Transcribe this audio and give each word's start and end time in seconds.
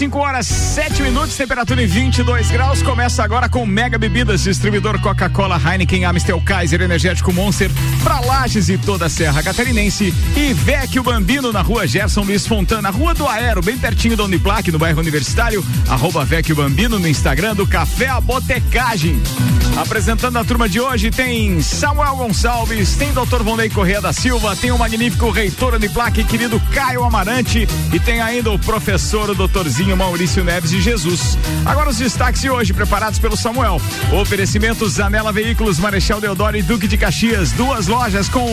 Copa, 0.00 0.04
5 0.04 0.18
horas 0.18 0.46
7 0.46 1.02
minutos, 1.02 1.36
temperatura 1.36 1.82
em 1.82 1.86
22 1.86 2.50
graus. 2.50 2.82
Começa 2.82 3.22
agora 3.22 3.48
com 3.48 3.66
Mega 3.66 3.98
Bebidas, 3.98 4.44
distribuidor 4.44 4.98
Coca-Cola, 4.98 5.60
Heineken, 5.62 6.04
Amstel, 6.06 6.40
Kaiser, 6.40 6.80
Energético 6.80 7.32
Monster, 7.32 7.70
pra 8.02 8.20
Lages 8.20 8.70
e 8.70 8.78
toda 8.78 9.06
a 9.06 9.08
Serra 9.10 9.42
Catarinense. 9.42 10.14
E 10.36 10.54
Vecchio 10.54 11.02
Bambino 11.02 11.52
na 11.52 11.60
rua 11.60 11.86
Gerson 11.86 12.22
Luiz 12.22 12.46
Fontana, 12.46 12.88
rua 12.88 13.12
do 13.12 13.28
Aero, 13.28 13.60
bem 13.60 13.76
pertinho 13.76 14.16
da 14.16 14.24
Uniplac, 14.24 14.70
no 14.70 14.78
bairro 14.78 15.00
Universitário. 15.00 15.64
Arroba 15.88 16.24
Vecchio 16.24 16.56
Bambino 16.56 16.98
no 16.98 17.08
Instagram 17.08 17.54
do 17.54 17.66
Café 17.66 18.08
A 18.08 18.20
Botecagem. 18.20 19.20
Apresentando 19.76 20.36
a 20.38 20.44
turma 20.44 20.68
de 20.68 20.80
hoje 20.80 21.10
tem 21.10 21.60
Samuel 21.62 22.16
Gonçalves, 22.16 22.96
tem 22.96 23.12
Dr. 23.12 23.42
Vonley 23.42 23.70
Correia 23.70 24.00
da 24.00 24.12
Silva, 24.12 24.56
tem 24.56 24.70
o 24.70 24.78
magnífico 24.78 25.30
reitor 25.30 25.74
Uniplac, 25.74 26.22
querido 26.24 26.60
Caio 26.72 27.04
Amarante, 27.04 27.68
e 27.92 28.00
tem 28.00 28.20
ainda 28.20 28.50
o 28.50 28.58
professor, 28.58 29.30
o 29.30 29.34
doutorzinho 29.34 29.89
Maurício 29.96 30.44
Neves 30.44 30.70
de 30.70 30.80
Jesus. 30.80 31.36
Agora 31.64 31.90
os 31.90 31.98
destaques 31.98 32.40
de 32.40 32.50
hoje, 32.50 32.72
preparados 32.72 33.18
pelo 33.18 33.36
Samuel. 33.36 33.80
Oferecimento 34.12 34.88
Zanela 34.88 35.32
Veículos, 35.32 35.78
Marechal 35.78 36.20
Deodoro 36.20 36.56
e 36.56 36.62
Duque 36.62 36.88
de 36.88 36.96
Caxias, 36.96 37.52
duas 37.52 37.86
lojas 37.86 38.28
com 38.28 38.44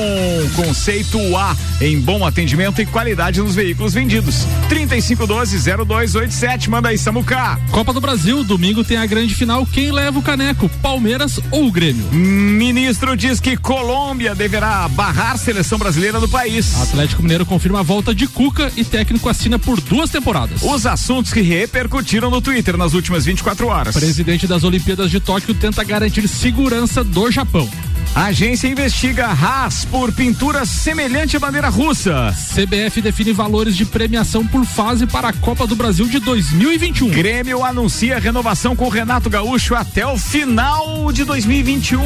conceito 0.56 1.18
A, 1.36 1.56
em 1.82 2.00
bom 2.00 2.24
atendimento 2.26 2.82
e 2.82 2.86
qualidade 2.86 3.42
nos 3.42 3.56
veículos 3.56 3.94
vendidos. 3.94 4.46
3512-0287, 4.70 6.70
manda 6.70 6.90
aí, 6.90 6.98
Samuca. 6.98 7.60
Copa 7.72 7.94
do 7.94 8.02
Brasil, 8.02 8.44
domingo 8.44 8.84
tem 8.84 8.98
a 8.98 9.06
grande 9.06 9.36
final, 9.36 9.66
quem 9.66 9.92
leva 9.92 10.20
o 10.20 10.24
caneco, 10.24 10.70
Palmeiras 10.82 11.40
ou 11.52 11.68
o 11.68 11.72
Grêmio? 11.72 12.06
Ministro 12.12 13.16
diz 13.16 13.40
que 13.40 13.56
Colômbia 13.58 14.36
deverá 14.36 14.88
barrar 14.88 15.38
seleção 15.38 15.78
brasileira 15.78 16.20
do 16.20 16.28
país. 16.28 16.80
Atlético 16.82 17.22
Mineiro 17.22 17.46
confirma 17.46 17.80
a 17.80 17.84
volta 17.84 18.14
de 18.14 18.28
Cuca 18.28 18.72
e 18.76 18.84
técnico 18.84 19.30
assina 19.30 19.60
por 19.60 19.80
duas 19.82 20.10
temporadas. 20.10 20.62
Os 20.64 20.86
assuntos 20.86 21.27
que 21.32 21.42
repercutiram 21.42 22.30
no 22.30 22.42
Twitter 22.42 22.78
nas 22.78 22.94
últimas 22.94 23.26
24 23.26 23.68
horas. 23.68 23.96
Presidente 23.96 24.48
das 24.48 24.64
Olimpíadas 24.64 25.10
de 25.12 25.20
Tóquio 25.20 25.54
tenta 25.54 25.84
garantir 25.84 26.28
segurança 26.28 27.04
do 27.04 27.32
Japão. 27.32 27.70
A 28.16 28.26
agência 28.26 28.68
investiga 28.68 29.28
Haas 29.28 29.86
por 29.86 30.12
pintura 30.12 30.66
semelhante 30.66 31.38
à 31.38 31.40
bandeira 31.40 31.70
russa. 31.70 32.36
CBF 32.54 33.02
define 33.02 33.32
valores 33.32 33.76
de 33.76 33.86
premiação 33.86 34.46
por 34.46 34.66
fase 34.66 35.06
para 35.06 35.30
a 35.30 35.34
Copa 35.34 35.68
do 35.68 35.76
Brasil 35.76 36.08
de 36.08 36.20
2021. 36.20 37.10
Grêmio 37.10 37.64
anuncia 37.64 38.20
renovação 38.20 38.76
com 38.76 38.90
Renato 38.90 39.30
Gaúcho 39.30 39.76
até 39.76 40.06
o 40.06 40.18
final 40.18 41.12
de 41.12 41.24
2021. 41.24 42.02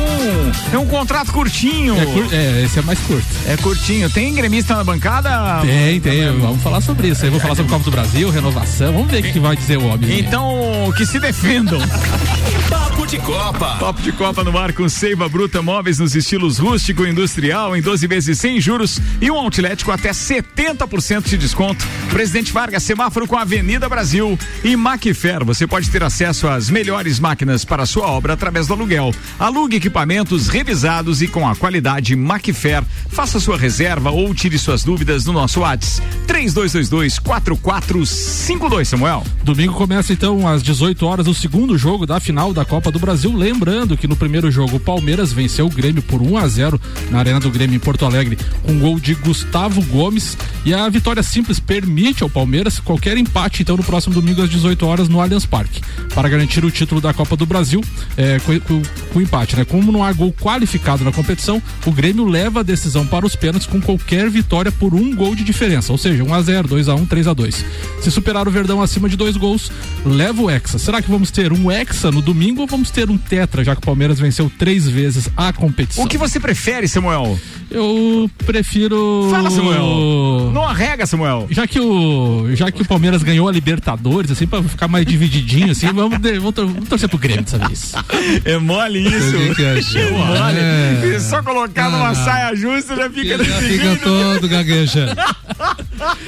É 0.73 0.77
um 0.77 0.85
contrato 0.85 1.31
curtinho. 1.31 1.95
É, 1.97 2.05
cur 2.05 2.27
é 2.31 2.63
esse 2.63 2.79
é 2.79 2.81
mais 2.81 2.99
curto. 2.99 3.27
É 3.47 3.55
curtinho. 3.57 4.09
Tem 4.09 4.33
gremista 4.33 4.75
na 4.75 4.83
bancada? 4.83 5.61
Tem, 5.61 5.99
tem. 5.99 6.39
Vamos 6.39 6.61
falar 6.61 6.81
sobre 6.81 7.09
isso. 7.09 7.23
Aí 7.23 7.31
vou 7.31 7.39
falar 7.39 7.55
sobre 7.55 7.71
a 7.73 7.77
Copa 7.77 7.85
do 7.85 7.91
Brasil, 7.91 8.29
renovação. 8.29 8.91
Vamos 8.93 9.09
ver 9.09 9.19
o 9.19 9.23
que, 9.23 9.31
que 9.33 9.39
vai 9.39 9.55
dizer 9.55 9.77
o 9.77 9.85
homem. 9.85 10.19
Então, 10.19 10.93
que 10.97 11.05
se 11.05 11.19
defendam. 11.19 11.79
Papo 12.69 13.05
de 13.05 13.17
Copa. 13.19 13.75
Papo 13.79 14.01
de 14.01 14.11
Copa 14.11 14.43
no 14.43 14.57
ar 14.57 14.73
com 14.73 14.87
Seiva 14.87 15.27
Bruta 15.27 15.61
Móveis 15.61 15.90
nos 15.99 16.15
estilos 16.15 16.57
rústico 16.57 17.05
e 17.05 17.09
industrial 17.09 17.75
em 17.75 17.81
12 17.81 18.07
vezes 18.07 18.39
sem 18.39 18.59
juros 18.59 18.99
e 19.19 19.29
um 19.29 19.35
outlet 19.35 19.83
com 19.83 19.91
até 19.91 20.11
70% 20.11 21.23
de 21.27 21.37
desconto. 21.37 21.85
Presidente 22.09 22.51
Vargas, 22.51 22.83
semáforo 22.83 23.27
com 23.27 23.35
a 23.35 23.41
Avenida 23.41 23.89
Brasil 23.89 24.37
e 24.63 24.75
Macfer. 24.75 25.43
Você 25.45 25.65
pode 25.67 25.89
ter 25.89 26.03
acesso 26.03 26.47
às 26.47 26.69
melhores 26.69 27.19
máquinas 27.19 27.65
para 27.65 27.85
sua 27.85 28.07
obra 28.07 28.33
através 28.33 28.67
do 28.67 28.73
aluguel. 28.73 29.13
Alugue 29.39 29.77
equipamentos 29.77 30.47
revisados 30.47 31.21
e 31.21 31.27
com 31.27 31.47
a 31.47 31.55
qualidade 31.55 32.15
Macfer. 32.15 32.83
Faça 33.09 33.39
sua 33.39 33.57
reserva 33.57 34.11
ou 34.11 34.33
tire 34.33 34.57
suas 34.57 34.83
dúvidas 34.83 35.25
no 35.25 35.33
nosso 35.33 35.61
WhatsApp 35.61 36.01
3222 36.27 37.19
4452, 37.19 38.87
Samuel. 38.87 39.23
Domingo 39.43 39.73
começa 39.73 40.13
então 40.13 40.47
às 40.47 40.61
18 40.61 41.05
horas 41.05 41.27
o 41.27 41.33
segundo 41.33 41.77
jogo 41.77 42.05
da 42.05 42.19
final 42.19 42.53
da 42.53 42.63
Copa 42.63 42.91
do 42.91 42.99
Brasil. 42.99 43.35
Lembrando 43.35 43.97
que 43.97 44.07
no 44.07 44.15
primeiro 44.15 44.51
jogo 44.51 44.77
o 44.77 44.79
Palmeiras 44.79 45.33
venceu 45.33 45.65
o 45.65 45.69
Grêmio 45.81 46.03
por 46.03 46.21
1 46.21 46.37
a 46.37 46.47
0 46.47 46.79
na 47.09 47.17
Arena 47.17 47.39
do 47.39 47.49
Grêmio 47.49 47.75
em 47.75 47.79
Porto 47.79 48.05
Alegre, 48.05 48.37
com 48.61 48.77
gol 48.77 48.99
de 48.99 49.15
Gustavo 49.15 49.81
Gomes. 49.85 50.37
E 50.63 50.73
a 50.73 50.87
vitória 50.89 51.23
simples 51.23 51.59
permite 51.59 52.21
ao 52.21 52.29
Palmeiras 52.29 52.79
qualquer 52.79 53.17
empate, 53.17 53.63
então, 53.63 53.75
no 53.75 53.83
próximo 53.83 54.13
domingo 54.13 54.43
às 54.43 54.49
18 54.49 54.85
horas 54.85 55.09
no 55.09 55.19
Allianz 55.19 55.45
Parque, 55.45 55.81
para 56.13 56.29
garantir 56.29 56.63
o 56.63 56.69
título 56.69 57.01
da 57.01 57.13
Copa 57.13 57.35
do 57.35 57.47
Brasil 57.47 57.81
é, 58.15 58.39
com, 58.39 58.59
com, 58.59 58.81
com 59.11 59.21
empate, 59.21 59.55
né? 59.55 59.65
Como 59.65 59.91
não 59.91 60.03
há 60.03 60.13
gol 60.13 60.31
qualificado 60.31 61.03
na 61.03 61.11
competição, 61.11 61.61
o 61.85 61.91
Grêmio 61.91 62.25
leva 62.25 62.59
a 62.59 62.63
decisão 62.63 63.05
para 63.07 63.25
os 63.25 63.35
pênaltis 63.35 63.67
com 63.67 63.81
qualquer 63.81 64.29
vitória 64.29 64.71
por 64.71 64.93
um 64.93 65.15
gol 65.15 65.33
de 65.33 65.43
diferença, 65.43 65.91
ou 65.91 65.97
seja, 65.97 66.23
1 66.23 66.33
a 66.33 66.41
0 66.41 66.67
2 66.67 66.89
a 66.89 66.95
1 66.95 67.05
3 67.05 67.27
a 67.27 67.33
2 67.33 67.65
Se 68.01 68.11
superar 68.11 68.47
o 68.47 68.51
Verdão 68.51 68.81
acima 68.81 69.09
de 69.09 69.17
dois 69.17 69.35
gols, 69.35 69.71
leva 70.05 70.41
o 70.41 70.49
Hexa. 70.49 70.77
Será 70.77 71.01
que 71.01 71.09
vamos 71.09 71.31
ter 71.31 71.51
um 71.51 71.71
Hexa 71.71 72.11
no 72.11 72.21
domingo 72.21 72.61
ou 72.61 72.67
vamos 72.67 72.91
ter 72.91 73.09
um 73.09 73.17
Tetra, 73.17 73.63
já 73.63 73.75
que 73.75 73.81
o 73.81 73.85
Palmeiras 73.85 74.19
venceu 74.19 74.51
três 74.57 74.87
vezes 74.87 75.29
a 75.35 75.51
competição? 75.61 76.03
O 76.03 76.07
que 76.07 76.17
você 76.17 76.39
prefere, 76.39 76.87
Samuel? 76.87 77.39
Eu 77.71 78.29
prefiro. 78.45 79.29
Fala, 79.31 79.49
Samuel. 79.49 80.51
Não 80.53 80.63
arrega, 80.63 81.05
Samuel. 81.05 81.47
Já 81.49 81.65
que 81.65 81.79
o, 81.79 82.53
já 82.53 82.69
que 82.69 82.81
o 82.81 82.85
Palmeiras 82.85 83.23
ganhou 83.23 83.47
a 83.47 83.51
Libertadores, 83.51 84.29
assim, 84.29 84.45
pra 84.45 84.61
ficar 84.61 84.89
mais 84.89 85.05
divididinho, 85.05 85.71
assim, 85.71 85.87
vamos, 85.87 86.17
vamos, 86.19 86.53
vamos 86.53 86.89
torcer 86.89 87.07
pro 87.07 87.17
Grêmio 87.17 87.43
dessa 87.43 87.57
vez. 87.57 87.93
É 88.43 88.57
mole 88.57 88.99
isso. 89.07 89.55
Que 89.55 89.63
é 89.99 90.11
mole. 90.11 90.59
É. 91.15 91.19
Só 91.19 91.41
colocar 91.41 91.89
numa 91.89 92.09
ah, 92.09 92.15
saia 92.15 92.55
justa 92.55 92.95
já 92.95 93.09
fica 93.09 93.41
Já 93.43 93.61
fica 93.61 93.95
todo 94.03 94.49
gaguejando. 94.49 95.15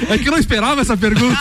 É 0.09 0.17
que 0.17 0.27
eu 0.27 0.31
não 0.31 0.39
esperava 0.39 0.81
essa 0.81 0.95
pergunta. 0.95 1.39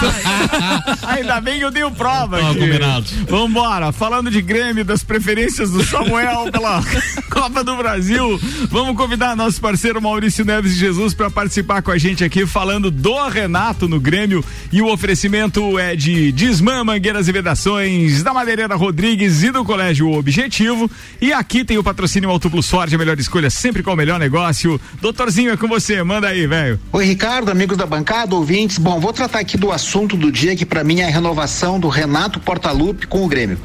Ainda 1.06 1.40
bem 1.40 1.58
que 1.58 1.64
eu 1.64 1.72
tenho 1.72 1.90
prova. 1.90 2.40
Ó, 2.42 2.54
combinado. 2.54 3.06
Vambora. 3.28 3.92
Falando 3.92 4.30
de 4.30 4.40
Grêmio, 4.40 4.84
das 4.84 5.04
preferências 5.04 5.70
do 5.70 5.84
Samuel 5.84 6.50
pela 6.50 6.82
Copa 7.30 7.62
do 7.62 7.76
Brasil, 7.76 8.40
vamos 8.70 8.96
convidar 8.96 9.36
nosso 9.36 9.60
parceiro 9.60 9.91
Maurício 10.00 10.44
Neves 10.44 10.74
de 10.74 10.78
Jesus 10.78 11.14
para 11.14 11.30
participar 11.30 11.82
com 11.82 11.90
a 11.90 11.98
gente 11.98 12.24
aqui, 12.24 12.46
falando 12.46 12.90
do 12.90 13.28
Renato 13.28 13.88
no 13.88 14.00
Grêmio. 14.00 14.44
E 14.72 14.80
o 14.80 14.90
oferecimento 14.90 15.78
é 15.78 15.94
de 15.94 16.32
Desmã, 16.32 16.82
Mangueiras 16.84 17.28
e 17.28 17.32
Vedações, 17.32 18.22
da 18.22 18.32
Madeireira 18.32 18.74
Rodrigues 18.74 19.42
e 19.42 19.50
do 19.50 19.64
Colégio 19.64 20.10
Objetivo. 20.10 20.90
E 21.20 21.32
aqui 21.32 21.64
tem 21.64 21.78
o 21.78 21.84
patrocínio 21.84 22.30
Auto 22.30 22.48
Plus 22.48 22.68
Ford, 22.68 22.92
a 22.92 22.98
melhor 22.98 23.18
escolha 23.18 23.50
sempre 23.50 23.82
com 23.82 23.92
o 23.92 23.96
melhor 23.96 24.18
negócio. 24.18 24.80
Doutorzinho, 25.00 25.52
é 25.52 25.56
com 25.56 25.68
você, 25.68 26.02
manda 26.02 26.28
aí, 26.28 26.46
velho. 26.46 26.80
Oi, 26.92 27.04
Ricardo, 27.04 27.50
amigos 27.50 27.76
da 27.76 27.86
bancada, 27.86 28.34
ouvintes. 28.34 28.78
Bom, 28.78 28.98
vou 29.00 29.12
tratar 29.12 29.40
aqui 29.40 29.56
do 29.56 29.72
assunto 29.72 30.16
do 30.16 30.30
dia 30.30 30.56
que 30.56 30.64
para 30.64 30.82
mim 30.82 31.00
é 31.00 31.08
a 31.08 31.10
renovação 31.10 31.78
do 31.78 31.88
Renato 31.88 32.40
Portaluppi 32.40 33.06
com 33.06 33.24
o 33.24 33.28
Grêmio. 33.28 33.58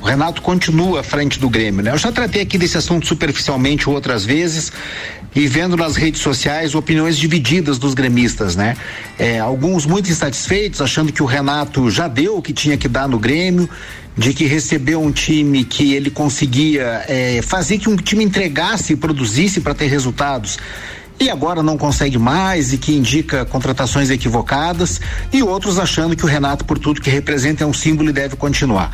O 0.00 0.04
Renato 0.04 0.40
continua 0.42 1.00
à 1.00 1.02
frente 1.02 1.40
do 1.40 1.48
Grêmio, 1.48 1.82
né? 1.82 1.90
Eu 1.90 1.98
já 1.98 2.12
tratei 2.12 2.42
aqui 2.42 2.56
desse 2.58 2.76
assunto 2.76 3.06
superficialmente 3.06 3.88
outras 3.88 4.24
vezes 4.24 4.72
e 5.36 5.46
vendo 5.46 5.76
nas 5.76 5.96
redes 5.96 6.22
sociais 6.22 6.74
opiniões 6.74 7.18
divididas 7.18 7.78
dos 7.78 7.92
gremistas, 7.92 8.56
né? 8.56 8.74
É, 9.18 9.38
alguns 9.38 9.84
muito 9.84 10.10
insatisfeitos, 10.10 10.80
achando 10.80 11.12
que 11.12 11.22
o 11.22 11.26
Renato 11.26 11.90
já 11.90 12.08
deu 12.08 12.38
o 12.38 12.42
que 12.42 12.54
tinha 12.54 12.78
que 12.78 12.88
dar 12.88 13.06
no 13.06 13.18
Grêmio, 13.18 13.68
de 14.16 14.32
que 14.32 14.46
recebeu 14.46 15.02
um 15.02 15.12
time 15.12 15.62
que 15.62 15.92
ele 15.92 16.10
conseguia 16.10 17.04
é, 17.06 17.42
fazer 17.42 17.76
que 17.76 17.90
um 17.90 17.96
time 17.96 18.24
entregasse 18.24 18.94
e 18.94 18.96
produzisse 18.96 19.60
para 19.60 19.74
ter 19.74 19.88
resultados 19.88 20.56
e 21.20 21.30
agora 21.30 21.62
não 21.62 21.76
consegue 21.76 22.18
mais 22.18 22.72
e 22.72 22.78
que 22.78 22.94
indica 22.94 23.44
contratações 23.44 24.10
equivocadas, 24.10 25.00
e 25.32 25.42
outros 25.42 25.78
achando 25.78 26.14
que 26.14 26.24
o 26.24 26.28
Renato, 26.28 26.64
por 26.64 26.78
tudo 26.78 27.00
que 27.00 27.10
representa, 27.10 27.64
é 27.64 27.66
um 27.66 27.72
símbolo 27.72 28.10
e 28.10 28.12
deve 28.12 28.36
continuar. 28.36 28.92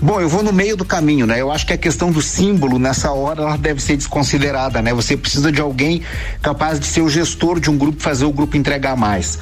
Bom, 0.00 0.20
eu 0.20 0.28
vou 0.28 0.44
no 0.44 0.52
meio 0.52 0.76
do 0.76 0.84
caminho, 0.84 1.26
né? 1.26 1.40
Eu 1.40 1.50
acho 1.50 1.66
que 1.66 1.72
a 1.72 1.76
questão 1.76 2.12
do 2.12 2.22
símbolo 2.22 2.78
nessa 2.78 3.10
hora 3.10 3.42
ela 3.42 3.58
deve 3.58 3.82
ser 3.82 3.96
desconsiderada, 3.96 4.80
né? 4.80 4.94
Você 4.94 5.16
precisa 5.16 5.50
de 5.50 5.60
alguém 5.60 6.02
capaz 6.40 6.78
de 6.78 6.86
ser 6.86 7.00
o 7.00 7.08
gestor 7.08 7.58
de 7.58 7.68
um 7.68 7.76
grupo, 7.76 8.00
fazer 8.00 8.24
o 8.24 8.32
grupo 8.32 8.56
entregar 8.56 8.96
mais 8.96 9.38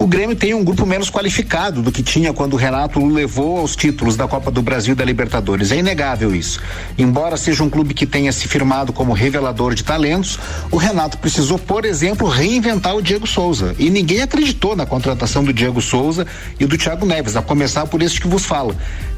o 0.00 0.06
Grêmio 0.06 0.34
tem 0.34 0.54
um 0.54 0.64
grupo 0.64 0.86
menos 0.86 1.10
qualificado 1.10 1.82
do 1.82 1.92
que 1.92 2.02
tinha 2.02 2.32
quando 2.32 2.54
o 2.54 2.56
Renato 2.56 2.98
o 2.98 3.12
levou 3.12 3.58
aos 3.58 3.76
títulos 3.76 4.16
da 4.16 4.26
Copa 4.26 4.50
do 4.50 4.62
Brasil 4.62 4.94
e 4.94 4.96
da 4.96 5.04
Libertadores. 5.04 5.70
É 5.72 5.76
inegável 5.76 6.34
isso. 6.34 6.58
Embora 6.96 7.36
seja 7.36 7.62
um 7.62 7.68
clube 7.68 7.92
que 7.92 8.06
tenha 8.06 8.32
se 8.32 8.48
firmado 8.48 8.94
como 8.94 9.12
revelador 9.12 9.74
de 9.74 9.84
talentos, 9.84 10.38
o 10.70 10.78
Renato 10.78 11.18
precisou, 11.18 11.58
por 11.58 11.84
exemplo, 11.84 12.26
reinventar 12.26 12.96
o 12.96 13.02
Diego 13.02 13.26
Souza. 13.26 13.76
E 13.78 13.90
ninguém 13.90 14.22
acreditou 14.22 14.74
na 14.74 14.86
contratação 14.86 15.44
do 15.44 15.52
Diego 15.52 15.82
Souza 15.82 16.26
e 16.58 16.64
do 16.64 16.78
Thiago 16.78 17.04
Neves, 17.04 17.36
a 17.36 17.42
começar 17.42 17.84
por 17.84 18.00
este 18.00 18.22
que 18.22 18.26
vos 18.26 18.46
fala. 18.46 18.74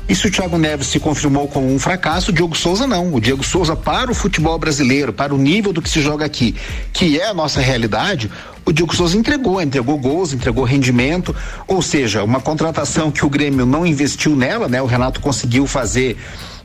E 0.09 0.15
se 0.15 0.27
o 0.27 0.31
Thiago 0.31 0.59
Neves 0.59 0.89
se 0.89 0.99
confirmou 0.99 1.47
como 1.47 1.73
um 1.73 1.79
fracasso, 1.79 2.31
o 2.31 2.35
Diego 2.35 2.57
Souza 2.57 2.87
não. 2.87 3.15
O 3.15 3.21
Diego 3.21 3.45
Souza, 3.45 3.77
para 3.77 4.11
o 4.11 4.15
futebol 4.15 4.59
brasileiro, 4.59 5.13
para 5.13 5.35
o 5.35 5.39
nível 5.39 5.73
do 5.73 5.81
que 5.81 5.89
se 5.89 6.03
joga 6.03 6.25
aqui, 6.25 6.55
que 6.93 7.19
é 7.19 7.29
a 7.29 7.35
nossa 7.35 7.61
realidade, 7.61 8.31
o 8.65 8.73
Diego 8.73 8.95
Souza 8.95 9.17
entregou, 9.17 9.61
entregou 9.61 9.97
gols, 9.99 10.33
entregou 10.33 10.65
rendimento, 10.65 11.35
ou 11.67 11.81
seja, 11.81 12.25
uma 12.25 12.41
contratação 12.41 13.11
que 13.11 13.25
o 13.25 13.31
Grêmio 13.31 13.65
não 13.65 13.87
investiu 13.87 14.37
nela, 14.37 14.69
né? 14.69 14.83
O 14.83 14.87
Renato 14.87 15.21
conseguiu 15.21 15.67
fazer 15.67 16.17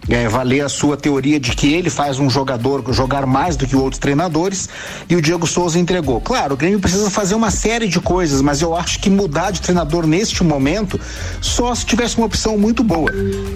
é, 0.09 0.27
valer 0.27 0.61
a 0.61 0.69
sua 0.69 0.95
teoria 0.95 1.39
de 1.39 1.51
que 1.51 1.73
ele 1.73 1.89
faz 1.89 2.19
um 2.19 2.29
jogador 2.29 2.83
jogar 2.93 3.25
mais 3.25 3.55
do 3.55 3.67
que 3.67 3.75
outros 3.75 3.99
treinadores 3.99 4.69
e 5.09 5.15
o 5.15 5.21
Diego 5.21 5.45
Souza 5.45 5.79
entregou. 5.79 6.21
Claro, 6.21 6.53
o 6.53 6.57
Grêmio 6.57 6.79
precisa 6.79 7.09
fazer 7.09 7.35
uma 7.35 7.51
série 7.51 7.87
de 7.87 7.99
coisas, 7.99 8.41
mas 8.41 8.61
eu 8.61 8.75
acho 8.75 8.99
que 8.99 9.09
mudar 9.09 9.51
de 9.51 9.61
treinador 9.61 10.07
neste 10.07 10.43
momento 10.43 10.99
só 11.41 11.73
se 11.75 11.85
tivesse 11.85 12.17
uma 12.17 12.25
opção 12.25 12.57
muito 12.57 12.83
boa. 12.83 13.11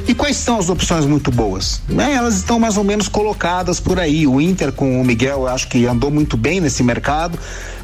E 0.07 0.13
quais 0.13 0.38
são 0.38 0.57
as 0.57 0.69
opções 0.69 1.06
muito 1.06 1.31
boas? 1.31 1.81
É, 1.98 2.13
elas 2.13 2.36
estão 2.36 2.59
mais 2.59 2.77
ou 2.77 2.83
menos 2.83 3.07
colocadas 3.07 3.80
por 3.80 4.00
aí. 4.00 4.27
O 4.27 4.42
Inter 4.42 4.71
com 4.71 5.01
o 5.01 5.06
Miguel, 5.06 5.42
eu 5.42 5.48
acho 5.48 5.68
que 5.68 5.86
andou 5.86 6.12
muito 6.12 6.36
bem 6.36 6.59
nesse 6.59 6.83
mercado, 6.83 7.38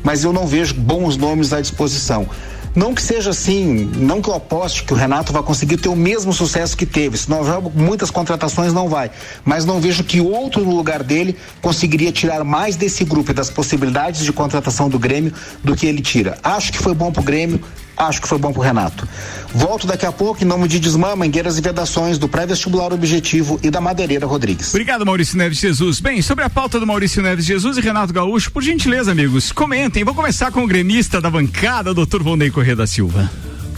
mas 0.03 0.23
eu 0.23 0.33
não 0.33 0.45
vejo 0.45 0.73
bons 0.73 1.17
nomes 1.17 1.53
à 1.53 1.61
disposição. 1.61 2.27
Não 2.75 2.93
que 2.93 3.01
seja 3.01 3.31
assim, 3.31 3.89
não 3.95 4.21
que 4.21 4.29
eu 4.29 4.35
aposte 4.35 4.83
que 4.83 4.93
o 4.93 4.95
Renato 4.95 5.33
vai 5.33 5.41
conseguir 5.41 5.77
ter 5.77 5.89
o 5.89 5.95
mesmo 5.95 6.31
sucesso 6.31 6.77
que 6.77 6.85
teve. 6.85 7.17
Se 7.17 7.29
não 7.29 7.39
houver 7.39 7.59
muitas 7.73 8.11
contratações, 8.11 8.71
não 8.73 8.87
vai. 8.87 9.09
Mas 9.43 9.65
não 9.65 9.79
vejo 9.79 10.03
que 10.03 10.21
outro 10.21 10.63
no 10.63 10.75
lugar 10.75 11.03
dele 11.03 11.35
conseguiria 11.61 12.11
tirar 12.11 12.43
mais 12.43 12.75
desse 12.75 13.03
grupo 13.03 13.31
e 13.31 13.33
das 13.33 13.49
possibilidades 13.49 14.23
de 14.23 14.31
contratação 14.31 14.89
do 14.89 14.99
Grêmio 14.99 15.33
do 15.63 15.75
que 15.75 15.87
ele 15.87 16.01
tira. 16.01 16.37
Acho 16.43 16.71
que 16.71 16.77
foi 16.77 16.93
bom 16.93 17.11
pro 17.11 17.23
Grêmio, 17.23 17.59
acho 17.97 18.21
que 18.21 18.27
foi 18.27 18.37
bom 18.37 18.53
pro 18.53 18.61
Renato. 18.61 19.07
Volto 19.53 19.87
daqui 19.87 20.05
a 20.05 20.11
pouco 20.11 20.43
em 20.43 20.47
nome 20.47 20.67
de 20.67 20.79
Desmã, 20.79 21.15
Mangueiras 21.15 21.57
e 21.57 21.61
Vedações, 21.61 22.17
do 22.17 22.27
Pré-Vestibular 22.27 22.93
Objetivo 22.93 23.59
e 23.63 23.71
da 23.71 23.81
Madeireira 23.81 24.25
Rodrigues. 24.25 24.69
Obrigado, 24.69 25.05
Maurício 25.05 25.37
Neves 25.37 25.57
Jesus. 25.57 25.99
Bem, 25.99 26.21
sobre 26.21 26.43
a 26.43 26.49
pauta 26.49 26.79
do 26.79 26.85
Maurício 26.85 27.21
Neves 27.21 27.45
Jesus 27.45 27.77
e 27.77 27.81
Renato 27.81 28.13
Gaúcho, 28.13 28.51
por 28.51 28.61
gentileza, 28.61 29.11
amigos, 29.11 29.51
comentem. 29.51 30.03
Vou 30.03 30.13
começar 30.13 30.51
com 30.51 30.63
o 30.63 30.67
gremista 30.67 31.19
da 31.19 31.29
bancada, 31.29 31.93
doutor 31.93 32.21
Volney 32.21 32.51
Corrêa 32.51 32.75
da 32.75 32.85
Silva. 32.85 33.29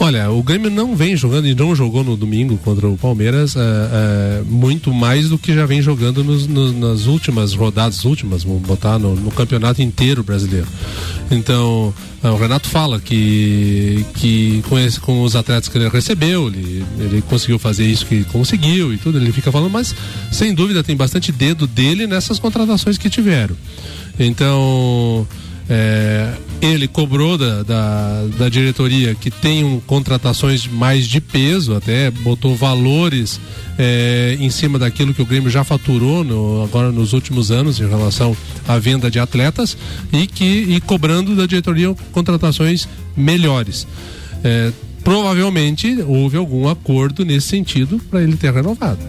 Olha, 0.02 0.32
o 0.32 0.42
Grêmio 0.42 0.72
não 0.72 0.96
vem 0.96 1.14
jogando 1.18 1.46
e 1.46 1.54
não 1.54 1.76
jogou 1.76 2.06
no 2.06 2.16
domingo 2.16 2.58
contra 2.60 2.88
o 2.88 2.98
Palmeiras 2.98 3.54
uh, 3.56 3.60
uh, 3.60 4.46
muito 4.46 4.94
mais 4.94 5.28
do 5.28 5.38
que 5.38 5.54
já 5.54 5.66
vem 5.66 5.82
jogando 5.82 6.24
nos, 6.24 6.48
nos, 6.48 6.74
nas 6.74 7.06
últimas 7.06 7.54
rodadas, 7.54 8.06
últimas, 8.06 8.46
vamos 8.46 8.62
botar 8.62 8.98
no, 8.98 9.14
no 9.14 9.30
campeonato 9.30 9.82
inteiro 9.82 10.24
brasileiro. 10.24 10.68
Então, 11.30 11.94
uh, 12.24 12.28
o 12.30 12.38
Renato 12.38 12.70
fala 12.70 12.98
que, 12.98 14.06
que 14.14 14.64
com, 14.70 14.80
esse, 14.80 15.02
com 15.02 15.22
os 15.22 15.36
atletas 15.36 15.68
que 15.68 15.78
ele 15.78 15.90
recebeu, 15.90 16.48
ele, 16.48 16.86
ele 16.98 17.22
conseguiu 17.24 17.60
fazer 17.60 17.86
isso 17.86 18.06
que 18.06 18.24
conseguiu 18.24 18.94
e 18.94 18.98
tudo, 18.98 19.18
ele 19.18 19.34
fica 19.34 19.52
falando, 19.52 19.70
mas 19.70 19.94
sem 20.32 20.54
dúvida 20.54 20.82
tem 20.82 20.96
bastante 20.96 21.30
dedo 21.30 21.68
dele 21.68 22.08
nessas 22.08 22.40
contratações 22.40 22.98
que 22.98 23.10
tiveram. 23.10 23.56
Então. 24.18 25.28
É, 25.72 26.34
ele 26.62 26.88
cobrou 26.88 27.38
da, 27.38 27.62
da, 27.62 28.26
da, 28.40 28.50
diretoria 28.50 29.14
que 29.14 29.30
tem 29.30 29.80
contratações 29.86 30.66
mais 30.66 31.06
de 31.08 31.22
peso, 31.22 31.76
até 31.76 32.10
botou 32.10 32.56
valores 32.56 33.40
é, 33.78 34.36
em 34.40 34.50
cima 34.50 34.80
daquilo 34.80 35.14
que 35.14 35.22
o 35.22 35.26
Grêmio 35.26 35.50
já 35.50 35.64
faturou 35.64 36.24
no, 36.24 36.64
agora 36.64 36.92
nos 36.92 37.14
últimos 37.14 37.52
anos 37.52 37.80
em 37.80 37.88
relação 37.88 38.36
à 38.68 38.80
venda 38.80 39.12
de 39.12 39.20
atletas 39.20 39.78
e 40.12 40.26
que 40.26 40.44
e 40.44 40.82
cobrando 40.82 41.36
da 41.36 41.46
diretoria 41.46 41.96
contratações 42.12 42.90
melhores. 43.16 43.86
É, 44.44 44.72
provavelmente 45.04 46.02
houve 46.02 46.36
algum 46.36 46.68
acordo 46.68 47.24
nesse 47.24 47.48
sentido 47.48 48.02
para 48.10 48.24
ele 48.24 48.36
ter 48.36 48.52
renovado. 48.52 49.00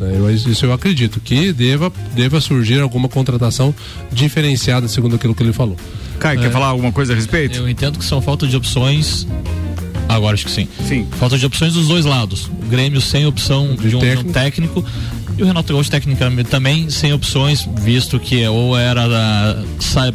Né? 0.00 0.14
Eu, 0.16 0.30
isso 0.30 0.64
eu 0.64 0.72
acredito 0.72 1.20
que 1.20 1.52
deva, 1.52 1.92
deva 2.14 2.40
surgir 2.40 2.80
alguma 2.80 3.08
contratação 3.08 3.74
diferenciada 4.12 4.88
segundo 4.88 5.16
aquilo 5.16 5.34
que 5.34 5.42
ele 5.42 5.52
falou. 5.52 5.76
Caio, 6.18 6.38
é, 6.38 6.42
quer 6.42 6.50
falar 6.50 6.66
alguma 6.66 6.92
coisa 6.92 7.12
a 7.12 7.16
respeito? 7.16 7.58
Eu 7.58 7.68
entendo 7.68 7.98
que 7.98 8.04
são 8.04 8.20
falta 8.20 8.46
de 8.46 8.56
opções. 8.56 9.26
Agora 10.08 10.34
acho 10.34 10.44
que 10.44 10.50
sim. 10.50 10.68
Sim. 10.86 11.06
Falta 11.18 11.36
de 11.36 11.44
opções 11.44 11.74
dos 11.74 11.88
dois 11.88 12.04
lados. 12.04 12.46
O 12.46 12.66
Grêmio 12.68 13.00
sem 13.00 13.26
opção 13.26 13.74
de, 13.74 13.90
de, 13.90 13.96
um, 13.96 14.00
técnico. 14.00 14.22
de 14.22 14.28
um, 14.28 14.32
técnico. 14.32 14.84
E 15.36 15.42
o 15.42 15.46
Renato 15.46 15.72
Gaúcho 15.72 15.90
tecnicamente 15.90 16.48
também 16.48 16.88
sem 16.88 17.12
opções, 17.12 17.68
visto 17.80 18.18
que 18.18 18.46
ou 18.46 18.76
era 18.76 19.02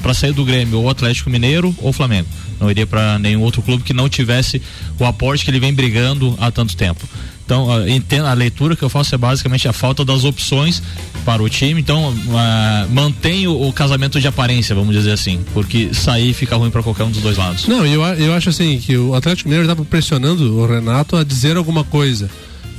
para 0.01 0.13
sair 0.15 0.33
do 0.33 0.43
Grêmio 0.43 0.79
ou 0.79 0.89
Atlético 0.89 1.29
Mineiro 1.29 1.75
ou 1.77 1.93
Flamengo. 1.93 2.27
Não 2.59 2.71
iria 2.71 2.87
para 2.87 3.19
nenhum 3.19 3.41
outro 3.41 3.61
clube 3.61 3.83
que 3.83 3.93
não 3.93 4.09
tivesse 4.09 4.61
o 4.99 5.05
aporte 5.05 5.45
que 5.45 5.51
ele 5.51 5.59
vem 5.59 5.73
brigando 5.73 6.35
há 6.39 6.49
tanto 6.49 6.75
tempo. 6.75 7.07
Então, 7.51 7.67
a, 7.69 8.31
a 8.31 8.33
leitura 8.33 8.77
que 8.77 8.83
eu 8.83 8.87
faço 8.87 9.13
é 9.13 9.17
basicamente 9.17 9.67
a 9.67 9.73
falta 9.73 10.05
das 10.05 10.23
opções 10.23 10.81
para 11.25 11.43
o 11.43 11.49
time. 11.49 11.81
Então, 11.81 12.11
uh, 12.11 12.89
mantém 12.89 13.45
o, 13.45 13.67
o, 13.67 13.73
casamento 13.73 14.21
de 14.21 14.27
aparência, 14.27 14.73
vamos 14.73 14.95
dizer 14.95 15.11
assim, 15.11 15.43
porque 15.53 15.93
sair 15.93 16.33
fica 16.33 16.55
ruim 16.55 16.71
para 16.71 16.81
qualquer 16.81 17.03
um 17.03 17.11
dos 17.11 17.21
dois 17.21 17.35
lados. 17.35 17.67
Não, 17.67 17.85
eu, 17.85 18.01
eu 18.01 18.33
acho 18.33 18.49
assim 18.49 18.79
que 18.79 18.95
o 18.95 19.13
Atlético 19.13 19.49
Mineiro 19.49 19.69
estava 19.69 19.83
pressionando 19.83 20.59
o 20.59 20.65
Renato 20.65 21.17
a 21.17 21.25
dizer 21.25 21.57
alguma 21.57 21.83
coisa. 21.83 22.29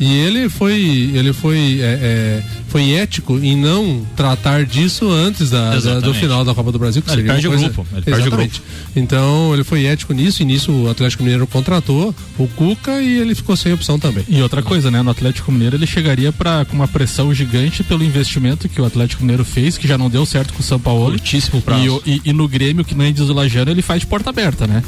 E 0.03 0.19
ele 0.19 0.49
foi, 0.49 1.13
ele 1.15 1.33
foi, 1.33 1.79
é, 1.81 1.85
é, 1.85 2.43
foi 2.67 2.91
ético 2.91 3.39
em 3.39 3.57
não 3.57 4.05
tratar 4.17 4.65
disso 4.65 5.09
antes 5.09 5.49
da, 5.49 5.79
da, 5.79 6.01
do 6.01 6.13
final 6.13 6.45
da 6.45 6.53
Copa 6.53 6.73
do 6.73 6.79
Brasil. 6.79 7.01
Que 7.01 7.13
ele 7.13 7.23
perde 7.23 7.47
coisa... 7.47 7.67
o 7.67 7.71
grupo. 7.71 7.87
Ele 7.93 8.03
Exatamente. 8.05 8.11
perde 8.11 8.29
o 8.29 8.37
grupo. 8.37 8.61
Então 8.97 9.55
ele 9.55 9.63
foi 9.63 9.85
ético 9.85 10.13
nisso 10.13 10.43
e 10.43 10.45
nisso 10.45 10.73
o 10.73 10.91
Atlético 10.91 11.23
Mineiro 11.23 11.47
contratou 11.47 12.13
o 12.37 12.49
Cuca 12.49 13.01
e 13.01 13.19
ele 13.19 13.33
ficou 13.37 13.57
sem 13.57 13.73
opção 13.73 13.97
também. 13.97 14.25
E 14.29 14.43
outra 14.43 14.61
coisa, 14.61 14.91
né? 14.91 15.03
No 15.03 15.11
Atlético 15.13 15.53
Mineiro 15.53 15.77
ele 15.77 15.87
chegaria 15.87 16.33
para 16.33 16.65
com 16.65 16.75
uma 16.75 16.89
pressão 16.89 17.33
gigante 17.33 17.85
pelo 17.85 18.03
investimento 18.03 18.69
que 18.69 18.81
o 18.81 18.85
Atlético 18.85 19.23
Mineiro 19.23 19.45
fez, 19.45 19.79
que 19.79 19.87
já 19.87 19.97
não 19.97 20.11
deu 20.11 20.27
certo 20.27 20.53
com 20.53 20.61
o 20.61 20.65
São 20.65 20.81
Paulo. 20.81 21.13
Curtíssimo 21.13 21.63
prazo. 21.63 22.03
E, 22.05 22.15
e, 22.15 22.23
e 22.25 22.33
no 22.33 22.49
Grêmio, 22.49 22.85
que 22.85 22.97
nem 22.97 23.13
diz 23.13 23.29
o 23.29 23.33
Lajano, 23.33 23.71
ele 23.71 23.83
faz 23.83 24.01
de 24.01 24.09
porta 24.09 24.31
aberta, 24.31 24.67
né? 24.67 24.83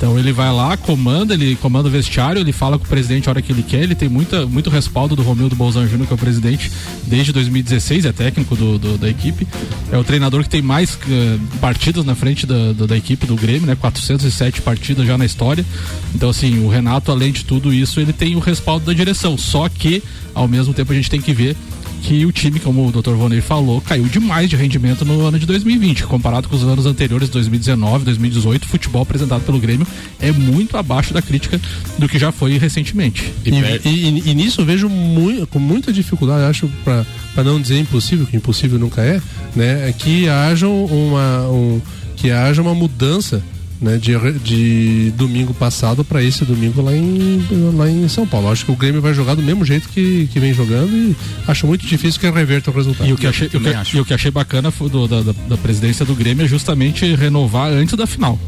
Então 0.00 0.18
ele 0.18 0.32
vai 0.32 0.50
lá, 0.50 0.78
comanda, 0.78 1.34
ele 1.34 1.54
comanda 1.56 1.86
o 1.86 1.90
vestiário, 1.90 2.40
ele 2.40 2.52
fala 2.52 2.78
com 2.78 2.86
o 2.86 2.88
presidente 2.88 3.28
a 3.28 3.32
hora 3.32 3.42
que 3.42 3.52
ele 3.52 3.62
quer, 3.62 3.82
ele 3.82 3.94
tem 3.94 4.08
muita, 4.08 4.46
muito 4.46 4.70
respaldo 4.70 5.14
do 5.14 5.22
Romildo 5.22 5.54
Bolzan 5.54 5.86
Júnior, 5.86 6.06
que 6.06 6.14
é 6.14 6.16
o 6.16 6.18
presidente 6.18 6.72
desde 7.06 7.34
2016, 7.34 8.06
é 8.06 8.12
técnico 8.12 8.56
do, 8.56 8.78
do 8.78 8.96
da 8.96 9.10
equipe. 9.10 9.46
É 9.92 9.98
o 9.98 10.02
treinador 10.02 10.42
que 10.42 10.48
tem 10.48 10.62
mais 10.62 10.94
uh, 10.94 11.58
partidas 11.60 12.02
na 12.02 12.14
frente 12.14 12.46
da, 12.46 12.72
da, 12.72 12.86
da, 12.86 12.96
equipe 12.96 13.26
do 13.26 13.36
Grêmio, 13.36 13.66
né? 13.66 13.74
407 13.74 14.62
partidas 14.62 15.06
já 15.06 15.18
na 15.18 15.26
história. 15.26 15.66
Então, 16.14 16.30
assim, 16.30 16.64
o 16.64 16.68
Renato, 16.70 17.12
além 17.12 17.30
de 17.30 17.44
tudo 17.44 17.70
isso, 17.70 18.00
ele 18.00 18.14
tem 18.14 18.34
o 18.36 18.38
respaldo 18.38 18.86
da 18.86 18.94
direção. 18.94 19.36
Só 19.36 19.68
que, 19.68 20.02
ao 20.34 20.48
mesmo 20.48 20.72
tempo, 20.72 20.92
a 20.92 20.96
gente 20.96 21.10
tem 21.10 21.20
que 21.20 21.34
ver 21.34 21.54
que 22.00 22.24
o 22.24 22.32
time, 22.32 22.58
como 22.58 22.86
o 22.86 22.92
Dr. 22.92 23.12
Vonei 23.12 23.40
falou, 23.40 23.80
caiu 23.80 24.04
demais 24.04 24.48
de 24.48 24.56
rendimento 24.56 25.04
no 25.04 25.26
ano 25.26 25.38
de 25.38 25.46
2020. 25.46 26.04
Comparado 26.04 26.48
com 26.48 26.56
os 26.56 26.62
anos 26.62 26.86
anteriores, 26.86 27.28
2019, 27.28 28.04
2018, 28.04 28.64
o 28.64 28.68
futebol 28.68 29.02
apresentado 29.02 29.42
pelo 29.42 29.58
Grêmio 29.58 29.86
é 30.18 30.32
muito 30.32 30.76
abaixo 30.76 31.12
da 31.12 31.22
crítica 31.22 31.60
do 31.98 32.08
que 32.08 32.18
já 32.18 32.32
foi 32.32 32.58
recentemente. 32.58 33.32
E, 33.44 33.50
e, 33.50 33.88
e, 33.88 34.30
e 34.30 34.34
nisso 34.34 34.62
eu 34.62 34.64
vejo 34.64 34.88
muito, 34.88 35.46
com 35.46 35.58
muita 35.58 35.92
dificuldade, 35.92 36.44
acho, 36.44 36.68
para 36.84 37.44
não 37.44 37.60
dizer 37.60 37.78
impossível, 37.78 38.26
que 38.26 38.36
impossível 38.36 38.78
nunca 38.78 39.02
é, 39.02 39.20
né, 39.54 39.88
é 39.88 39.92
que 39.92 40.28
haja 40.28 40.68
uma, 40.68 41.48
um, 41.48 41.80
que 42.16 42.30
haja 42.30 42.62
uma 42.62 42.74
mudança 42.74 43.42
né, 43.80 43.96
de, 43.96 44.14
de 44.40 45.10
domingo 45.12 45.54
passado 45.54 46.04
para 46.04 46.22
esse 46.22 46.44
domingo 46.44 46.82
lá 46.82 46.94
em, 46.94 47.42
lá 47.74 47.88
em 47.88 48.08
São 48.08 48.26
Paulo. 48.26 48.50
Acho 48.50 48.64
que 48.64 48.72
o 48.72 48.76
Grêmio 48.76 49.00
vai 49.00 49.14
jogar 49.14 49.34
do 49.34 49.42
mesmo 49.42 49.64
jeito 49.64 49.88
que, 49.88 50.28
que 50.32 50.38
vem 50.38 50.52
jogando 50.52 50.94
e 50.94 51.16
acho 51.48 51.66
muito 51.66 51.86
difícil 51.86 52.20
que 52.20 52.30
reverta 52.30 52.70
o 52.70 52.74
resultado. 52.74 53.08
E 53.08 53.12
o 53.12 53.16
que 53.16 53.26
achei, 53.26 53.48
o 53.48 53.50
que, 53.50 53.96
e 53.96 54.00
o 54.00 54.04
que 54.04 54.14
achei 54.14 54.30
bacana 54.30 54.70
do, 54.70 55.08
da, 55.08 55.22
da 55.22 55.56
presidência 55.56 56.04
do 56.04 56.14
Grêmio 56.14 56.44
é 56.44 56.48
justamente 56.48 57.14
renovar 57.14 57.70
antes 57.70 57.96
da 57.96 58.06
final. 58.06 58.38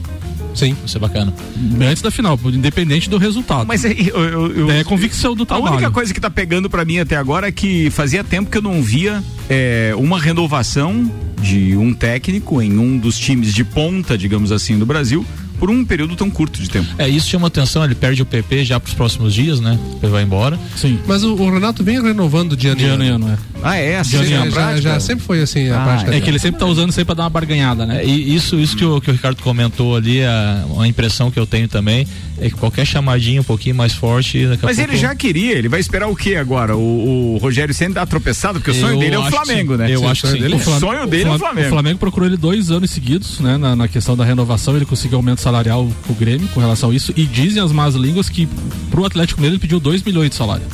Sim, 0.55 0.77
isso 0.85 0.97
é 0.97 1.01
bacana. 1.01 1.33
Antes 1.81 2.03
da 2.03 2.11
final, 2.11 2.39
independente 2.47 3.09
do 3.09 3.19
resultado. 3.19 3.67
Mas 3.67 3.85
eu, 3.85 3.93
eu, 3.93 4.57
eu, 4.57 4.71
é 4.71 4.85
convicção 4.85 5.35
do 5.35 5.47
trabalho. 5.47 5.69
A 5.69 5.77
única 5.77 5.91
coisa 5.91 6.13
que 6.13 6.21
tá 6.21 6.31
pegando 6.31 6.69
para 6.69 6.85
mim 6.85 6.99
até 6.99 7.17
agora 7.17 7.49
é 7.49 7.53
que 7.53 7.91
fazia 7.91 8.23
tempo 8.23 8.51
que 8.51 8.59
eu 8.59 8.63
não 8.63 8.83
via 8.83 9.23
é, 9.49 9.95
uma 9.97 10.21
renovação 10.21 11.11
de 11.41 11.77
um 11.77 11.93
técnico 11.93 12.63
em 12.63 12.79
um 12.79 12.97
dos 12.99 13.19
times 13.19 13.53
de 13.53 13.65
ponta, 13.65 14.17
digamos 14.17 14.53
assim, 14.53 14.79
do 14.79 14.87
Brasil 14.87 15.27
por 15.63 15.71
um 15.71 15.85
período 15.85 16.17
tão 16.17 16.29
curto 16.29 16.61
de 16.61 16.69
tempo. 16.69 16.89
É, 16.99 17.09
isso 17.09 17.29
chama 17.29 17.47
atenção, 17.47 17.85
ele 17.85 17.95
perde 17.95 18.21
o 18.21 18.27
PP 18.27 18.65
já 18.65 18.81
para 18.81 18.89
os 18.89 18.95
próximos 18.95 19.33
dias, 19.33 19.61
né? 19.61 19.79
Ele 20.03 20.11
vai 20.11 20.25
embora. 20.25 20.59
Sim. 20.75 20.99
Mas 21.07 21.23
o, 21.23 21.37
o 21.37 21.55
Renato 21.55 21.85
vem 21.85 22.03
renovando 22.03 22.57
de 22.57 22.67
ano 22.67 22.81
em 22.81 22.85
ano. 22.87 23.05
ano. 23.05 23.29
É. 23.29 23.52
Ah, 23.63 23.77
é? 23.77 23.99
Assim, 23.99 24.23
de 24.23 24.33
ano, 24.33 24.51
já, 24.51 24.81
já, 24.81 25.01
sempre 25.01 25.25
foi 25.25 25.41
assim 25.41 25.69
a 25.69 25.81
ah, 25.81 25.85
prática. 25.85 26.15
É 26.15 26.21
que 26.21 26.29
ele 26.29 26.39
sempre 26.39 26.59
tá 26.59 26.67
usando 26.67 26.91
sempre 26.91 27.07
para 27.07 27.15
dar 27.17 27.23
uma 27.25 27.31
barganhada, 27.31 27.87
né? 27.87 28.03
É, 28.03 28.07
e 28.07 28.35
isso, 28.35 28.59
isso 28.59 28.77
que, 28.77 28.85
o, 28.85 29.01
que 29.01 29.11
o 29.11 29.13
Ricardo 29.13 29.43
comentou 29.43 29.97
ali, 29.97 30.25
a, 30.25 30.65
a 30.81 30.87
impressão 30.87 31.31
que 31.31 31.39
eu 31.39 31.47
tenho 31.47 31.69
também 31.69 32.07
é 32.41 32.51
que 32.51 32.57
qualquer 32.57 32.85
chamadinha 32.85 33.41
um 33.41 33.45
pouquinho 33.45 33.75
mais 33.75 33.93
forte. 33.93 34.49
Mas 34.63 34.79
ele 34.79 34.97
já 34.97 35.15
queria, 35.15 35.53
ele 35.53 35.69
vai 35.69 35.81
esperar 35.81 36.09
o 36.09 36.17
que 36.17 36.35
agora? 36.35 36.77
O, 36.77 37.35
o 37.35 37.39
Rogério 37.39 37.73
Senna 37.73 37.95
dá 37.95 38.07
tropeçado, 38.07 38.59
porque 38.59 38.73
o 38.73 38.75
sonho 38.75 38.99
dele 38.99 39.15
é 39.15 39.19
o 39.19 39.31
Flamengo, 39.31 39.77
né? 39.77 39.91
Eu 39.91 40.07
acho 40.09 40.23
que 40.23 40.29
sim. 40.29 40.55
O, 40.55 40.59
Flamengo, 40.59 40.81
sonho 40.81 41.07
dele 41.07 41.29
é 41.29 41.33
o 41.33 41.39
Flamengo. 41.39 41.67
O 41.67 41.71
Flamengo 41.71 41.99
procurou 41.99 42.29
ele 42.29 42.37
dois 42.37 42.71
anos 42.71 42.91
seguidos, 42.91 43.39
né? 43.41 43.57
Na, 43.57 43.77
na 43.77 43.89
questão 43.89 44.17
da 44.17 44.25
renovação, 44.25 44.77
ele 44.77 44.85
conseguiu 44.85 45.19
aumento 45.19 45.41
salarial 45.41 45.89
com 46.07 46.13
o 46.13 46.17
Grêmio 46.17 46.49
com 46.49 46.61
relação 46.61 46.91
a 46.91 46.95
isso. 46.95 47.13
E 47.17 47.25
dizem 47.25 47.63
as 47.63 47.73
más 47.73 47.95
línguas 47.95 48.29
que 48.29 48.49
pro 48.91 49.05
Atlético 49.05 49.41
Mineiro 49.41 49.55
ele 49.55 49.61
pediu 49.61 49.79
2 49.79 50.03
milhões 50.03 50.31
de 50.31 50.37
salário. 50.37 50.65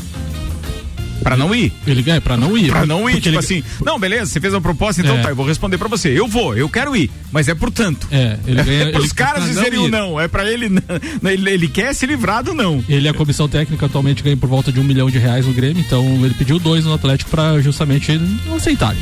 Pra 1.23 1.37
não 1.37 1.55
ir. 1.55 1.73
Ele 1.87 2.03
ganha, 2.03 2.21
pra 2.21 2.37
não 2.37 2.57
ir. 2.57 2.69
Pra 2.69 2.87
não 2.87 3.09
ir, 3.09 3.17
tipo 3.17 3.29
ele... 3.29 3.39
assim, 3.39 3.63
não, 3.85 3.99
beleza, 3.99 4.27
você 4.27 4.41
fez 4.41 4.55
a 4.55 4.61
proposta, 4.61 5.01
então 5.01 5.17
É. 5.17 5.23
tá, 5.23 5.29
eu 5.31 5.37
vou 5.37 5.47
responder 5.47 5.79
pra 5.79 5.89
você. 5.89 6.09
Eu 6.09 6.27
vou, 6.27 6.57
eu 6.57 6.69
quero 6.69 6.97
ir, 6.97 7.11
mas 7.33 7.49
é 7.49 7.55
por 7.55 7.71
tanto. 7.71 8.07
É, 8.11 8.39
ele 8.47 8.63
ganha. 8.63 8.79
É 8.89 8.93
pros 8.93 9.13
caras 9.13 9.45
dizerem 9.45 9.79
o 9.81 9.89
não, 9.89 10.19
é 10.21 10.29
pra 10.29 10.51
ele 10.51 10.69
não. 10.71 11.31
Ele, 11.31 11.51
ele 11.51 11.69
quer 11.69 11.95
se 11.95 12.07
livrar 12.07 12.43
do 12.43 12.55
não. 12.55 12.83
Ele 12.89 13.09
a 13.09 13.15
comissão 13.15 13.49
técnica 13.49 13.87
atualmente 13.87 14.23
ganha 14.23 14.37
por 14.37 14.49
volta 14.49 14.71
de 14.73 14.81
um 14.81 14.85
milhão 14.85 15.11
de 15.11 15.19
reais 15.19 15.47
no 15.47 15.53
Grêmio, 15.53 15.81
então 15.85 16.05
ele 16.25 16.35
pediu 16.35 16.59
dois 16.59 16.85
no 16.85 16.95
Atlético 16.95 17.31
pra 17.31 17.61
justamente 17.61 18.13
não 18.47 18.57
aceitarem. 18.57 19.01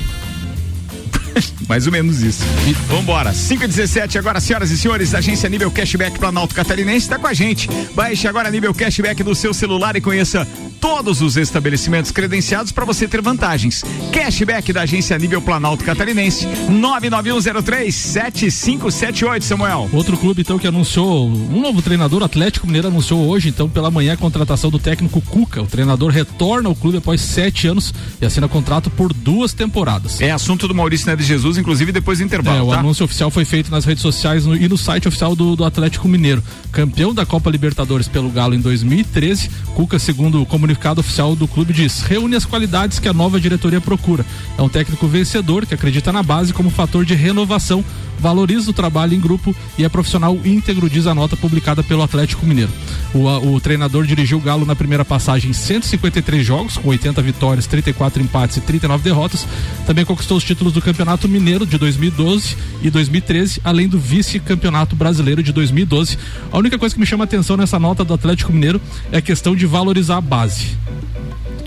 Mais 1.68 1.86
ou 1.86 1.92
menos 1.92 2.22
isso. 2.22 2.42
E 2.66 2.72
vambora. 2.72 3.32
5 3.32 3.62
e 3.64 3.68
17 3.68 4.18
agora, 4.18 4.40
senhoras 4.40 4.70
e 4.70 4.78
senhores, 4.78 5.14
a 5.14 5.18
agência 5.18 5.48
Nível 5.48 5.70
Cashback 5.70 6.18
Planalto 6.18 6.54
Catarinense 6.54 7.06
está 7.06 7.18
com 7.18 7.26
a 7.26 7.32
gente. 7.32 7.68
Baixe 7.94 8.28
agora 8.28 8.50
Nível 8.50 8.74
Cashback 8.74 9.22
do 9.22 9.34
seu 9.34 9.54
celular 9.54 9.96
e 9.96 10.00
conheça 10.00 10.46
todos 10.80 11.20
os 11.20 11.36
estabelecimentos 11.36 12.10
credenciados 12.10 12.72
para 12.72 12.84
você 12.84 13.06
ter 13.08 13.20
vantagens. 13.20 13.84
Cashback 14.12 14.72
da 14.72 14.82
agência 14.82 15.18
Nível 15.18 15.42
Planalto 15.42 15.84
Catarinense. 15.84 16.46
991037578, 16.70 19.42
Samuel. 19.42 19.88
Outro 19.92 20.16
clube, 20.16 20.42
então, 20.42 20.58
que 20.58 20.66
anunciou 20.66 21.28
um 21.28 21.60
novo 21.60 21.82
treinador, 21.82 22.22
Atlético 22.22 22.66
Mineiro 22.66 22.88
anunciou 22.88 23.28
hoje, 23.28 23.48
então, 23.48 23.68
pela 23.68 23.90
manhã, 23.90 24.14
a 24.14 24.16
contratação 24.16 24.70
do 24.70 24.78
técnico 24.78 25.20
Cuca. 25.20 25.62
O 25.62 25.66
treinador 25.66 26.10
retorna 26.10 26.68
ao 26.68 26.74
clube 26.74 26.98
após 26.98 27.20
sete 27.20 27.66
anos 27.66 27.92
e 28.20 28.26
assina 28.26 28.48
contrato 28.48 28.90
por 28.90 29.12
duas 29.12 29.52
temporadas. 29.52 30.20
É 30.20 30.30
assunto 30.30 30.68
do 30.68 30.74
Maurício 30.74 31.06
Neves 31.06 31.25
Jesus, 31.26 31.58
inclusive 31.58 31.92
depois 31.92 32.18
do 32.18 32.22
É, 32.22 32.24
intervalo, 32.26 32.68
o 32.68 32.70
tá? 32.70 32.80
anúncio 32.80 33.04
oficial 33.04 33.30
foi 33.30 33.44
feito 33.44 33.70
nas 33.70 33.84
redes 33.84 34.02
sociais 34.02 34.46
no- 34.46 34.56
e 34.56 34.68
no 34.68 34.78
site 34.78 35.06
oficial 35.08 35.34
do, 35.36 35.54
do 35.56 35.64
Atlético 35.64 36.08
Mineiro. 36.08 36.42
Campeão 36.72 37.12
da 37.14 37.26
Copa 37.26 37.50
Libertadores 37.50 38.08
pelo 38.08 38.30
Galo 38.30 38.54
em 38.54 38.60
2013, 38.60 39.50
Cuca, 39.74 39.98
segundo 39.98 40.40
o 40.40 40.46
comunicado 40.46 41.00
oficial 41.00 41.34
do 41.36 41.46
clube, 41.46 41.72
diz: 41.72 42.02
reúne 42.02 42.36
as 42.36 42.44
qualidades 42.44 42.98
que 42.98 43.08
a 43.08 43.12
nova 43.12 43.38
diretoria 43.40 43.80
procura. 43.80 44.24
É 44.56 44.62
um 44.62 44.68
técnico 44.68 45.06
vencedor 45.06 45.66
que 45.66 45.74
acredita 45.74 46.12
na 46.12 46.22
base 46.22 46.52
como 46.52 46.70
fator 46.70 47.04
de 47.04 47.14
renovação, 47.14 47.84
valoriza 48.18 48.70
o 48.70 48.74
trabalho 48.74 49.14
em 49.14 49.20
grupo 49.20 49.54
e 49.78 49.84
é 49.84 49.88
profissional 49.88 50.38
íntegro, 50.44 50.88
diz 50.88 51.06
a 51.06 51.14
nota 51.14 51.36
publicada 51.36 51.82
pelo 51.82 52.02
Atlético 52.02 52.46
Mineiro. 52.46 52.70
O, 53.14 53.26
o 53.54 53.60
treinador 53.60 54.06
dirigiu 54.06 54.38
o 54.38 54.40
Galo 54.40 54.66
na 54.66 54.76
primeira 54.76 55.04
passagem 55.04 55.50
em 55.50 55.54
153 55.54 56.44
jogos, 56.44 56.76
com 56.76 56.88
80 56.88 57.22
vitórias, 57.22 57.66
34 57.66 58.22
empates 58.22 58.56
e 58.56 58.60
39 58.60 59.04
derrotas. 59.04 59.46
Também 59.86 60.04
conquistou 60.04 60.36
os 60.36 60.44
títulos 60.44 60.72
do 60.72 60.82
Campeonato 60.82 61.28
Mineiro 61.28 61.66
de 61.66 61.78
2012 61.78 62.56
e 62.82 62.90
2013, 62.90 63.60
além 63.64 63.88
do 63.88 63.98
vice-campeonato 63.98 64.96
brasileiro 64.96 65.42
de 65.42 65.52
2012. 65.52 66.18
A 66.50 66.58
única 66.58 66.78
coisa 66.78 66.94
que 66.94 67.00
me 67.00 67.06
chama 67.06 67.24
atenção 67.24 67.56
nessa 67.56 67.78
nota 67.78 68.04
do 68.04 68.14
Atlético 68.14 68.52
Mineiro 68.52 68.80
é 69.12 69.18
a 69.18 69.22
questão 69.22 69.54
de 69.54 69.66
valorizar 69.66 70.16
a 70.16 70.20
base. 70.20 70.76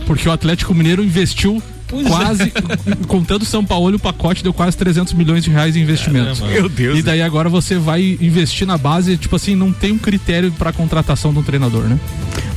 Porque 0.05 0.27
o 0.27 0.31
Atlético 0.31 0.73
Mineiro 0.73 1.03
investiu 1.03 1.61
quase, 2.07 2.51
contando 3.07 3.45
São 3.45 3.63
Paulo, 3.65 3.95
o 3.95 3.99
pacote 3.99 4.43
deu 4.43 4.53
quase 4.53 4.77
300 4.77 5.13
milhões 5.13 5.43
de 5.43 5.49
reais 5.49 5.75
em 5.75 5.81
investimentos. 5.81 6.39
Caramba. 6.39 6.59
Meu 6.59 6.69
Deus. 6.69 6.99
E 6.99 7.01
daí 7.01 7.21
agora 7.21 7.49
você 7.49 7.77
vai 7.77 8.17
investir 8.21 8.65
na 8.67 8.77
base, 8.77 9.17
tipo 9.17 9.35
assim, 9.35 9.55
não 9.55 9.71
tem 9.71 9.91
um 9.91 9.97
critério 9.97 10.51
para 10.51 10.71
contratação 10.71 11.33
de 11.33 11.39
um 11.39 11.43
treinador, 11.43 11.83
né? 11.83 11.99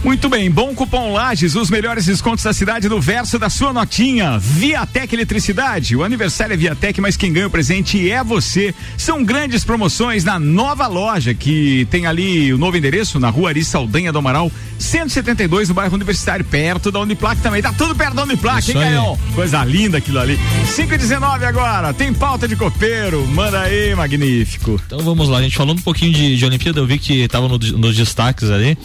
Muito 0.04 0.28
bem, 0.28 0.50
bom 0.50 0.74
cupom 0.74 1.12
Lages, 1.12 1.54
os 1.54 1.70
melhores 1.70 2.06
descontos 2.06 2.42
da 2.42 2.52
cidade 2.52 2.88
no 2.88 3.00
verso 3.00 3.38
da 3.38 3.48
sua 3.48 3.72
notinha. 3.72 4.36
Viatec 4.36 5.14
Eletricidade, 5.14 5.94
o 5.94 6.02
aniversário 6.02 6.52
é 6.52 6.56
Viatec, 6.56 7.00
mas 7.00 7.16
quem 7.16 7.32
ganha 7.32 7.46
o 7.46 7.50
presente 7.50 8.10
é 8.10 8.22
você. 8.24 8.74
São 8.98 9.22
grandes 9.22 9.64
promoções 9.64 10.24
na 10.24 10.40
nova 10.40 10.88
loja 10.88 11.32
que 11.34 11.86
tem 11.88 12.04
ali 12.04 12.52
o 12.52 12.58
novo 12.58 12.76
endereço 12.76 13.20
na 13.20 13.30
rua 13.30 13.50
Ari 13.50 13.64
Saldanha 13.64 14.10
do 14.10 14.18
Amaral, 14.18 14.50
172 14.76 15.68
no 15.68 15.74
bairro 15.74 15.94
Universitário, 15.94 16.44
perto 16.44 16.90
da 16.90 16.98
Uniplac 16.98 17.40
também. 17.40 17.62
Tá 17.62 17.72
tudo 17.72 17.94
perto 17.94 18.14
da 18.14 18.24
Uniplac, 18.24 18.68
hein, 18.68 18.76
Isso. 18.76 18.84
Gaião? 18.84 19.18
Coisa 19.36 19.64
linda 19.64 19.98
aquilo 19.98 20.18
ali. 20.18 20.36
5 20.66 20.94
e 20.94 20.98
19 20.98 21.44
agora, 21.44 21.94
tem 21.94 22.12
pauta 22.12 22.48
de 22.48 22.56
copeiro, 22.56 23.24
manda 23.28 23.60
aí, 23.60 23.94
magnífico. 23.94 24.80
Então 24.84 24.98
vamos 24.98 25.28
lá, 25.28 25.38
a 25.38 25.42
gente 25.42 25.56
falando 25.56 25.78
um 25.78 25.82
pouquinho 25.82 26.12
de, 26.12 26.36
de 26.36 26.44
Olimpíada, 26.44 26.80
eu 26.80 26.86
vi 26.86 26.98
que 26.98 27.20
estava 27.20 27.46
no, 27.46 27.56
nos 27.56 27.96
destaques 27.96 28.50
ali. 28.50 28.76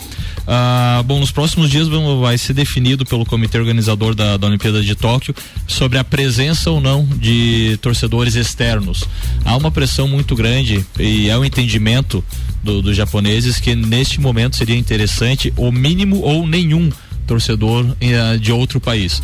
Ah, 0.49 1.03
bom, 1.05 1.19
nos 1.19 1.29
próximos 1.31 1.69
dias 1.69 1.89
vamos, 1.89 2.21
vai 2.21 2.37
ser 2.37 2.53
definido 2.53 3.05
pelo 3.05 3.25
comitê 3.25 3.57
organizador 3.59 4.15
da, 4.15 4.37
da 4.37 4.47
Olimpíada 4.47 4.81
de 4.81 4.95
Tóquio 4.95 5.35
sobre 5.67 5.97
a 5.97 6.03
presença 6.05 6.71
ou 6.71 6.79
não 6.79 7.03
de 7.05 7.77
torcedores 7.81 8.35
externos. 8.35 9.03
Há 9.43 9.57
uma 9.57 9.69
pressão 9.71 10.07
muito 10.07 10.35
grande 10.35 10.85
e 10.97 11.29
é 11.29 11.37
o 11.37 11.43
entendimento 11.43 12.23
do- 12.63 12.81
dos 12.81 12.95
japoneses 12.95 13.59
que 13.59 13.75
neste 13.75 14.21
momento 14.21 14.55
seria 14.55 14.77
interessante 14.77 15.53
o 15.57 15.69
mínimo 15.69 16.21
ou 16.21 16.47
nenhum 16.47 16.89
torcedor 17.27 17.85
eh, 17.99 18.37
de 18.37 18.53
outro 18.53 18.79
país. 18.79 19.21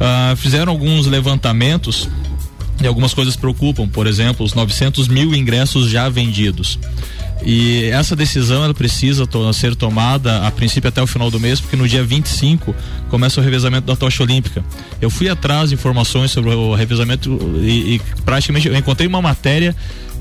Ah, 0.00 0.34
fizeram 0.36 0.72
alguns 0.72 1.06
levantamentos 1.06 2.08
e 2.82 2.86
algumas 2.86 3.14
coisas 3.14 3.36
preocupam, 3.36 3.88
por 3.88 4.08
exemplo, 4.08 4.44
os 4.44 4.54
900 4.54 5.06
mil 5.06 5.32
ingressos 5.36 5.88
já 5.88 6.08
vendidos. 6.08 6.78
E 7.44 7.84
essa 7.84 8.16
decisão 8.16 8.64
ela 8.64 8.74
precisa 8.74 9.26
to- 9.26 9.52
ser 9.52 9.74
tomada 9.76 10.46
a 10.46 10.50
princípio 10.50 10.88
até 10.88 11.00
o 11.00 11.06
final 11.06 11.30
do 11.30 11.38
mês, 11.38 11.60
porque 11.60 11.76
no 11.76 11.86
dia 11.88 12.02
25 12.04 12.74
começa 13.08 13.40
o 13.40 13.44
revezamento 13.44 13.86
da 13.86 13.94
tocha 13.96 14.22
olímpica. 14.22 14.64
Eu 15.00 15.08
fui 15.08 15.28
atrás 15.28 15.68
de 15.70 15.74
informações 15.76 16.30
sobre 16.30 16.50
o 16.54 16.74
revezamento 16.74 17.38
e, 17.62 17.94
e 17.96 18.00
praticamente 18.24 18.66
eu 18.68 18.76
encontrei 18.76 19.06
uma 19.06 19.22
matéria 19.22 19.74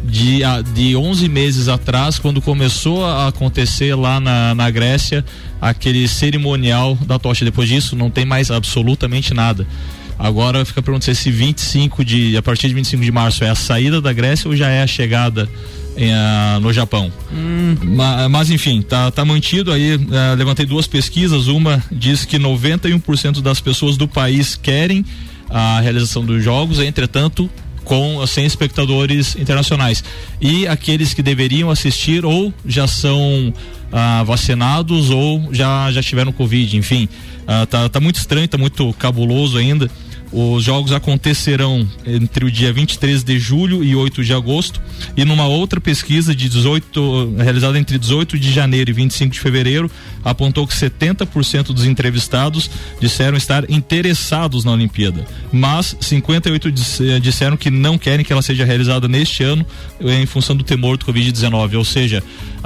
de, 0.06 0.44
a- 0.44 0.62
de 0.62 0.96
11 0.96 1.28
meses 1.28 1.68
atrás, 1.68 2.20
quando 2.20 2.40
começou 2.42 3.04
a 3.04 3.28
acontecer 3.28 3.96
lá 3.96 4.20
na, 4.20 4.54
na 4.54 4.70
Grécia 4.70 5.26
aquele 5.60 6.08
cerimonial 6.08 6.96
da 7.06 7.18
tocha. 7.18 7.44
Depois 7.44 7.68
disso, 7.68 7.96
não 7.96 8.12
tem 8.12 8.26
mais 8.26 8.52
absolutamente 8.52 9.34
nada. 9.34 9.66
Agora 10.20 10.64
fica 10.66 10.82
perguntando 10.82 11.16
se 11.16 11.30
25 11.32 12.06
de. 12.06 12.38
A 12.38 12.42
partir 12.44 12.68
de 12.68 12.74
25 12.76 13.04
de 13.04 13.12
março 13.12 13.44
é 13.44 13.50
a 13.50 13.56
saída 13.56 14.00
da 14.00 14.14
Grécia 14.14 14.48
ou 14.48 14.56
já 14.56 14.70
é 14.70 14.82
a 14.84 14.88
chegada 14.88 15.48
em, 15.98 16.14
ah, 16.14 16.60
no 16.62 16.72
Japão. 16.72 17.12
Ma- 17.84 18.30
Mas, 18.30 18.50
enfim, 18.52 18.82
tá, 18.82 19.10
tá 19.12 19.26
mantido 19.26 19.72
aí. 19.72 20.00
ah, 20.12 20.36
levantei 20.38 20.66
duas 20.66 20.88
pesquisas. 20.88 21.48
Uma 21.48 21.84
diz 21.92 22.24
que 22.26 22.38
91% 22.40 23.42
das 23.42 23.60
pessoas 23.60 23.98
do 23.98 24.08
país 24.08 24.56
querem 24.56 25.04
a 25.50 25.80
realização 25.82 26.26
dos 26.26 26.44
jogos, 26.44 26.80
entretanto, 26.80 27.50
com 27.84 28.26
sem 28.28 28.46
espectadores 28.46 29.36
internacionais. 29.38 30.04
E 30.42 30.68
aqueles 30.68 31.14
que 31.14 31.24
deveriam 31.24 31.70
assistir 31.70 32.26
ou 32.26 32.54
já 32.66 32.86
são 32.88 33.54
ah, 33.92 34.24
vacinados 34.24 35.10
ou 35.10 35.50
já, 35.54 35.92
já 35.92 36.04
tiveram 36.04 36.32
Covid, 36.32 36.76
enfim. 36.78 37.08
Ah, 37.48 37.66
tá, 37.66 37.88
tá 37.88 38.00
muito 38.00 38.18
estranho, 38.18 38.48
tá 38.48 38.58
muito 38.58 38.94
cabuloso 39.00 39.58
ainda. 39.58 39.90
Os 40.32 40.64
jogos 40.64 40.92
acontecerão 40.92 41.88
entre 42.06 42.46
o 42.46 42.52
dia 42.52 42.74
23 42.74 43.24
de 43.24 43.40
julho 43.40 43.84
e 43.84 43.96
8 43.96 44.24
de 44.24 44.34
agosto. 44.34 44.82
E 45.16 45.24
numa 45.24 45.46
outra 45.48 45.80
pesquisa 45.80 46.36
de 46.36 46.50
18, 46.50 47.36
realizada 47.38 47.80
entre 47.80 47.98
18 47.98 48.38
de 48.38 48.52
janeiro 48.52 48.90
e 48.90 48.94
25 48.94 49.34
de 49.34 49.40
fevereiro, 49.40 49.90
apontou 50.24 50.68
que 50.68 50.74
70% 50.76 51.68
dos 51.74 51.86
entrevistados 51.86 52.70
disseram 53.00 53.38
estar 53.38 53.70
interessados 53.70 54.66
na 54.66 54.72
Olimpíada. 54.74 55.26
Mas 55.52 55.96
58 56.02 56.72
dis- 56.72 57.00
eh, 57.00 57.20
disseram 57.20 57.56
que 57.56 57.70
não 57.72 57.98
querem 57.98 58.26
que 58.26 58.34
ela 58.34 58.42
seja 58.42 58.66
realizada 58.66 59.08
neste 59.08 59.44
ano 59.44 59.66
eh, 60.02 60.22
em 60.22 60.26
função 60.26 60.56
do 60.56 60.64
temor 60.64 60.98
do 60.98 61.06
Covid-19. 61.06 61.76
Ou 61.78 61.86
seja, 61.86 62.22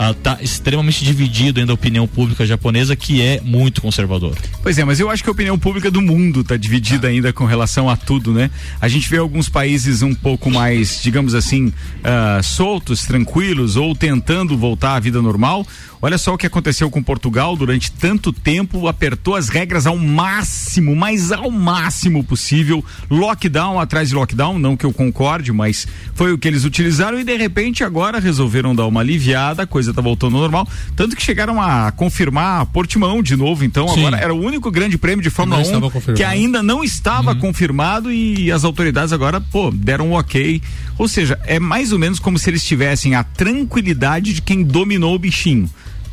está 0.10 0.40
extremamente 0.42 1.04
dividido 1.06 1.60
ainda 1.60 1.72
a 1.74 1.76
opinião 1.76 2.08
pública 2.08 2.46
japonesa, 2.46 2.96
que 2.96 3.22
é 3.22 3.40
muito 3.44 3.82
conservadora. 3.82 4.38
Pois 4.64 4.78
é, 4.80 4.84
mas 4.84 5.00
eu 5.00 5.10
acho 5.10 5.22
que 5.24 5.30
a 5.30 5.32
opinião 5.32 5.60
pública 5.60 5.92
do 5.92 6.02
mundo 6.02 6.42
está 6.42 6.58
dividida 6.58 7.08
ainda 7.08 7.32
com 7.32 7.46
relação 7.52 7.90
a 7.90 7.98
tudo, 7.98 8.32
né? 8.34 8.50
A 8.80 8.88
gente 8.88 9.08
vê 9.10 9.18
alguns 9.18 9.50
países 9.50 10.02
um 10.02 10.16
pouco 10.16 10.50
mais, 10.50 11.02
digamos 11.04 11.36
assim, 11.36 11.72
ah, 12.04 12.40
soltos, 12.42 13.06
tranquilos 13.06 13.76
ou 13.76 13.94
tentando 13.94 14.58
voltar 14.58 14.96
à 14.96 15.00
vida 15.00 15.22
normal. 15.22 15.68
Olha 16.04 16.18
só 16.18 16.34
o 16.34 16.38
que 16.38 16.48
aconteceu 16.48 16.90
com 16.90 17.04
Portugal 17.04 17.56
durante 17.56 17.92
tanto 17.92 18.34
tempo, 18.34 18.88
apertou 18.88 19.36
as 19.36 19.50
regras 19.50 19.86
ao 19.86 19.96
máximo, 19.98 20.96
mas 20.96 21.32
ao 21.32 21.52
máximo 21.52 22.24
possível. 22.24 22.84
Lockdown 23.08 23.80
atrás 23.80 24.10
de 24.10 24.16
lockdown, 24.16 24.58
não 24.58 24.76
que 24.76 24.84
eu 24.84 24.92
concorde, 24.92 25.52
mas 25.52 25.88
foi 26.16 26.34
o 26.34 26.40
que 26.40 26.48
eles 26.48 26.66
utilizaram 26.66 27.20
e 27.20 27.24
de 27.24 27.38
repente 27.38 27.84
agora 27.84 28.20
resolveram 28.20 28.74
dar 28.74 28.88
uma 28.88 29.02
aliviada, 29.02 29.62
a 29.62 29.68
coisa 29.68 29.94
tá 29.94 30.02
voltando 30.02 30.38
ao 30.38 30.42
normal. 30.42 30.68
Tanto 30.96 31.16
que 31.16 31.22
chegaram 31.22 31.62
a 31.62 31.92
confirmar 31.92 32.66
Portimão 32.68 33.22
de 33.22 33.36
novo, 33.36 33.64
então 33.64 33.88
Sim. 33.90 34.00
agora 34.00 34.18
era 34.18 34.34
o 34.34 34.44
único 34.44 34.72
grande 34.72 34.98
prêmio 34.98 35.22
de 35.22 35.30
Fórmula 35.30 35.58
Não 35.58 35.66
estava 35.66 35.86
1 35.86 35.90
confirmado. 35.92 36.18
que 36.18 36.24
ainda 36.24 36.64
não 36.64 36.84
estava 36.84 37.36
confirmado 37.36 38.12
e 38.12 38.52
as 38.52 38.64
autoridades 38.64 39.14
agora, 39.14 39.40
pô, 39.40 39.70
deram 39.70 40.10
um 40.10 40.14
ok. 40.14 40.62
Ou 40.98 41.08
seja, 41.08 41.40
é 41.46 41.60
mais 41.60 41.92
ou 41.92 42.00
menos 42.00 42.18
como 42.18 42.40
se 42.40 42.50
eles 42.50 42.66
tivessem 42.66 43.14
a 43.14 43.24
tranquilidade 43.24 44.34
de 44.34 44.42
quem 44.42 44.64
dominou 44.64 45.14
o 45.14 45.20
bichinho. 45.20 45.70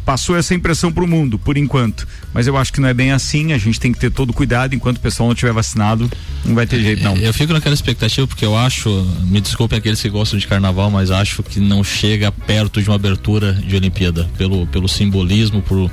Passou 0.09 0.38
essa 0.38 0.55
impressão 0.55 0.91
pro 0.91 1.07
mundo, 1.07 1.38
por 1.38 1.59
enquanto. 1.59 2.09
Mas 2.33 2.47
eu 2.47 2.57
acho 2.57 2.73
que 2.73 2.81
não 2.81 2.88
é 2.88 2.95
bem 2.95 3.12
assim, 3.12 3.53
a 3.53 3.59
gente 3.59 3.79
tem 3.79 3.93
que 3.93 3.99
ter 3.99 4.11
todo 4.11 4.33
cuidado, 4.33 4.75
enquanto 4.75 4.97
o 4.97 5.00
pessoal 5.00 5.29
não 5.29 5.35
estiver 5.35 5.53
vacinado, 5.53 6.11
não 6.47 6.55
vai 6.55 6.67
ter 6.67 6.81
jeito 6.81 7.05
não. 7.05 7.15
Eu 7.15 7.35
fico 7.35 7.53
naquela 7.53 7.75
expectativa 7.75 8.27
porque 8.27 8.43
eu 8.43 8.57
acho, 8.57 8.88
me 9.25 9.38
desculpem 9.38 9.79
aqueles 9.79 10.00
que 10.00 10.09
gostam 10.09 10.38
de 10.38 10.47
carnaval, 10.47 10.91
mas 10.91 11.11
acho 11.11 11.43
que 11.43 11.61
não 11.61 11.85
chega 11.85 12.33
perto 12.33 12.81
de 12.81 12.88
uma 12.88 12.97
abertura 12.97 13.53
de 13.53 13.77
Olimpíada 13.77 14.27
pelo 14.38 14.67
pelo 14.69 14.88
simbolismo, 14.88 15.61
por 15.61 15.91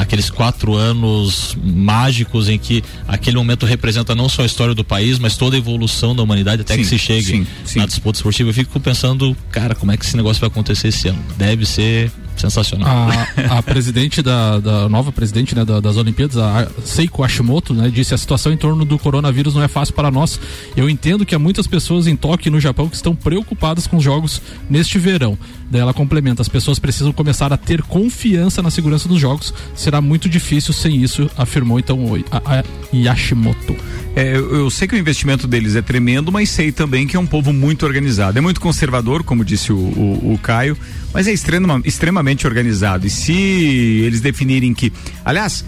aqueles 0.00 0.30
quatro 0.30 0.74
anos 0.74 1.56
mágicos 1.62 2.48
em 2.48 2.58
que 2.58 2.82
aquele 3.06 3.36
momento 3.36 3.66
representa 3.66 4.16
não 4.16 4.28
só 4.28 4.42
a 4.42 4.46
história 4.46 4.74
do 4.74 4.82
país, 4.82 5.16
mas 5.20 5.36
toda 5.36 5.54
a 5.54 5.58
evolução 5.60 6.12
da 6.12 6.24
humanidade 6.24 6.62
até 6.62 6.74
sim, 6.74 6.80
que 6.80 6.86
se 6.86 6.98
chegue 6.98 7.22
sim, 7.22 7.46
sim. 7.64 7.78
na 7.78 7.86
disputa 7.86 8.18
esportiva. 8.18 8.50
Eu 8.50 8.54
fico 8.54 8.80
pensando, 8.80 9.36
cara, 9.52 9.76
como 9.76 9.92
é 9.92 9.96
que 9.96 10.04
esse 10.04 10.16
negócio 10.16 10.40
vai 10.40 10.48
acontecer 10.48 10.88
esse 10.88 11.06
ano? 11.06 11.24
Deve 11.36 11.64
ser 11.64 12.10
sensacional. 12.40 12.88
A, 12.88 13.58
a 13.58 13.62
presidente 13.64 14.22
da, 14.22 14.58
da, 14.58 14.88
nova 14.88 15.12
presidente 15.12 15.54
né, 15.54 15.64
da, 15.64 15.80
das 15.80 15.96
Olimpíadas, 15.96 16.36
a 16.36 16.68
Seiko 16.84 17.22
Hashimoto, 17.22 17.74
né, 17.74 17.90
disse 17.90 18.14
a 18.14 18.18
situação 18.18 18.52
em 18.52 18.56
torno 18.56 18.84
do 18.84 18.98
coronavírus 18.98 19.54
não 19.54 19.62
é 19.62 19.68
fácil 19.68 19.94
para 19.94 20.10
nós. 20.10 20.40
Eu 20.76 20.88
entendo 20.88 21.24
que 21.26 21.34
há 21.34 21.38
muitas 21.38 21.66
pessoas 21.66 22.06
em 22.06 22.16
Tóquio 22.16 22.48
e 22.48 22.52
no 22.52 22.60
Japão 22.60 22.88
que 22.88 22.96
estão 22.96 23.14
preocupadas 23.14 23.86
com 23.86 23.96
os 23.96 24.04
jogos 24.04 24.40
neste 24.68 24.98
verão. 24.98 25.38
Daí 25.70 25.80
ela 25.80 25.92
complementa: 25.92 26.42
as 26.42 26.48
pessoas 26.48 26.78
precisam 26.78 27.12
começar 27.12 27.52
a 27.52 27.56
ter 27.56 27.82
confiança 27.82 28.62
na 28.62 28.70
segurança 28.70 29.08
dos 29.08 29.20
jogos. 29.20 29.52
Será 29.74 30.00
muito 30.00 30.28
difícil 30.28 30.72
sem 30.72 31.02
isso, 31.02 31.30
afirmou 31.36 31.78
então 31.78 32.14
a, 32.30 32.58
a 32.58 32.64
Yashimoto. 32.94 33.76
É, 34.16 34.36
eu 34.36 34.68
sei 34.70 34.88
que 34.88 34.94
o 34.94 34.98
investimento 34.98 35.46
deles 35.46 35.76
é 35.76 35.82
tremendo, 35.82 36.32
mas 36.32 36.50
sei 36.50 36.72
também 36.72 37.06
que 37.06 37.16
é 37.16 37.20
um 37.20 37.26
povo 37.26 37.52
muito 37.52 37.86
organizado. 37.86 38.38
É 38.38 38.40
muito 38.40 38.60
conservador, 38.60 39.22
como 39.22 39.44
disse 39.44 39.72
o, 39.72 39.76
o, 39.76 40.32
o 40.34 40.38
Caio, 40.38 40.76
mas 41.12 41.26
é 41.26 41.32
extrema, 41.32 41.80
extremamente 41.84 42.46
organizado. 42.46 43.06
E 43.06 43.10
se 43.10 43.32
eles 43.32 44.20
definirem 44.20 44.74
que. 44.74 44.92
Aliás, 45.24 45.64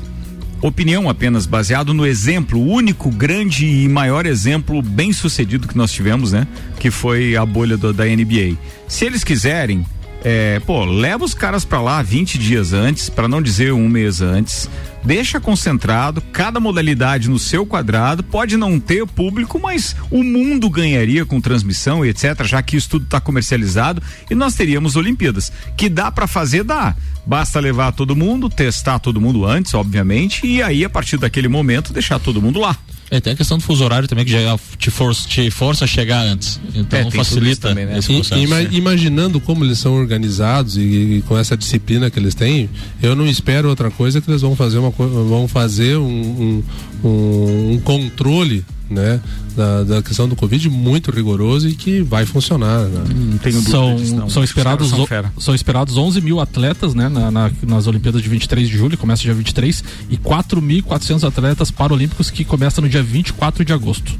opinião 0.62 1.08
apenas 1.08 1.46
baseado 1.46 1.94
no 1.94 2.06
exemplo, 2.06 2.58
o 2.58 2.66
único 2.66 3.10
grande 3.10 3.66
e 3.66 3.88
maior 3.88 4.26
exemplo 4.26 4.82
bem 4.82 5.12
sucedido 5.12 5.66
que 5.66 5.76
nós 5.76 5.92
tivemos, 5.92 6.32
né? 6.32 6.46
Que 6.78 6.90
foi 6.90 7.36
a 7.36 7.44
bolha 7.44 7.76
do, 7.76 7.92
da 7.92 8.04
NBA. 8.04 8.56
Se 8.86 9.04
eles 9.04 9.24
quiserem, 9.24 9.84
é, 10.24 10.60
pô, 10.60 10.84
leva 10.84 11.24
os 11.24 11.34
caras 11.34 11.64
para 11.64 11.80
lá 11.80 12.02
20 12.02 12.38
dias 12.38 12.72
antes, 12.72 13.08
para 13.08 13.28
não 13.28 13.40
dizer 13.40 13.72
um 13.72 13.88
mês 13.88 14.20
antes 14.20 14.68
deixa 15.04 15.40
concentrado, 15.40 16.20
cada 16.32 16.60
modalidade 16.60 17.28
no 17.28 17.38
seu 17.38 17.64
quadrado, 17.64 18.22
pode 18.22 18.56
não 18.56 18.78
ter 18.78 19.06
público, 19.06 19.58
mas 19.58 19.96
o 20.10 20.22
mundo 20.22 20.68
ganharia 20.68 21.24
com 21.24 21.40
transmissão 21.40 22.04
e 22.04 22.10
etc, 22.10 22.44
já 22.44 22.62
que 22.62 22.76
isso 22.76 22.90
tudo 22.90 23.04
está 23.04 23.20
comercializado 23.20 24.02
e 24.30 24.34
nós 24.34 24.54
teríamos 24.54 24.96
Olimpíadas. 24.96 25.52
Que 25.76 25.88
dá 25.88 26.10
para 26.10 26.26
fazer, 26.26 26.64
dá. 26.64 26.94
Basta 27.26 27.60
levar 27.60 27.92
todo 27.92 28.16
mundo, 28.16 28.48
testar 28.48 28.98
todo 28.98 29.20
mundo 29.20 29.44
antes, 29.44 29.74
obviamente, 29.74 30.46
e 30.46 30.62
aí 30.62 30.84
a 30.84 30.90
partir 30.90 31.16
daquele 31.16 31.48
momento 31.48 31.92
deixar 31.92 32.18
todo 32.18 32.42
mundo 32.42 32.60
lá. 32.60 32.76
É, 33.10 33.20
tem 33.20 33.32
a 33.32 33.36
questão 33.36 33.58
do 33.58 33.64
fuso 33.64 33.82
horário 33.82 34.06
também 34.06 34.24
que 34.24 34.30
já 34.30 34.56
te 34.78 34.90
força, 34.90 35.28
te 35.28 35.50
força 35.50 35.84
a 35.84 35.88
chegar 35.88 36.22
antes. 36.24 36.60
Então 36.74 36.98
é, 36.98 37.10
facilita 37.10 37.68
também, 37.68 37.84
né? 37.84 37.98
esse 37.98 38.12
processo. 38.12 38.40
Ima 38.40 38.62
imaginando 38.62 39.40
como 39.40 39.64
eles 39.64 39.78
são 39.78 39.94
organizados 39.94 40.76
e, 40.76 40.80
e, 40.80 41.22
com 41.26 41.36
essa 41.36 41.56
disciplina 41.56 42.08
que 42.08 42.18
eles 42.20 42.34
têm, 42.34 42.70
eu 43.02 43.16
não 43.16 43.26
espero 43.26 43.68
outra 43.68 43.90
coisa 43.90 44.20
que 44.20 44.30
eles 44.30 44.42
vão 44.42 44.54
fazer 44.54 44.78
uma 44.78 44.90
vão 44.90 45.48
fazer 45.48 45.96
um, 45.96 46.62
um, 47.04 47.72
um 47.72 47.80
controle 47.82 48.64
né, 48.90 49.20
da, 49.56 49.84
da, 49.84 50.02
questão 50.02 50.28
do 50.28 50.34
Covid 50.34 50.68
muito 50.68 51.12
rigoroso 51.12 51.68
e 51.68 51.74
que 51.74 52.02
vai 52.02 52.26
funcionar. 52.26 52.80
Né? 52.80 53.04
Hum, 53.14 53.62
são, 53.62 53.96
disso, 53.96 54.30
são 54.30 54.42
esperados 54.42 54.90
são, 54.90 55.06
são, 55.38 55.54
esperados 55.54 55.96
11 55.96 56.20
mil 56.20 56.40
atletas 56.40 56.92
né, 56.92 57.08
na, 57.08 57.30
na, 57.30 57.50
nas 57.62 57.86
Olimpíadas 57.86 58.20
de 58.20 58.28
23 58.28 58.68
de 58.68 58.76
julho, 58.76 58.98
começa 58.98 59.22
dia 59.22 59.32
23, 59.32 59.84
e 60.10 60.16
4.400 60.16 61.26
atletas 61.26 61.70
paralímpicos 61.70 62.30
que 62.30 62.44
começa 62.44 62.80
no 62.80 62.88
dia 62.88 63.02
24 63.02 63.64
de 63.64 63.72
agosto. 63.72 64.12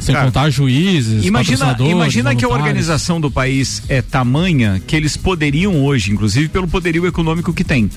Sem 0.00 0.14
Cara, 0.14 0.26
contar 0.26 0.50
juízes, 0.50 1.24
imagina, 1.24 1.76
imagina 1.80 2.34
que 2.34 2.44
a 2.44 2.48
organização 2.48 3.20
do 3.20 3.30
país 3.30 3.82
é 3.88 4.02
tamanha 4.02 4.80
que 4.86 4.94
eles 4.94 5.16
poderiam 5.16 5.84
hoje, 5.84 6.12
inclusive 6.12 6.48
pelo 6.48 6.68
poderio 6.68 7.06
econômico 7.06 7.52
que 7.52 7.64
tem, 7.64 7.90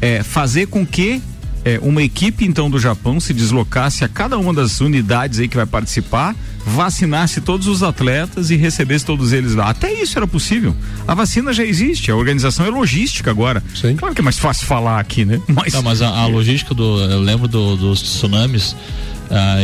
é, 0.00 0.22
fazer 0.22 0.66
com 0.66 0.86
que 0.86 1.20
é, 1.66 1.80
uma 1.82 2.00
equipe 2.00 2.44
então 2.44 2.70
do 2.70 2.78
Japão 2.78 3.18
se 3.18 3.34
deslocasse 3.34 4.04
a 4.04 4.08
cada 4.08 4.38
uma 4.38 4.54
das 4.54 4.80
unidades 4.80 5.40
aí 5.40 5.48
que 5.48 5.56
vai 5.56 5.66
participar, 5.66 6.36
vacinasse 6.64 7.40
todos 7.40 7.66
os 7.66 7.82
atletas 7.82 8.50
e 8.50 8.56
recebesse 8.56 9.04
todos 9.04 9.32
eles 9.32 9.52
lá. 9.56 9.68
Até 9.68 9.92
isso 9.92 10.16
era 10.16 10.28
possível. 10.28 10.76
A 11.08 11.14
vacina 11.14 11.52
já 11.52 11.64
existe, 11.64 12.08
a 12.08 12.14
organização 12.14 12.64
é 12.64 12.70
logística 12.70 13.32
agora. 13.32 13.60
Sim. 13.74 13.96
Claro 13.96 14.14
que 14.14 14.20
é 14.20 14.24
mais 14.24 14.38
fácil 14.38 14.64
falar 14.64 15.00
aqui, 15.00 15.24
né? 15.24 15.40
Mas, 15.52 15.72
Não, 15.72 15.82
mas 15.82 16.02
a, 16.02 16.08
a 16.08 16.26
logística 16.26 16.72
do. 16.72 17.00
Eu 17.00 17.20
lembro 17.20 17.48
do, 17.48 17.76
dos 17.76 18.00
tsunamis. 18.00 18.76
Ah, 19.28 19.56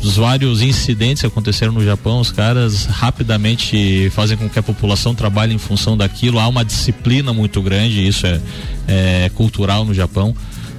dos 0.00 0.16
vários 0.16 0.62
incidentes 0.62 1.22
que 1.22 1.26
aconteceram 1.26 1.72
no 1.72 1.84
Japão, 1.84 2.20
os 2.20 2.30
caras 2.30 2.84
rapidamente 2.84 4.08
fazem 4.10 4.36
com 4.36 4.48
que 4.48 4.60
a 4.60 4.62
população 4.62 5.12
trabalhe 5.12 5.52
em 5.52 5.58
função 5.58 5.96
daquilo. 5.96 6.38
Há 6.38 6.46
uma 6.46 6.64
disciplina 6.64 7.32
muito 7.32 7.60
grande, 7.60 8.06
isso 8.06 8.28
é, 8.28 8.40
é 8.86 9.30
cultural 9.34 9.84
no 9.84 9.92
Japão 9.92 10.36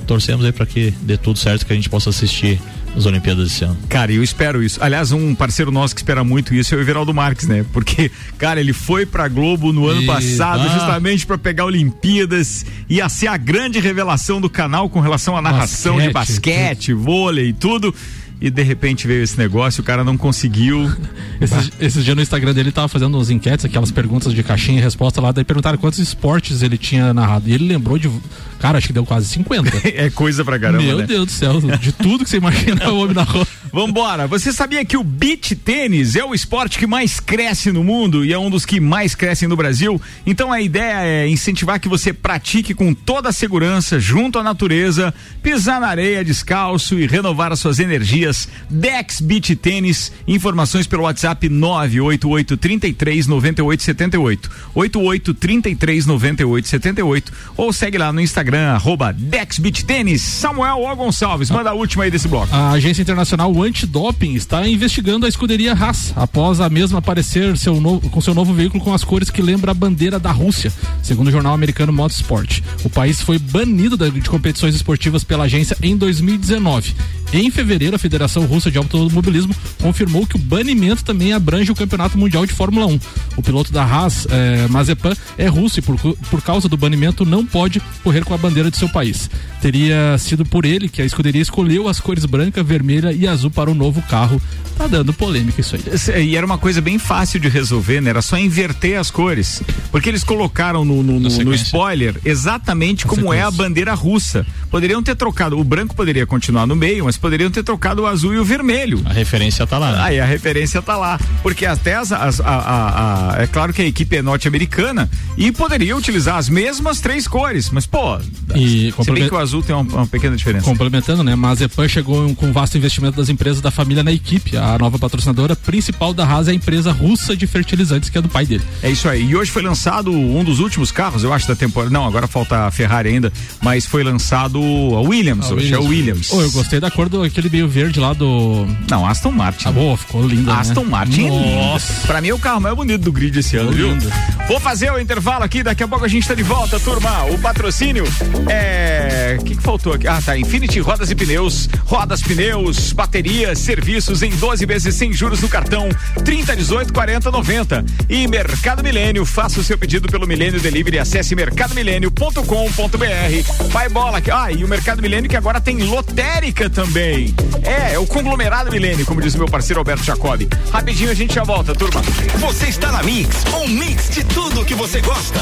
torcemos 0.09 0.43
aí 0.43 0.51
para 0.51 0.65
que 0.65 0.91
dê 1.03 1.17
tudo 1.17 1.37
certo, 1.37 1.67
que 1.67 1.71
a 1.71 1.75
gente 1.75 1.87
possa 1.87 2.09
assistir 2.09 2.59
as 2.97 3.05
Olimpíadas 3.05 3.51
esse 3.51 3.63
ano. 3.63 3.77
Cara, 3.87 4.11
eu 4.11 4.23
espero 4.23 4.63
isso. 4.63 4.83
Aliás, 4.83 5.11
um 5.11 5.35
parceiro 5.35 5.71
nosso 5.71 5.93
que 5.93 6.01
espera 6.01 6.23
muito 6.23 6.55
isso 6.55 6.73
é 6.73 6.77
o 6.79 6.81
Everaldo 6.81 7.13
Marques, 7.13 7.47
né? 7.47 7.63
Porque, 7.71 8.09
cara, 8.39 8.59
ele 8.59 8.73
foi 8.73 9.05
pra 9.05 9.27
Globo 9.27 9.71
no 9.71 9.85
ano 9.85 10.01
e... 10.01 10.05
passado 10.07 10.63
ah. 10.67 10.73
justamente 10.73 11.27
para 11.27 11.37
pegar 11.37 11.65
Olimpíadas. 11.65 12.65
Ia 12.89 13.07
ser 13.07 13.27
a 13.27 13.37
grande 13.37 13.79
revelação 13.79 14.41
do 14.41 14.49
canal 14.49 14.89
com 14.89 14.99
relação 14.99 15.37
à 15.37 15.43
narração 15.43 15.97
basquete, 15.97 16.07
de 16.07 16.13
basquete, 16.13 16.93
vôlei 16.93 17.49
e 17.49 17.53
tudo 17.53 17.93
e 18.41 18.49
de 18.49 18.63
repente 18.63 19.05
veio 19.05 19.23
esse 19.23 19.37
negócio, 19.37 19.81
o 19.81 19.83
cara 19.83 20.03
não 20.03 20.17
conseguiu. 20.17 20.89
Esses, 21.39 21.71
esses 21.79 22.03
dias 22.03 22.17
no 22.17 22.21
Instagram 22.21 22.53
dele 22.53 22.69
tava 22.69 22.89
fazendo 22.89 23.17
uns 23.17 23.29
enquetes, 23.29 23.63
aquelas 23.63 23.91
perguntas 23.91 24.33
de 24.33 24.43
caixinha 24.43 24.77
e 24.77 24.81
resposta 24.81 25.21
lá, 25.21 25.31
daí 25.31 25.45
perguntaram 25.45 25.77
quantos 25.77 25.97
esportes 25.97 26.61
ele 26.61 26.77
tinha 26.77 27.13
narrado. 27.13 27.47
E 27.47 27.53
ele 27.53 27.65
lembrou 27.65 27.97
de. 27.97 28.11
Cara, 28.59 28.77
acho 28.77 28.87
que 28.87 28.93
deu 28.93 29.05
quase 29.05 29.25
50. 29.29 29.87
é 29.87 30.09
coisa 30.09 30.43
pra 30.43 30.59
caramba. 30.59 30.83
Meu 30.83 30.97
né? 30.97 31.07
Deus 31.07 31.27
do 31.27 31.31
céu, 31.31 31.61
de 31.79 31.93
tudo 31.93 32.25
que 32.25 32.29
você 32.29 32.35
imagina 32.35 32.91
o 32.91 32.99
homem 32.99 33.15
na 33.15 33.23
rua. 33.23 33.47
Vambora, 33.71 34.27
você 34.27 34.51
sabia 34.51 34.83
que 34.83 34.97
o 34.97 35.03
beach 35.03 35.55
tênis 35.55 36.15
é 36.15 36.23
o 36.23 36.33
esporte 36.33 36.79
que 36.79 36.87
mais 36.87 37.19
cresce 37.19 37.71
no 37.71 37.83
mundo 37.83 38.25
e 38.25 38.33
é 38.33 38.39
um 38.39 38.49
dos 38.49 38.65
que 38.65 38.79
mais 38.79 39.13
crescem 39.13 39.47
no 39.47 39.55
Brasil? 39.55 40.01
Então 40.25 40.51
a 40.51 40.59
ideia 40.59 41.05
é 41.05 41.27
incentivar 41.27 41.79
que 41.79 41.87
você 41.87 42.11
pratique 42.11 42.73
com 42.73 42.93
toda 42.93 43.29
a 43.29 43.33
segurança, 43.33 43.99
junto 43.99 44.39
à 44.39 44.43
natureza, 44.43 45.13
pisar 45.43 45.79
na 45.79 45.87
areia 45.87 46.23
descalço 46.23 46.97
e 46.97 47.05
renovar 47.05 47.51
as 47.51 47.59
suas 47.59 47.79
energias. 47.79 48.47
Dex 48.69 49.21
Beach 49.21 49.55
Tênis, 49.55 50.11
informações 50.27 50.87
pelo 50.87 51.03
WhatsApp 51.03 51.47
988 51.47 52.57
33 52.57 53.27
98 53.27 53.83
78. 53.83 54.51
88 54.73 55.33
33 55.33 56.05
98 56.05 56.67
78 56.67 57.33
ou 57.55 57.71
segue 57.71 57.97
lá 57.97 58.11
no 58.11 58.21
Instagram, 58.21 58.71
arroba 58.71 59.13
Dex 59.13 59.59
Beach 59.59 59.85
Tênis. 59.85 60.21
Samuel 60.21 60.79
O. 60.81 60.95
Gonçalves, 60.95 61.49
manda 61.49 61.69
a 61.69 61.73
última 61.73 62.03
aí 62.03 62.11
desse 62.11 62.27
bloco. 62.27 62.53
A 62.53 62.71
Agência 62.71 63.01
Internacional 63.01 63.53
o 63.59 63.63
antidoping 63.63 64.35
está 64.35 64.65
investigando 64.65 65.25
a 65.25 65.29
escuderia 65.29 65.73
Haas 65.73 66.13
após 66.15 66.61
a 66.61 66.69
mesma 66.69 66.99
aparecer 66.99 67.57
seu 67.57 67.81
novo, 67.81 68.09
com 68.09 68.21
seu 68.21 68.33
novo 68.33 68.53
veículo 68.53 68.81
com 68.81 68.93
as 68.93 69.03
cores 69.03 69.29
que 69.29 69.41
lembra 69.41 69.71
a 69.71 69.73
bandeira 69.73 70.17
da 70.17 70.31
Rússia, 70.31 70.71
segundo 71.03 71.27
o 71.27 71.31
jornal 71.31 71.53
americano 71.53 71.91
Motorsport. 71.91 72.61
O 72.85 72.89
país 72.89 73.21
foi 73.21 73.37
banido 73.37 73.97
de 73.97 74.29
competições 74.29 74.75
esportivas 74.75 75.25
pela 75.25 75.43
agência 75.43 75.77
em 75.83 75.97
2019. 75.97 76.95
Em 77.31 77.51
fevereiro, 77.51 77.95
a 77.95 77.99
Federação 77.99 78.45
Russa 78.45 78.71
de 78.71 78.77
Automobilismo 78.79 79.55
confirmou 79.79 80.25
que 80.25 80.35
o 80.35 80.39
banimento 80.39 81.03
também 81.03 81.31
abrange 81.31 81.71
o 81.71 81.75
Campeonato 81.75 82.17
Mundial 82.17 82.43
de 82.45 82.53
Fórmula 82.53 82.87
1. 82.87 82.99
O 83.37 83.41
piloto 83.43 83.71
da 83.71 83.83
Haas, 83.83 84.25
eh, 84.29 84.67
Mazepan, 84.67 85.13
é 85.37 85.47
russo 85.47 85.77
e 85.77 85.81
por, 85.81 85.95
por 85.99 86.41
causa 86.41 86.67
do 86.67 86.75
banimento 86.75 87.25
não 87.25 87.45
pode 87.45 87.79
correr 88.03 88.25
com 88.25 88.33
a 88.33 88.37
bandeira 88.37 88.71
de 88.71 88.77
seu 88.77 88.89
país. 88.89 89.29
Teria 89.61 90.17
sido 90.17 90.43
por 90.43 90.65
ele 90.65 90.89
que 90.89 91.01
a 91.01 91.05
escuderia 91.05 91.41
escolheu 91.41 91.87
as 91.87 91.99
cores 91.99 92.25
branca, 92.25 92.63
vermelha 92.63 93.11
e 93.11 93.27
azul 93.27 93.51
para 93.51 93.69
o 93.69 93.75
novo 93.75 94.01
carro. 94.03 94.41
Tá 94.75 94.87
dando 94.87 95.13
polêmica 95.13 95.61
isso 95.61 95.75
aí. 95.75 96.25
E 96.25 96.35
era 96.35 96.45
uma 96.45 96.57
coisa 96.57 96.81
bem 96.81 96.97
fácil 96.97 97.39
de 97.39 97.49
resolver, 97.49 98.01
né? 98.01 98.09
Era 98.09 98.21
só 98.21 98.37
inverter 98.37 98.97
as 98.97 99.11
cores. 99.11 99.61
Porque 99.91 100.09
eles 100.09 100.23
colocaram 100.23 100.83
no, 100.83 101.03
no, 101.03 101.19
no, 101.19 101.29
no 101.29 101.53
spoiler 101.53 102.15
exatamente 102.23 103.05
como 103.05 103.31
é 103.33 103.41
a 103.41 103.51
bandeira 103.51 103.93
russa. 103.93 104.45
Poderiam 104.71 105.03
ter 105.03 105.15
trocado, 105.15 105.59
o 105.59 105.63
branco 105.63 105.93
poderia 105.93 106.25
continuar 106.25 106.65
no 106.65 106.75
meio, 106.75 107.05
mas 107.05 107.18
poderiam 107.19 107.51
ter 107.51 107.63
trocado 107.63 108.03
o 108.03 108.05
azul 108.05 108.33
e 108.33 108.39
o 108.39 108.45
vermelho. 108.45 109.01
A 109.05 109.13
referência 109.13 109.65
tá 109.67 109.77
lá. 109.77 109.91
Né? 109.91 109.97
Aí 110.01 110.19
a 110.19 110.25
referência 110.25 110.81
tá 110.81 110.97
lá. 110.97 111.19
Porque 111.41 111.65
até 111.65 111.95
as, 111.95 112.11
as 112.11 112.39
a, 112.39 112.45
a, 112.45 113.35
a, 113.37 113.43
é 113.43 113.47
claro 113.47 113.73
que 113.73 113.81
a 113.81 113.85
equipe 113.85 114.15
é 114.15 114.21
norte-americana 114.21 115.09
e 115.37 115.51
poderia 115.51 115.95
utilizar 115.95 116.37
as 116.37 116.49
mesmas 116.49 116.99
três 116.99 117.27
cores, 117.27 117.69
mas 117.69 117.85
pô, 117.85 118.17
e 118.55 118.93
se 119.03 119.11
bem 119.11 119.27
que 119.27 119.33
o 119.33 119.37
azul 119.37 119.61
tem 119.61 119.75
uma, 119.75 119.83
uma 119.83 120.07
pequena 120.07 120.35
diferença. 120.35 120.65
Complementando, 120.65 121.23
né? 121.23 121.35
Mas 121.35 121.51
a 121.51 121.55
Zepan 121.55 121.87
chegou 121.87 122.33
com 122.35 122.47
um 122.47 122.51
vasto 122.51 122.77
investimento 122.77 123.17
das 123.17 123.29
empresas 123.29 123.61
da 123.61 123.71
família 123.71 124.03
na 124.03 124.11
equipe. 124.11 124.57
A 124.57 124.77
nova 124.77 124.97
patrocinadora 124.97 125.55
principal 125.55 126.13
da 126.13 126.25
Haas 126.25 126.47
é 126.47 126.51
a 126.51 126.53
empresa 126.53 126.91
russa 126.91 127.35
de 127.35 127.45
fertilizantes, 127.47 128.09
que 128.09 128.17
é 128.17 128.21
do 128.21 128.29
pai 128.29 128.45
dele. 128.45 128.63
É 128.81 128.89
isso 128.89 129.07
aí. 129.09 129.25
E 129.29 129.35
hoje 129.35 129.51
foi 129.51 129.61
lançado 129.61 130.11
um 130.11 130.43
dos 130.43 130.59
últimos 130.59 130.91
carros, 130.91 131.23
eu 131.23 131.33
acho, 131.33 131.47
da 131.47 131.55
temporada. 131.55 131.91
Não, 131.91 132.05
agora 132.05 132.27
falta 132.27 132.67
a 132.67 132.71
Ferrari 132.71 133.09
ainda, 133.09 133.31
mas 133.61 133.85
foi 133.85 134.03
lançado 134.03 134.59
a 134.59 135.01
Williams, 135.01 135.51
a 135.51 135.53
hoje 135.55 135.65
Williams. 135.65 135.85
é 135.85 135.87
o 135.87 135.89
Williams. 135.89 136.31
Oh, 136.31 136.41
eu 136.41 136.51
gostei 136.51 136.79
da 136.79 136.89
cor 136.91 137.08
do 137.09 137.23
aquele 137.23 137.49
meio 137.49 137.67
verde 137.67 137.99
lá 137.99 138.13
do. 138.13 138.65
Não, 138.89 139.05
Aston 139.05 139.31
Martin. 139.31 139.67
Ah, 139.67 139.71
boa, 139.71 139.97
ficou 139.97 140.25
linda. 140.25 140.55
Aston 140.55 140.83
né? 140.83 140.89
Martin 140.89 141.27
Nossa. 141.27 141.91
é 141.91 141.95
lindo. 141.95 142.07
Pra 142.07 142.21
mim 142.21 142.29
é 142.29 142.33
o 142.33 142.39
carro 142.39 142.61
mais 142.61 142.75
bonito 142.75 143.01
do 143.01 143.11
grid 143.11 143.37
esse 143.37 143.57
ano, 143.57 143.71
viu? 143.71 143.89
lindo. 143.89 144.09
Vou 144.47 144.59
fazer 144.59 144.91
o 144.91 144.99
intervalo 144.99 145.43
aqui, 145.43 145.61
daqui 145.61 145.83
a 145.83 145.87
pouco 145.87 146.05
a 146.05 146.07
gente 146.07 146.27
tá 146.27 146.33
de 146.33 146.43
volta, 146.43 146.79
turma. 146.79 147.25
O 147.25 147.37
patrocínio 147.39 148.05
é. 148.47 149.37
O 149.39 149.43
que, 149.43 149.55
que 149.55 149.61
faltou 149.61 149.93
aqui? 149.93 150.07
Ah, 150.07 150.21
tá. 150.23 150.37
Infinity 150.37 150.79
Rodas 150.79 151.09
e 151.09 151.15
Pneus. 151.15 151.67
Rodas, 151.85 152.21
pneus, 152.21 152.93
baterias, 152.93 153.59
serviços 153.59 154.21
em 154.21 154.29
12 154.29 154.65
vezes 154.65 154.95
sem 154.95 155.11
juros 155.11 155.41
no 155.41 155.49
cartão. 155.49 155.89
30, 156.23 156.55
18, 156.55 156.93
40, 156.93 157.31
90. 157.31 157.85
E 158.07 158.27
Mercado 158.27 158.83
Milênio. 158.83 159.25
Faça 159.25 159.59
o 159.59 159.63
seu 159.63 159.77
pedido 159.77 160.07
pelo 160.07 160.27
Milênio 160.27 160.59
Delivery. 160.59 160.99
Acesse 160.99 161.35
mercadomilênio.com.br. 161.35 163.67
Vai 163.69 163.89
bola 163.89 164.19
aqui. 164.19 164.31
Ah, 164.31 164.51
e 164.51 164.63
o 164.63 164.67
Mercado 164.67 165.01
Milênio 165.01 165.29
que 165.29 165.37
agora 165.37 165.59
tem 165.59 165.77
lotérica 165.83 166.69
também. 166.69 166.98
É, 166.99 167.93
é 167.93 167.99
o 167.99 168.05
conglomerado 168.05 168.69
Milênio, 168.69 169.05
como 169.05 169.21
diz 169.21 169.33
o 169.35 169.37
meu 169.37 169.47
parceiro 169.47 169.79
Alberto 169.79 170.03
Jacobi. 170.03 170.49
Rapidinho 170.69 171.09
a 171.09 171.13
gente 171.13 171.33
já 171.33 171.45
volta, 171.45 171.73
turma. 171.73 172.01
Você 172.39 172.65
está 172.67 172.91
na 172.91 173.01
Mix, 173.03 173.45
um 173.53 173.67
mix 173.69 174.09
de 174.09 174.23
tudo 174.25 174.65
que 174.65 174.75
você 174.75 174.99
gosta. 174.99 175.39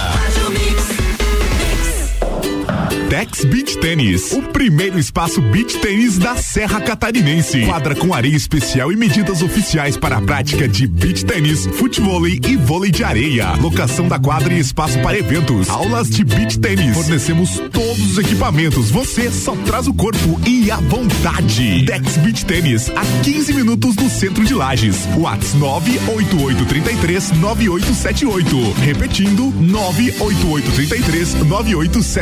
Dex 3.10 3.46
Beach 3.46 3.78
Tênis, 3.78 4.34
o 4.34 4.42
primeiro 4.42 5.00
espaço 5.00 5.42
beach 5.42 5.78
tênis 5.78 6.18
da 6.18 6.36
Serra 6.36 6.82
Catarinense. 6.82 7.62
Quadra 7.62 7.96
com 7.96 8.14
areia 8.14 8.36
especial 8.36 8.92
e 8.92 8.98
medidas 8.98 9.42
oficiais 9.42 9.96
para 9.96 10.18
a 10.18 10.22
prática 10.22 10.68
de 10.68 10.86
beach 10.86 11.24
tênis, 11.24 11.66
futevôlei 11.66 12.42
e 12.46 12.58
vôlei 12.58 12.92
de 12.92 13.06
areia. 13.06 13.54
Locação 13.62 14.10
da 14.10 14.20
quadra 14.20 14.54
e 14.54 14.60
espaço 14.60 15.00
para 15.00 15.18
eventos. 15.18 15.70
Aulas 15.70 16.10
de 16.10 16.26
beach 16.26 16.60
tênis. 16.60 16.94
Fornecemos 16.98 17.62
todos 17.72 18.12
os 18.12 18.18
equipamentos. 18.18 18.92
Você 18.92 19.32
só 19.32 19.56
traz 19.66 19.88
o 19.88 19.94
corpo 19.94 20.40
e 20.46 20.70
a 20.70 20.76
vontade. 20.78 21.86
Dex 21.86 22.18
Beach 22.18 22.46
Tênis, 22.46 22.90
a 22.90 23.24
15 23.24 23.54
minutos 23.54 23.96
do 23.96 24.10
centro 24.10 24.44
de 24.44 24.54
Lages. 24.54 25.08
Whats 25.16 25.54
98833 25.54 27.32
9878. 27.40 28.74
Repetindo, 28.82 29.54
98833 29.62 31.36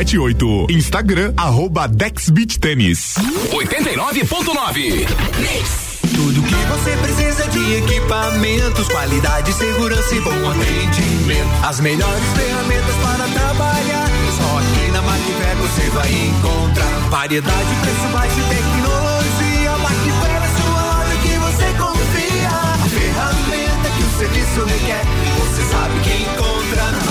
9878. 0.06 0.66
Instagram, 0.70 1.34
arroba 1.36 1.88
Dex 1.88 2.30
Beach 2.30 2.60
Tênis. 2.60 3.14
89.9. 3.50 5.06
Tudo 6.14 6.42
que 6.42 6.54
você 6.54 6.96
precisa 6.98 7.48
de 7.48 7.74
equipamentos, 7.74 8.88
qualidade, 8.88 9.52
segurança 9.52 10.14
e 10.14 10.20
bom 10.20 10.50
atendimento. 10.50 11.48
As 11.64 11.80
melhores 11.80 12.24
ferramentas 12.36 12.94
para 13.02 13.28
trabalhar. 13.28 14.06
Só 14.36 14.58
aqui 14.58 14.90
na 14.92 15.02
Macfer 15.02 15.56
você 15.56 15.90
vai 15.90 16.12
encontrar 16.12 17.08
variedade, 17.10 17.74
preço 17.82 18.08
baixo 18.12 18.38
e 18.38 18.42
tecnologia. 18.54 19.76
Macfer 19.78 20.42
é 20.42 20.48
sua 20.62 20.82
loja 20.82 21.16
que 21.22 21.34
você 21.38 21.66
confia. 21.74 22.48
A 22.48 22.88
ferramenta 22.88 23.90
que 23.90 24.02
o 24.04 24.18
serviço 24.18 24.64
requer. 24.64 25.04
Você 25.40 25.62
sabe 25.64 26.00
que 26.00 26.22
encontra 26.22 26.92
na. 26.92 27.05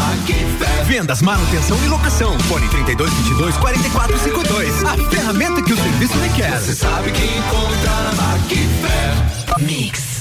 Vendas, 0.88 1.22
manutenção 1.22 1.78
e 1.84 1.88
locação. 1.88 2.38
Fone 2.42 2.68
3222 2.70 3.58
4452. 3.58 4.84
A 4.84 5.10
ferramenta 5.10 5.62
que 5.62 5.74
o 5.74 5.78
serviço 5.78 6.18
requer. 6.20 6.60
Você 6.60 6.74
sabe 6.74 7.12
que 7.12 7.24
encontra 7.24 7.92
na 7.92 8.12
Macfer. 8.14 9.60
Mix. 9.60 10.15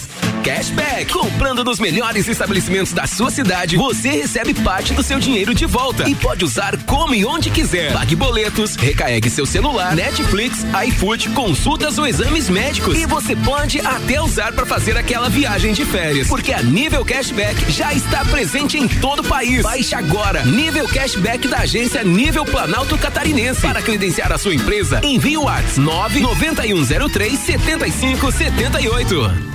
Cashback. 0.45 1.11
Comprando 1.11 1.65
nos 1.65 1.81
melhores 1.81 2.29
estabelecimentos 2.29 2.93
da 2.93 3.07
sua 3.07 3.31
cidade, 3.31 3.79
você 3.79 4.11
recebe 4.11 4.53
parte 4.53 4.93
do 4.93 5.03
seu 5.03 5.19
dinheiro 5.19 5.55
de 5.55 5.65
volta 5.65 6.07
e 6.07 6.15
pode 6.15 6.45
usar 6.45 6.77
como 6.85 7.15
e 7.15 7.25
onde 7.25 7.49
quiser. 7.49 7.95
Pague 7.95 8.15
boletos, 8.15 8.77
recarregue 8.77 9.31
seu 9.31 9.47
celular, 9.47 9.97
Netflix, 9.97 10.59
iFood, 10.87 11.31
consultas 11.31 11.97
ou 11.97 12.07
exames 12.07 12.51
médicos. 12.51 12.99
E 12.99 13.07
você 13.07 13.35
pode 13.35 13.81
até 13.81 14.21
usar 14.21 14.53
para 14.53 14.67
fazer 14.67 14.99
aquela 14.99 15.31
viagem 15.31 15.73
de 15.73 15.87
férias. 15.87 16.29
Porque 16.29 16.53
a 16.53 16.63
Nível 16.63 17.07
Cashback 17.07 17.73
já 17.73 17.95
está 17.95 18.23
presente 18.27 18.77
em 18.77 18.87
todo 18.87 19.21
o 19.21 19.25
país. 19.25 19.63
Baixe 19.63 19.95
agora. 19.95 20.45
Nível 20.45 20.87
Cashback 20.87 21.49
da 21.49 21.61
agência 21.61 22.05
Nível 22.05 22.45
Planalto 22.45 22.99
Catarinense. 22.99 23.63
Para 23.63 23.81
credenciar 23.81 24.31
a 24.31 24.37
sua 24.37 24.55
empresa, 24.55 25.01
envie 25.03 25.39
o 25.39 25.45
WhatsApp 25.45 25.81
99103 25.81 27.39
7578. 27.39 29.54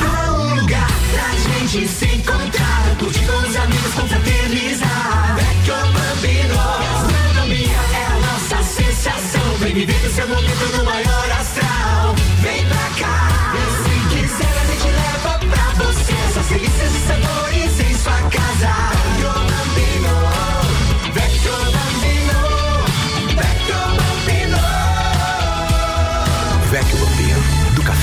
Há 0.00 0.32
um 0.32 0.54
lugar 0.56 0.88
pra 1.12 1.28
gente 1.38 1.86
se 1.86 2.06
encontrar, 2.06 2.96
curtir 2.98 3.24
com 3.24 3.36
os 3.36 3.54
amigos, 3.54 3.94
confraternizar. 3.94 5.36
Vecchio 5.36 5.76
Bambino, 5.92 6.56
gastronomia 6.56 7.80
é 7.94 8.06
a 8.06 8.18
nossa 8.18 8.62
sensação. 8.64 9.54
Vem 9.60 9.74
viver 9.74 10.06
o 10.06 10.12
seu 10.12 10.26
momento 10.26 10.76
no 10.76 10.84
maior 10.84 11.30
astral. 11.30 12.16
Vem 12.42 12.66
pra 12.66 12.90
cá, 12.98 13.54
se 13.84 14.16
quiser 14.16 14.54
a 14.60 14.64
gente 14.66 14.88
leva 14.88 15.38
pra 15.38 15.84
você. 15.84 16.14
Essas 16.30 16.46
delícias 16.46 16.92
e 16.96 17.00
sabores 17.06 17.80
em 17.80 17.94
sua 17.94 18.20
casa. 18.28 18.97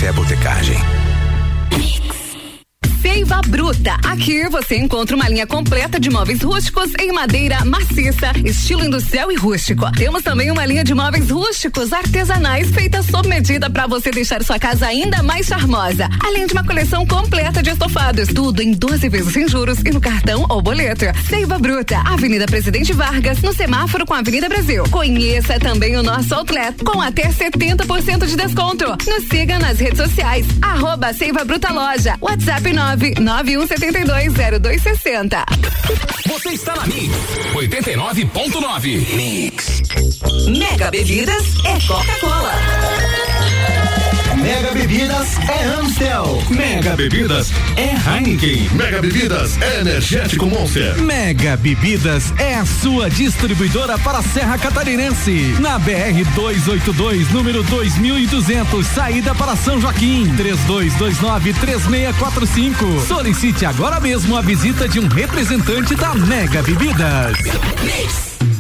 Café 0.06 0.12
Botecagem. 0.14 1.05
Seiva 3.16 3.40
Bruta. 3.48 3.98
Aqui 4.04 4.46
você 4.50 4.76
encontra 4.76 5.16
uma 5.16 5.30
linha 5.30 5.48
completa 5.48 5.98
de 5.98 6.10
móveis 6.10 6.42
rústicos 6.42 6.92
em 7.00 7.14
madeira 7.14 7.64
maciça, 7.64 8.34
estilo 8.44 8.84
industrial 8.84 9.32
e 9.32 9.36
rústico. 9.36 9.90
Temos 9.94 10.22
também 10.22 10.52
uma 10.52 10.66
linha 10.66 10.84
de 10.84 10.94
móveis 10.94 11.30
rústicos 11.30 11.94
artesanais 11.94 12.72
feita 12.72 13.02
sob 13.02 13.30
medida 13.30 13.70
para 13.70 13.88
você 13.88 14.12
deixar 14.12 14.44
sua 14.44 14.60
casa 14.60 14.88
ainda 14.88 15.24
mais 15.24 15.46
charmosa. 15.46 16.10
Além 16.26 16.46
de 16.46 16.52
uma 16.52 16.66
coleção 16.66 17.08
completa 17.08 17.64
de 17.64 17.70
estofados, 17.70 18.28
tudo 18.28 18.62
em 18.62 18.74
12 18.74 19.08
vezes 19.08 19.32
sem 19.32 19.48
juros 19.48 19.80
e 19.80 19.92
no 19.92 20.02
cartão 20.02 20.46
ou 20.50 20.62
boleto. 20.62 21.06
Seiva 21.30 21.58
Bruta, 21.58 21.98
Avenida 22.00 22.46
Presidente 22.46 22.92
Vargas, 22.92 23.42
no 23.42 23.54
semáforo 23.54 24.06
com 24.06 24.14
a 24.14 24.20
Avenida 24.20 24.50
Brasil. 24.50 24.84
Conheça 24.92 25.58
também 25.58 25.96
o 25.96 26.04
nosso 26.04 26.36
outlet 26.36 26.84
com 26.84 27.02
até 27.02 27.30
70% 27.30 28.26
de 28.26 28.36
desconto. 28.36 28.86
Nos 29.08 29.24
siga 29.30 29.58
nas 29.58 29.80
redes 29.80 30.00
sociais, 30.00 30.46
arroba 30.62 31.14
Seiva 31.14 31.46
Bruta 31.46 31.72
Loja, 31.72 32.18
WhatsApp 32.20 32.74
991720260. 33.14 35.46
Você 36.28 36.50
está 36.50 36.76
na 36.76 36.86
Mix 36.88 37.16
89.9. 37.54 39.16
Mix. 39.16 39.82
Mega 40.48 40.92
Bebidas 40.92 41.46
é 41.66 41.80
Coca-Cola. 41.88 42.54
Mega 44.46 44.72
Bebidas 44.74 45.38
é 45.50 45.64
Amstel. 45.64 46.44
Mega 46.52 46.96
Bebidas 46.96 47.52
é 47.76 47.96
Heineken. 47.96 48.70
Mega 48.74 49.02
Bebidas 49.02 49.60
é 49.60 49.80
Energético 49.80 50.46
Monster. 50.46 51.02
Mega 51.02 51.58
Bebidas 51.58 52.32
é 52.38 52.54
a 52.54 52.64
sua 52.64 53.10
distribuidora 53.10 53.98
para 53.98 54.20
a 54.20 54.22
Serra 54.22 54.60
Catarinense. 54.60 55.56
Na 55.60 55.80
BR 55.80 56.24
282, 56.36 57.32
número 57.32 57.64
2200, 57.64 58.86
saída 58.86 59.34
para 59.34 59.56
São 59.56 59.82
Joaquim. 59.82 60.32
32293645. 60.38 63.08
Solicite 63.08 63.66
agora 63.66 64.00
mesmo 64.00 64.38
a 64.38 64.44
visita 64.44 64.88
de 64.88 65.00
um 65.00 65.08
representante 65.08 65.96
da 65.96 66.14
Mega 66.14 66.62
Bebidas. 66.62 67.36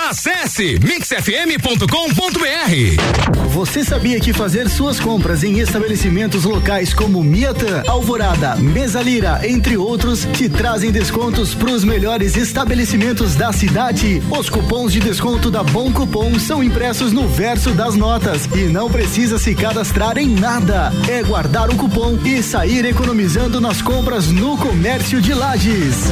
Acesse 0.00 0.78
mixfm.com.br. 0.78 1.88
Você 3.50 3.84
sabia 3.84 4.20
que 4.20 4.32
fazer 4.32 4.68
suas 4.68 5.00
compras 5.00 5.42
em 5.42 5.58
estabelecimentos 5.58 6.44
locais 6.44 6.94
como 6.94 7.22
Miatã, 7.22 7.82
Alvorada, 7.86 8.56
Mesalira, 8.56 9.40
entre 9.46 9.76
outros, 9.76 10.26
te 10.32 10.48
trazem 10.48 10.92
descontos 10.92 11.54
para 11.54 11.72
os 11.72 11.84
melhores 11.84 12.36
estabelecimentos 12.36 13.34
da 13.34 13.52
cidade? 13.52 14.22
Os 14.30 14.48
cupons 14.48 14.92
de 14.92 15.00
desconto 15.00 15.50
da 15.50 15.62
Bom 15.62 15.92
Cupom 15.92 16.38
são 16.38 16.62
impressos 16.62 17.12
no 17.12 17.26
verso 17.28 17.72
das 17.72 17.94
notas 17.96 18.46
e 18.54 18.68
não 18.68 18.88
precisa 18.88 19.38
se 19.38 19.54
cadastrar 19.54 20.16
em 20.16 20.28
nada. 20.28 20.92
É 21.08 21.22
guardar 21.22 21.68
o 21.70 21.76
cupom 21.76 22.18
e 22.24 22.42
sair 22.42 22.84
economizando 22.84 23.60
nas 23.60 23.82
compras 23.82 24.28
no 24.28 24.56
comércio 24.56 25.20
de 25.20 25.34
Lages. 25.34 26.04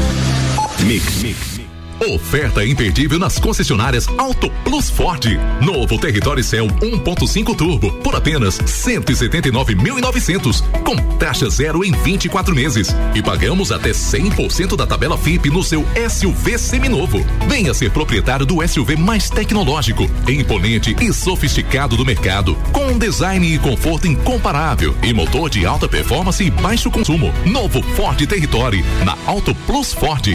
Mix. 0.80 1.55
Oferta 2.00 2.64
imperdível 2.64 3.18
nas 3.18 3.38
concessionárias 3.38 4.08
Auto 4.18 4.50
Plus 4.62 4.88
Ford. 4.90 5.24
Novo 5.62 5.98
Território 5.98 6.44
Cell 6.44 6.66
1.5 6.66 7.56
Turbo 7.56 7.90
por 8.02 8.14
apenas 8.14 8.58
179.900, 8.58 10.62
com 10.82 10.94
taxa 11.16 11.48
zero 11.48 11.82
em 11.84 11.92
24 11.92 12.54
meses 12.54 12.94
e 13.14 13.22
pagamos 13.22 13.72
até 13.72 13.88
100% 13.90 14.76
da 14.76 14.86
tabela 14.86 15.16
FIP 15.16 15.48
no 15.48 15.62
seu 15.62 15.86
SUV 16.08 16.58
seminovo. 16.58 17.24
Venha 17.48 17.72
ser 17.72 17.90
proprietário 17.90 18.44
do 18.44 18.66
SUV 18.66 18.96
mais 18.96 19.30
tecnológico, 19.30 20.10
imponente 20.28 20.94
e 21.00 21.10
sofisticado 21.12 21.96
do 21.96 22.04
mercado, 22.04 22.56
com 22.72 22.88
um 22.88 22.98
design 22.98 23.54
e 23.54 23.58
conforto 23.58 24.06
incomparável 24.06 24.94
e 25.02 25.14
motor 25.14 25.48
de 25.48 25.64
alta 25.64 25.88
performance 25.88 26.44
e 26.44 26.50
baixo 26.50 26.90
consumo. 26.90 27.32
Novo 27.46 27.80
Ford 27.94 28.26
Territory 28.26 28.84
na 29.04 29.16
Auto 29.26 29.54
Plus 29.66 29.94
Ford. 29.94 30.26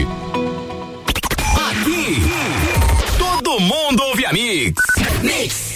Mundo 3.62 4.02
ouve 4.02 4.26
a 4.26 4.32
Mix. 4.32 4.74
Mix. 5.22 5.72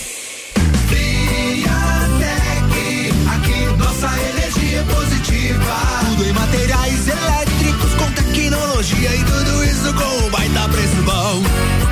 Aqui 3.35 3.67
nossa 3.79 4.09
energia 4.31 4.81
é 4.81 4.83
positiva. 4.83 5.77
Tudo 6.07 6.29
em 6.29 6.33
materiais 6.33 7.09
elétricos 7.09 7.95
com 7.95 8.11
tecnologia 8.13 9.15
e 9.15 9.25
tudo 9.25 9.65
isso 9.65 9.95
com 9.95 10.27
um 10.27 10.31
baita 10.31 10.69
preço 10.69 11.03
bom. 11.05 11.43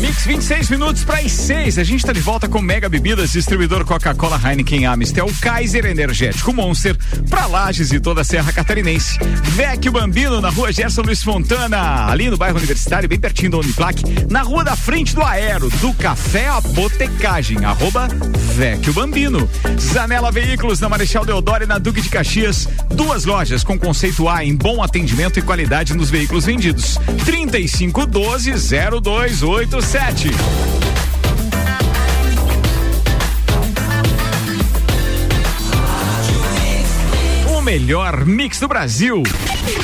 Mix 0.05 0.27
26 0.27 0.69
minutos 0.69 1.03
para 1.03 1.21
as 1.21 1.33
6. 1.33 1.79
A 1.79 1.83
gente 1.83 2.01
está 2.01 2.13
de 2.13 2.21
volta 2.21 2.47
com 2.47 2.61
Mega 2.61 2.91
Bebidas, 2.91 3.33
distribuidor 3.33 3.87
Coca-Cola, 3.87 4.39
Heineken, 4.39 4.85
Amistel, 4.85 5.31
Kaiser 5.41 5.87
Energético 5.87 6.53
Monster, 6.53 6.95
para 7.31 7.47
Lages 7.47 7.91
e 7.91 7.99
toda 7.99 8.21
a 8.21 8.25
Serra 8.25 8.53
Catarinense. 8.53 9.19
Vecchio 9.43 9.93
Bambino 9.93 10.43
na 10.43 10.51
rua 10.51 10.71
Gerson 10.71 11.01
Luiz 11.01 11.23
Fontana, 11.23 12.05
ali 12.11 12.29
no 12.29 12.37
bairro 12.37 12.59
Universitário, 12.59 13.09
bem 13.09 13.19
pertinho 13.19 13.53
do 13.53 13.61
Uniplac, 13.61 14.03
na 14.29 14.43
rua 14.43 14.63
da 14.63 14.77
frente 14.77 15.15
do 15.15 15.23
Aero, 15.23 15.71
do 15.71 15.95
Café 15.95 16.49
à 16.49 16.61
Botecagem, 16.61 17.65
arroba 17.65 18.07
Vecchio 18.55 18.93
Bambino. 18.93 19.49
Zanela 19.81 20.31
Veículos 20.31 20.81
na 20.81 20.89
Marechal 20.91 21.25
Deodoro 21.25 21.65
e 21.65 21.67
na 21.67 21.79
Duque 21.79 22.03
de 22.03 22.11
Caxias, 22.11 22.69
duas 22.91 23.25
lojas 23.25 23.65
com 23.65 23.79
conceito 23.79 24.29
A 24.29 24.45
em 24.45 24.55
bom 24.55 24.83
atendimento 24.83 25.39
e 25.39 25.43
qualidade 25.43 25.95
nos 25.95 26.11
veículos 26.11 26.45
vendidos. 26.45 26.99
3512 27.25 28.53
0287. 29.01 29.94
O 29.95 30.94
melhor 37.65 38.27
mix 38.27 38.61
do 38.61 38.69
Brasil. 38.69 39.23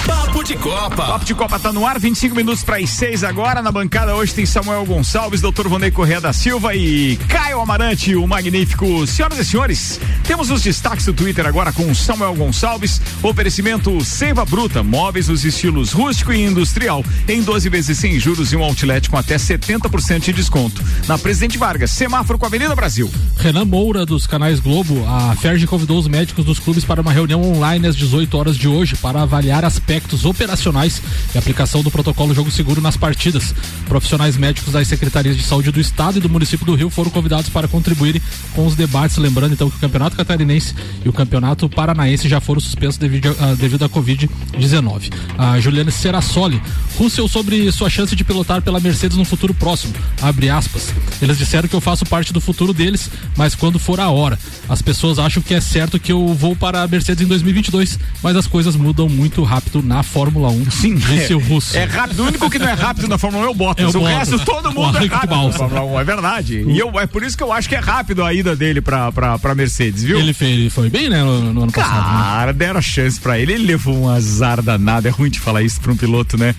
Papo 0.06 0.44
de 0.44 0.54
Copa. 0.54 1.06
Papo 1.06 1.24
de 1.24 1.34
Copa 1.34 1.58
tá 1.58 1.72
no 1.72 1.86
ar, 1.86 1.98
25 1.98 2.36
minutos 2.36 2.62
para 2.62 2.76
as 2.76 2.90
6 2.90 3.24
agora. 3.24 3.62
Na 3.62 3.72
bancada 3.72 4.14
hoje 4.14 4.34
tem 4.34 4.44
Samuel 4.44 4.84
Gonçalves, 4.84 5.40
Dr. 5.40 5.66
Vonei 5.66 5.90
Correia 5.90 6.20
da 6.20 6.30
Silva 6.30 6.74
e 6.74 7.16
Caio 7.26 7.58
Amarante, 7.58 8.14
o 8.14 8.26
magnífico. 8.26 9.06
Senhoras 9.06 9.38
e 9.38 9.44
senhores, 9.46 9.98
temos 10.24 10.50
os 10.50 10.60
destaques 10.60 11.06
do 11.06 11.14
Twitter 11.14 11.46
agora 11.46 11.72
com 11.72 11.94
Samuel 11.94 12.34
Gonçalves. 12.34 13.00
Oferecimento 13.22 14.04
Seiva 14.04 14.44
Bruta, 14.44 14.82
móveis 14.82 15.28
nos 15.28 15.42
estilos 15.42 15.92
rústico 15.92 16.34
e 16.34 16.44
industrial, 16.44 17.02
em 17.26 17.42
12 17.42 17.66
vezes 17.70 17.98
sem 17.98 18.20
juros 18.20 18.52
e 18.52 18.56
um 18.56 18.62
outlet 18.62 19.08
com 19.08 19.16
até 19.16 19.36
70% 19.36 20.20
de 20.20 20.32
desconto. 20.34 20.84
Na 21.08 21.16
Presidente 21.16 21.56
Vargas, 21.56 21.90
semáforo 21.92 22.38
com 22.38 22.44
a 22.44 22.48
Avenida 22.48 22.76
Brasil. 22.76 23.10
Renan 23.38 23.64
Moura, 23.64 24.04
dos 24.04 24.26
canais 24.26 24.60
Globo, 24.60 25.02
a 25.08 25.34
Ferge 25.36 25.66
convidou 25.66 25.98
os 25.98 26.06
médicos 26.06 26.44
dos 26.44 26.58
clubes 26.58 26.84
para 26.84 27.00
uma 27.00 27.12
reunião 27.12 27.42
online 27.42 27.70
às 27.88 27.96
18 27.96 28.36
horas 28.36 28.56
de 28.56 28.68
hoje 28.68 28.96
para 28.96 29.22
avaliar 29.22 29.64
aspectos 29.64 30.24
operacionais 30.24 31.00
e 31.34 31.38
aplicação 31.38 31.82
do 31.82 31.90
protocolo 31.90 32.34
Jogo 32.34 32.50
Seguro 32.50 32.80
nas 32.80 32.96
partidas. 32.96 33.54
Profissionais 33.88 34.36
médicos 34.36 34.72
das 34.72 34.86
secretarias 34.88 35.36
de 35.36 35.42
saúde 35.42 35.70
do 35.70 35.80
Estado 35.80 36.18
e 36.18 36.20
do 36.20 36.28
município 36.28 36.64
do 36.66 36.74
Rio 36.74 36.90
foram 36.90 37.10
convidados 37.10 37.48
para 37.50 37.68
contribuírem 37.68 38.20
com 38.54 38.66
os 38.66 38.74
debates. 38.74 39.16
Lembrando 39.16 39.52
então 39.52 39.68
que 39.70 39.76
o 39.76 39.80
Campeonato 39.80 40.16
Catarinense 40.16 40.74
e 41.04 41.08
o 41.08 41.12
Campeonato 41.12 41.68
Paranaense 41.68 42.28
já 42.28 42.40
foram 42.40 42.60
suspensos 42.60 42.98
devido, 42.98 43.34
a- 43.40 43.54
devido 43.54 43.84
à 43.84 43.88
Covid-19. 43.88 45.10
A 45.38 45.58
Juliana 45.60 45.90
Serassoli, 45.90 46.60
Russell 46.98 47.28
sobre 47.28 47.70
sua 47.72 47.88
chance 47.90 48.14
de 48.14 48.24
pilotar 48.24 48.62
pela 48.62 48.80
Mercedes 48.80 49.16
no 49.16 49.24
futuro 49.24 49.54
próximo. 49.54 49.94
Abre 50.20 50.50
aspas. 50.50 50.88
Eles 51.20 51.38
disseram 51.38 51.68
que 51.68 51.74
eu 51.74 51.80
faço 51.80 52.04
parte 52.06 52.32
do 52.32 52.40
futuro 52.40 52.72
deles, 52.72 53.10
mas 53.36 53.54
quando 53.54 53.78
for 53.78 54.00
a 54.00 54.08
hora. 54.10 54.38
As 54.68 54.82
pessoas 54.82 55.18
acham 55.18 55.42
que 55.42 55.54
é 55.54 55.60
certo 55.60 55.98
que 55.98 56.12
eu 56.12 56.34
vou 56.34 56.54
para 56.54 56.82
a 56.82 56.88
Mercedes 56.88 57.24
em 57.24 57.28
2022, 57.60 57.98
mas 58.22 58.36
as 58.36 58.46
coisas 58.46 58.74
mudam 58.76 59.08
muito 59.08 59.42
rápido 59.42 59.82
na 59.82 60.02
Fórmula 60.02 60.48
1. 60.48 60.70
Sim, 60.70 60.94
disse 60.94 61.32
é, 61.32 61.36
o 61.36 61.38
Russell. 61.38 61.80
É 61.80 61.84
rápido. 61.84 62.20
O 62.22 62.26
único 62.26 62.48
que 62.50 62.58
não 62.58 62.68
é 62.68 62.72
rápido 62.72 63.08
na 63.08 63.18
Fórmula 63.18 63.44
1 63.44 63.48
é 63.48 63.50
o 63.50 63.54
Bottas. 63.54 63.94
É 63.94 63.98
o 63.98 64.00
o 64.00 64.04
resto, 64.04 64.38
todo 64.44 64.72
mundo 64.72 64.98
é 64.98 65.06
rápido 65.06 65.36
na. 65.36 65.52
Fórmula 65.52 65.82
1. 65.82 66.00
É 66.00 66.04
verdade. 66.04 66.64
E 66.66 66.78
eu, 66.78 66.98
é 66.98 67.06
por 67.06 67.22
isso 67.22 67.36
que 67.36 67.42
eu 67.42 67.52
acho 67.52 67.68
que 67.68 67.74
é 67.74 67.78
rápido 67.78 68.24
a 68.24 68.32
ida 68.32 68.56
dele 68.56 68.80
pra, 68.80 69.12
pra, 69.12 69.38
pra 69.38 69.54
Mercedes, 69.54 70.02
viu? 70.02 70.18
Ele, 70.18 70.32
fez, 70.32 70.58
ele 70.58 70.70
foi 70.70 70.88
bem, 70.88 71.08
né, 71.08 71.22
no, 71.22 71.52
no 71.52 71.62
ano 71.62 71.72
passado. 71.72 72.12
né? 72.12 72.22
Cara, 72.22 72.52
deram 72.52 72.80
chance 72.80 73.20
pra 73.20 73.38
ele. 73.38 73.52
Ele 73.52 73.66
levou 73.66 73.96
um 73.96 74.08
azar 74.08 74.62
danado. 74.62 75.06
É 75.06 75.10
ruim 75.10 75.30
de 75.30 75.40
falar 75.40 75.62
isso 75.62 75.80
pra 75.80 75.92
um 75.92 75.96
piloto, 75.96 76.36
né? 76.38 76.54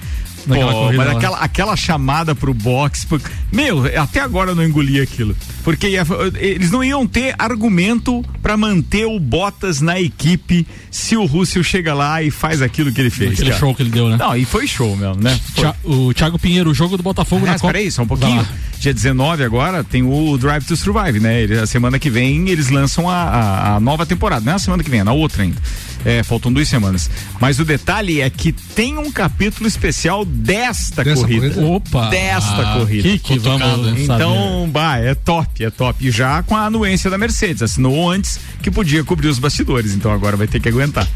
Pô, 0.48 0.92
mas 0.94 1.08
lá. 1.08 1.12
aquela, 1.12 1.38
aquela 1.38 1.76
chamada 1.76 2.34
pro 2.34 2.54
box. 2.54 3.08
Meu, 3.52 3.84
até 4.02 4.20
agora 4.22 4.52
eu 4.52 4.56
não 4.56 4.64
engoli 4.64 5.00
aquilo. 5.00 5.36
Porque 5.64 5.88
ia- 5.90 6.06
eles 6.40 6.72
não 6.72 6.84
iam 6.84 7.06
ter 7.08 7.36
argumento 7.38 8.24
pra 8.42 8.58
manter 8.58 9.06
o 9.06 9.20
Bottas 9.20 9.80
na 9.82 10.00
equipe 10.00 10.66
se 10.90 11.16
o 11.16 11.26
Russell 11.26 11.64
chega 11.64 11.94
lá 11.94 12.22
e 12.24 12.32
faz 12.32 12.62
aquilo 12.62 12.92
que 12.92 13.00
ele 13.00 13.10
fez. 13.10 13.34
Aquele 13.34 13.50
cara. 13.50 13.60
show 13.60 13.76
que 13.76 13.84
ele 13.84 13.90
deu, 13.92 14.10
né? 14.10 14.18
Não, 14.18 14.36
e 14.36 14.44
foi 14.46 14.66
show 14.68 14.96
mesmo, 14.96 15.22
né? 15.22 15.40
Foi. 15.56 15.72
O 15.84 16.14
Thiago 16.14 16.40
Pinheiro, 16.40 16.70
o 16.72 16.74
jogo 16.74 16.98
do 16.98 17.04
Botafogo 17.04 17.42
na 17.42 17.52
Aliás, 17.52 17.62
Copa. 17.62 17.74
peraí, 17.74 17.92
só 17.92 18.02
um 18.04 18.08
pouquinho. 18.08 18.46
Dia 18.80 18.94
19 18.94 19.44
agora 19.44 19.84
tem 19.84 20.02
o 20.02 20.38
Drive 20.40 20.66
to 20.66 20.76
Survive, 20.76 21.20
né? 21.20 21.42
Ele- 21.44 21.60
a 21.60 21.68
semana 21.68 22.00
que 22.00 22.10
vem 22.10 22.50
eles 22.50 22.70
lançam 22.70 23.08
a, 23.08 23.14
a- 23.16 23.76
a 23.76 23.80
nova 23.80 24.06
temporada. 24.08 24.44
Não 24.44 24.54
é 24.54 24.56
a 24.56 24.60
semana 24.60 24.84
que 24.84 24.90
vem, 24.90 25.02
é 25.02 25.04
na 25.04 25.14
outra 25.14 25.44
ainda. 25.44 25.58
É, 26.04 26.24
faltam 26.24 26.52
duas 26.52 26.68
semanas. 26.68 27.08
Mas 27.40 27.60
o 27.60 27.64
detalhe 27.66 28.22
é 28.22 28.30
que 28.32 28.52
tem 28.52 28.98
um 28.98 29.12
capítulo 29.12 29.68
especial 29.68 30.26
desta, 30.26 31.04
Dessa 31.04 31.22
corrida. 31.22 31.50
corrida? 31.52 31.68
Opa! 31.68 32.10
Desta 32.10 32.62
Ah, 32.72 32.78
corrida. 32.80 33.04
Que 33.04 33.20
que 33.20 33.38
vamos. 33.38 34.00
Então, 34.00 34.68
bah, 34.74 34.98
é 34.98 35.14
top, 35.14 35.48
é 35.60 35.70
top. 35.70 36.06
E 36.06 36.12
já 36.12 36.42
com 36.44 36.56
a 36.56 36.66
anuência 36.66 37.10
da 37.10 37.18
Mercedes. 37.18 37.62
Assinou 37.62 38.10
antes 38.10 38.40
que 38.62 38.72
podia 38.72 39.04
cobrir 39.04 39.28
os 39.28 39.40
bastidores. 39.40 39.94
Então 39.94 40.12
agora 40.12 40.36
vai 40.38 40.48
ter 40.48 40.60
que 40.60 40.70
aguentar. 40.70 41.08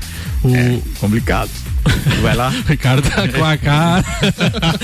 O- 0.43 0.55
É 0.55 0.79
complicado. 0.99 1.49
Vai 2.21 2.35
lá. 2.35 2.49
Ricardo 2.67 3.07
tá 3.09 3.27
com 3.27 3.43
a 3.43 3.57
cara. 3.57 4.05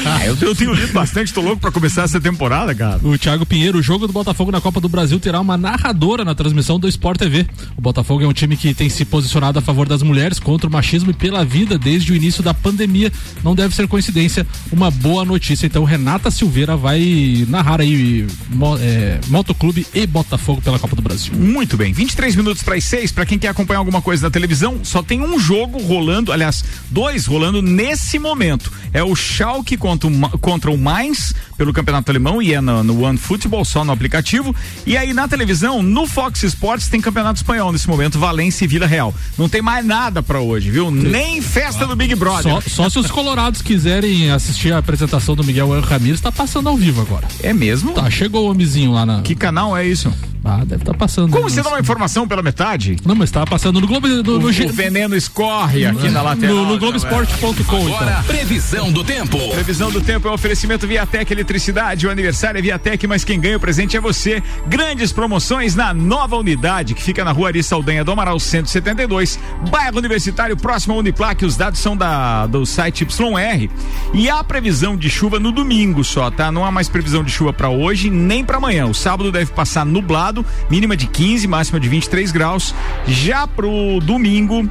Ah, 0.05 0.25
eu, 0.25 0.37
eu 0.41 0.55
tenho 0.55 0.73
lido 0.73 0.93
bastante, 0.93 1.33
tô 1.33 1.41
louco 1.41 1.59
pra 1.59 1.71
começar 1.71 2.03
essa 2.03 2.19
temporada, 2.19 2.73
cara. 2.73 2.99
O 3.03 3.17
Thiago 3.17 3.45
Pinheiro, 3.45 3.79
o 3.79 3.81
jogo 3.81 4.07
do 4.07 4.13
Botafogo 4.13 4.51
na 4.51 4.61
Copa 4.61 4.79
do 4.79 4.89
Brasil 4.89 5.19
terá 5.19 5.39
uma 5.39 5.57
narradora 5.57 6.23
na 6.23 6.35
transmissão 6.35 6.79
do 6.79 6.87
Sport 6.87 7.17
TV. 7.19 7.47
O 7.77 7.81
Botafogo 7.81 8.23
é 8.23 8.27
um 8.27 8.33
time 8.33 8.55
que 8.55 8.73
tem 8.73 8.89
se 8.89 9.05
posicionado 9.05 9.59
a 9.59 9.61
favor 9.61 9.87
das 9.87 10.01
mulheres 10.03 10.39
contra 10.39 10.67
o 10.67 10.71
machismo 10.71 11.11
e 11.11 11.13
pela 11.13 11.43
vida 11.43 11.77
desde 11.77 12.11
o 12.11 12.15
início 12.15 12.43
da 12.43 12.53
pandemia. 12.53 13.11
Não 13.43 13.55
deve 13.55 13.75
ser 13.75 13.87
coincidência, 13.87 14.45
uma 14.71 14.91
boa 14.91 15.25
notícia. 15.25 15.65
Então, 15.65 15.83
Renata 15.83 16.29
Silveira 16.31 16.75
vai 16.75 17.45
narrar 17.47 17.81
aí 17.81 18.27
mo, 18.49 18.77
é, 18.79 19.19
Motoclube 19.27 19.85
e 19.93 20.05
Botafogo 20.05 20.61
pela 20.61 20.79
Copa 20.79 20.95
do 20.95 21.01
Brasil. 21.01 21.33
Muito 21.33 21.77
bem, 21.77 21.93
23 21.93 22.35
minutos 22.35 22.63
para 22.63 22.75
as 22.75 22.83
6. 22.83 23.11
Para 23.11 23.25
quem 23.25 23.39
quer 23.39 23.49
acompanhar 23.49 23.79
alguma 23.79 24.01
coisa 24.01 24.23
na 24.27 24.31
televisão, 24.31 24.79
só 24.83 25.01
tem 25.01 25.21
um 25.21 25.39
jogo 25.39 25.81
rolando, 25.81 26.31
aliás, 26.31 26.63
dois 26.91 27.25
rolando 27.25 27.61
nesse 27.61 28.19
momento. 28.19 28.71
É 28.93 29.03
o 29.03 29.15
Schalke 29.15 29.77
contra 29.77 30.09
o, 30.09 30.39
contra 30.39 30.69
o 30.69 30.77
Mainz 30.77 31.33
pelo 31.61 31.71
Campeonato 31.71 32.09
Alemão 32.09 32.41
e 32.41 32.55
é 32.55 32.59
no, 32.59 32.83
no 32.83 33.03
One 33.03 33.19
Football, 33.19 33.63
só 33.63 33.85
no 33.85 33.91
aplicativo. 33.91 34.55
E 34.83 34.97
aí 34.97 35.13
na 35.13 35.27
televisão, 35.27 35.83
no 35.83 36.07
Fox 36.07 36.41
Sports, 36.41 36.87
tem 36.87 36.99
Campeonato 36.99 37.37
Espanhol 37.37 37.71
nesse 37.71 37.87
momento, 37.87 38.17
Valência 38.17 38.65
e 38.65 38.67
Vila 38.67 38.87
Real. 38.87 39.13
Não 39.37 39.47
tem 39.47 39.61
mais 39.61 39.85
nada 39.85 40.23
para 40.23 40.39
hoje, 40.39 40.71
viu? 40.71 40.89
Nem 40.89 41.39
festa 41.39 41.85
do 41.85 41.95
Big 41.95 42.15
Brother. 42.15 42.51
Só, 42.51 42.61
só 42.61 42.89
se 42.89 42.97
os 42.97 43.11
colorados 43.11 43.61
quiserem 43.61 44.31
assistir 44.31 44.73
a 44.73 44.79
apresentação 44.79 45.35
do 45.35 45.43
Miguel 45.43 45.71
El 45.75 45.81
Ramírez, 45.81 46.19
tá 46.19 46.31
passando 46.31 46.67
ao 46.67 46.75
vivo 46.75 47.01
agora. 47.01 47.27
É 47.43 47.53
mesmo? 47.53 47.93
Tá, 47.93 48.09
chegou 48.09 48.47
o 48.47 48.49
homenzinho 48.49 48.91
lá 48.91 49.05
na. 49.05 49.21
Que 49.21 49.35
canal 49.35 49.77
é 49.77 49.85
isso? 49.85 50.11
Ah, 50.43 50.63
deve 50.65 50.81
estar 50.81 50.93
tá 50.93 50.97
passando. 50.97 51.29
Como 51.29 51.43
no- 51.43 51.49
você 51.49 51.61
dá 51.61 51.69
uma 51.69 51.79
informação 51.79 52.27
pela 52.27 52.41
metade? 52.41 52.97
Não, 53.05 53.13
mas 53.13 53.29
tava 53.29 53.45
passando 53.45 53.79
no 53.79 53.85
Globo. 53.85 54.07
No, 54.07 54.23
no, 54.23 54.47
o, 54.47 54.51
G- 54.51 54.65
o 54.65 54.73
veneno 54.73 55.15
escorre 55.15 55.85
aqui 55.85 56.09
na 56.09 56.23
lateral. 56.23 56.55
no, 56.55 56.65
no 56.65 56.75
então, 56.75 56.87
é. 56.89 56.91
Globoesporte.com, 56.91 57.89
então. 57.89 58.23
Previsão 58.25 58.91
do 58.91 59.03
tempo. 59.03 59.37
Previsão 59.51 59.91
do 59.91 60.01
tempo 60.01 60.27
é 60.27 60.31
um 60.31 60.33
oferecimento 60.33 60.87
Viatec 60.87 61.31
Eletricidade. 61.51 62.07
O 62.07 62.09
aniversário 62.09 62.59
é 62.59 62.61
Viatec, 62.61 63.05
mas 63.07 63.25
quem 63.25 63.37
ganha 63.37 63.57
o 63.57 63.59
presente 63.59 63.97
é 63.97 63.99
você. 63.99 64.41
Grandes 64.67 65.11
promoções 65.11 65.75
na 65.75 65.93
nova 65.93 66.37
unidade 66.37 66.93
que 66.93 67.03
fica 67.03 67.25
na 67.25 67.33
rua 67.33 67.49
Ari 67.49 67.61
Saldanha 67.61 68.05
do 68.05 68.11
Amaral 68.11 68.39
172, 68.39 69.37
bairro 69.69 69.97
Universitário, 69.97 70.55
próximo 70.55 70.93
à 70.93 70.97
Uniplac. 70.97 71.43
Os 71.45 71.57
dados 71.57 71.81
são 71.81 71.97
da, 71.97 72.47
do 72.47 72.65
site 72.65 73.01
YR. 73.03 73.69
E 74.13 74.29
há 74.29 74.41
previsão 74.45 74.95
de 74.95 75.09
chuva 75.09 75.41
no 75.41 75.51
domingo 75.51 76.05
só, 76.05 76.31
tá? 76.31 76.49
Não 76.53 76.63
há 76.63 76.71
mais 76.71 76.87
previsão 76.87 77.21
de 77.21 77.31
chuva 77.31 77.51
para 77.51 77.69
hoje 77.69 78.09
nem 78.09 78.45
para 78.45 78.55
amanhã. 78.55 78.85
O 78.85 78.93
sábado 78.93 79.29
deve 79.29 79.51
passar 79.51 79.85
nublado, 79.85 80.45
mínima 80.69 80.95
de 80.95 81.05
15, 81.05 81.47
máxima 81.49 81.81
de 81.81 81.89
23 81.89 82.31
graus. 82.31 82.73
Já 83.05 83.45
pro 83.45 83.99
domingo. 83.99 84.69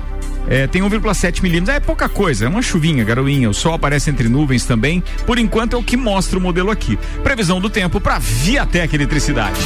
É, 0.48 0.66
tem 0.66 0.82
1,7 0.82 1.42
milímetros. 1.42 1.76
É 1.76 1.80
pouca 1.80 2.08
coisa, 2.08 2.44
é 2.44 2.48
uma 2.48 2.62
chuvinha, 2.62 3.04
garoinha. 3.04 3.48
O 3.48 3.54
sol 3.54 3.74
aparece 3.74 4.10
entre 4.10 4.28
nuvens 4.28 4.64
também. 4.64 5.02
Por 5.26 5.38
enquanto 5.38 5.74
é 5.74 5.78
o 5.78 5.82
que 5.82 5.96
mostra 5.96 6.38
o 6.38 6.42
modelo 6.42 6.69
aqui. 6.70 6.98
Previsão 7.22 7.60
do 7.60 7.68
tempo 7.70 8.00
para 8.00 8.18
Viatec 8.18 8.94
Eletricidade. 8.94 9.58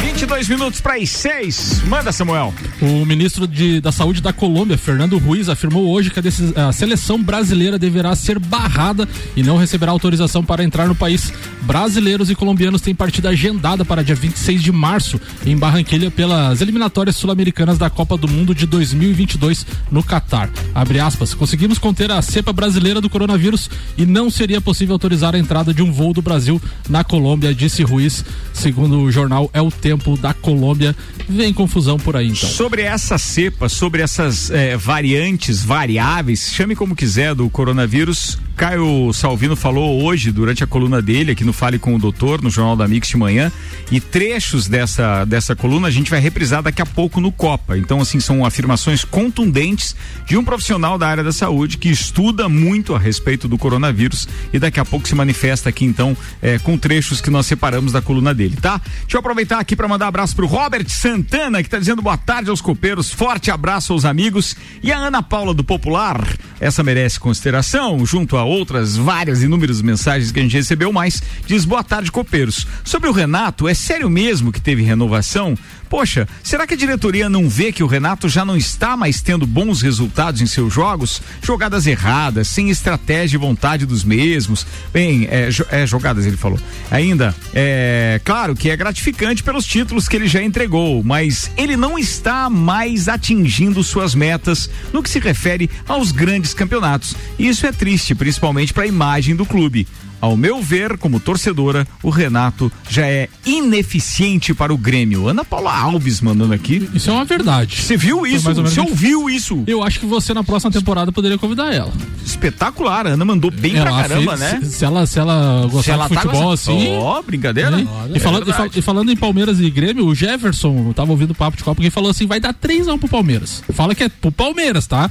22 0.00 0.48
minutos 0.48 0.80
para 0.82 0.96
as 0.96 1.08
6. 1.10 1.82
Manda, 1.88 2.12
Samuel. 2.12 2.52
O 2.80 3.06
ministro 3.06 3.46
de- 3.48 3.80
da 3.80 3.90
Saúde 3.90 4.20
da 4.20 4.32
Colômbia, 4.34 4.76
Fernando 4.76 5.16
Ruiz, 5.18 5.48
afirmou 5.48 5.88
hoje 5.90 6.10
que 6.10 6.20
a, 6.20 6.68
a 6.68 6.72
seleção 6.72 7.20
brasileira 7.22 7.78
deverá 7.78 8.14
ser 8.14 8.38
barrada 8.38 9.08
e 9.34 9.42
não 9.42 9.56
receberá 9.56 9.90
autorização 9.92 10.44
para 10.44 10.62
entrar 10.62 10.86
no 10.86 10.94
país. 10.94 11.32
Brasileiros 11.62 12.28
e 12.28 12.34
colombianos 12.34 12.82
têm 12.82 12.94
partida 12.94 13.30
agendada 13.30 13.82
para 13.84 14.04
dia 14.04 14.14
26 14.14 14.62
de 14.62 14.70
março 14.70 15.18
em 15.46 15.56
Barranquilha 15.56 16.10
pelas 16.10 16.60
eliminatórias 16.60 17.16
sul-americanas 17.16 17.78
da 17.78 17.88
Copa 17.88 18.16
do 18.18 18.28
Mundo 18.28 18.54
de 18.54 18.66
2022 18.66 19.66
no 19.90 20.02
Catar. 20.02 20.50
Abre 20.74 21.00
aspas. 21.00 21.32
Conseguimos 21.32 21.78
conter 21.78 22.12
a 22.12 22.20
cepa 22.20 22.52
brasileira 22.52 23.00
do 23.00 23.08
coronavírus 23.08 23.70
e 23.96 24.04
não 24.04 24.28
seria 24.28 24.60
possível 24.60 24.92
autorizar 24.92 25.34
a 25.34 25.38
entrada 25.38 25.72
de 25.72 25.82
um 25.82 25.90
voo 25.90 26.12
do 26.12 26.20
Brasil 26.24 26.60
na 26.88 27.04
Colômbia, 27.04 27.54
disse 27.54 27.82
Ruiz, 27.84 28.24
segundo 28.52 29.00
o 29.00 29.12
jornal 29.12 29.48
É 29.52 29.62
o 29.62 29.70
Tempo 29.70 30.16
da 30.16 30.34
Colômbia. 30.34 30.96
Vem 31.28 31.52
confusão 31.52 31.98
por 31.98 32.16
aí 32.16 32.28
então. 32.28 32.48
Sobre 32.48 32.82
essa 32.82 33.16
cepa, 33.18 33.68
sobre 33.68 34.02
essas 34.02 34.50
eh, 34.50 34.76
variantes, 34.76 35.62
variáveis, 35.62 36.52
chame 36.52 36.74
como 36.74 36.96
quiser, 36.96 37.34
do 37.34 37.48
coronavírus, 37.48 38.38
Caio 38.56 39.12
Salvino 39.12 39.56
falou 39.56 40.04
hoje, 40.04 40.30
durante 40.30 40.62
a 40.62 40.66
coluna 40.66 41.02
dele, 41.02 41.32
aqui 41.32 41.42
no 41.42 41.52
Fale 41.52 41.76
com 41.76 41.94
o 41.94 41.98
Doutor, 41.98 42.40
no 42.40 42.50
Jornal 42.50 42.76
da 42.76 42.86
Mix 42.86 43.08
de 43.08 43.16
manhã, 43.16 43.50
e 43.90 44.00
trechos 44.00 44.68
dessa, 44.68 45.24
dessa 45.24 45.56
coluna 45.56 45.88
a 45.88 45.90
gente 45.90 46.08
vai 46.08 46.20
reprisar 46.20 46.62
daqui 46.62 46.80
a 46.80 46.86
pouco 46.86 47.20
no 47.20 47.32
Copa. 47.32 47.76
Então, 47.76 48.00
assim, 48.00 48.20
são 48.20 48.44
afirmações 48.44 49.04
contundentes 49.04 49.96
de 50.24 50.36
um 50.36 50.44
profissional 50.44 50.96
da 50.96 51.08
área 51.08 51.24
da 51.24 51.32
saúde 51.32 51.78
que 51.78 51.88
estuda 51.88 52.48
muito 52.48 52.94
a 52.94 52.98
respeito 52.98 53.48
do 53.48 53.58
coronavírus 53.58 54.28
e 54.52 54.58
daqui 54.58 54.78
a 54.78 54.84
pouco 54.84 55.08
se 55.08 55.16
manifesta 55.16 55.68
aqui, 55.68 55.84
então, 55.84 56.13
eh, 56.42 56.58
com 56.58 56.76
trechos 56.78 57.20
que 57.20 57.30
nós 57.30 57.46
separamos 57.46 57.92
da 57.92 58.02
coluna 58.02 58.34
dele, 58.34 58.56
tá? 58.60 58.80
Deixa 59.00 59.16
eu 59.16 59.20
aproveitar 59.20 59.58
aqui 59.58 59.74
para 59.76 59.88
mandar 59.88 60.08
abraço 60.08 60.34
pro 60.34 60.46
Robert 60.46 60.88
Santana, 60.88 61.62
que 61.62 61.68
tá 61.68 61.78
dizendo 61.78 62.02
boa 62.02 62.16
tarde 62.16 62.50
aos 62.50 62.60
copeiros, 62.60 63.10
forte 63.10 63.50
abraço 63.50 63.92
aos 63.92 64.04
amigos. 64.04 64.56
E 64.82 64.92
a 64.92 64.98
Ana 64.98 65.22
Paula 65.22 65.54
do 65.54 65.64
Popular, 65.64 66.26
essa 66.60 66.82
merece 66.82 67.18
consideração, 67.18 68.04
junto 68.04 68.36
a 68.36 68.44
outras 68.44 68.96
várias 68.96 69.42
inúmeras 69.42 69.82
mensagens 69.82 70.32
que 70.32 70.40
a 70.40 70.42
gente 70.42 70.56
recebeu 70.56 70.92
mais, 70.92 71.22
diz 71.46 71.64
boa 71.64 71.84
tarde, 71.84 72.10
copeiros. 72.10 72.66
Sobre 72.84 73.08
o 73.08 73.12
Renato, 73.12 73.68
é 73.68 73.74
sério 73.74 74.08
mesmo 74.10 74.52
que 74.52 74.60
teve 74.60 74.82
renovação? 74.82 75.56
Poxa, 75.94 76.26
será 76.42 76.66
que 76.66 76.74
a 76.74 76.76
diretoria 76.76 77.28
não 77.28 77.48
vê 77.48 77.70
que 77.70 77.80
o 77.80 77.86
Renato 77.86 78.28
já 78.28 78.44
não 78.44 78.56
está 78.56 78.96
mais 78.96 79.20
tendo 79.20 79.46
bons 79.46 79.80
resultados 79.80 80.40
em 80.40 80.46
seus 80.46 80.74
jogos? 80.74 81.22
Jogadas 81.40 81.86
erradas, 81.86 82.48
sem 82.48 82.68
estratégia 82.68 83.36
e 83.36 83.38
vontade 83.38 83.86
dos 83.86 84.02
mesmos. 84.02 84.66
Bem, 84.92 85.28
é, 85.30 85.50
é, 85.70 85.86
jogadas 85.86 86.26
ele 86.26 86.36
falou. 86.36 86.58
Ainda, 86.90 87.32
é 87.54 88.20
claro 88.24 88.56
que 88.56 88.70
é 88.70 88.76
gratificante 88.76 89.44
pelos 89.44 89.64
títulos 89.64 90.08
que 90.08 90.16
ele 90.16 90.26
já 90.26 90.42
entregou, 90.42 91.00
mas 91.04 91.48
ele 91.56 91.76
não 91.76 91.96
está 91.96 92.50
mais 92.50 93.06
atingindo 93.08 93.84
suas 93.84 94.16
metas 94.16 94.68
no 94.92 95.00
que 95.00 95.08
se 95.08 95.20
refere 95.20 95.70
aos 95.86 96.10
grandes 96.10 96.52
campeonatos. 96.52 97.14
E 97.38 97.46
isso 97.46 97.68
é 97.68 97.70
triste, 97.70 98.16
principalmente 98.16 98.74
para 98.74 98.82
a 98.82 98.88
imagem 98.88 99.36
do 99.36 99.46
clube. 99.46 99.86
Ao 100.24 100.38
meu 100.38 100.62
ver, 100.62 100.96
como 100.96 101.20
torcedora, 101.20 101.86
o 102.02 102.08
Renato 102.08 102.72
já 102.88 103.06
é 103.06 103.28
ineficiente 103.44 104.54
para 104.54 104.72
o 104.72 104.78
Grêmio. 104.78 105.28
Ana 105.28 105.44
Paula 105.44 105.70
Alves 105.76 106.22
mandando 106.22 106.54
aqui. 106.54 106.88
Isso 106.94 107.10
é 107.10 107.12
uma 107.12 107.26
verdade. 107.26 107.82
Você 107.82 107.94
viu 107.94 108.26
isso? 108.26 108.48
ou 108.48 108.54
Você 108.54 108.80
ouviu 108.80 109.28
isso? 109.28 109.62
Eu 109.66 109.82
acho 109.82 110.00
que 110.00 110.06
você 110.06 110.32
na 110.32 110.42
próxima 110.42 110.70
temporada 110.72 111.12
poderia 111.12 111.36
convidar 111.36 111.74
ela. 111.74 111.92
Espetacular, 112.24 113.06
a 113.06 113.10
Ana 113.10 113.24
mandou 113.26 113.50
bem 113.50 113.72
pra 113.72 113.80
Ela 113.90 114.02
caramba, 114.02 114.36
fez- 114.38 114.52
né? 114.54 114.60
Se, 114.62 114.70
se 114.78 114.84
ela, 114.86 115.04
se 115.06 115.18
ela 115.18 115.60
gostar 115.70 115.82
Se 115.82 115.90
ela 115.90 116.08
de 116.08 116.14
tá 116.14 116.20
futebol 116.22 116.44
gostando- 116.50 116.78
assim. 116.78 116.96
Ó, 116.96 117.20
brincadeira. 117.22 117.78
hein? 117.78 117.86
Olha, 117.90 118.16
e, 118.16 118.20
falando, 118.20 118.46
é 118.46 118.50
e, 118.50 118.54
fal- 118.54 118.70
e 118.76 118.80
falando 118.80 119.12
em 119.12 119.16
Palmeiras 119.16 119.60
e 119.60 119.68
Grêmio, 119.68 120.06
o 120.06 120.14
Jefferson 120.14 120.90
tava 120.94 121.10
ouvindo 121.10 121.32
o 121.32 121.34
papo 121.34 121.58
de 121.58 121.62
Copa 121.62 121.82
que 121.82 121.90
falou 121.90 122.10
assim: 122.10 122.26
vai 122.26 122.40
dar 122.40 122.54
3x1 122.54 122.98
pro 122.98 123.08
Palmeiras. 123.08 123.62
Fala 123.74 123.94
que 123.94 124.04
é 124.04 124.08
pro 124.08 124.32
Palmeiras, 124.32 124.86
tá? 124.86 125.10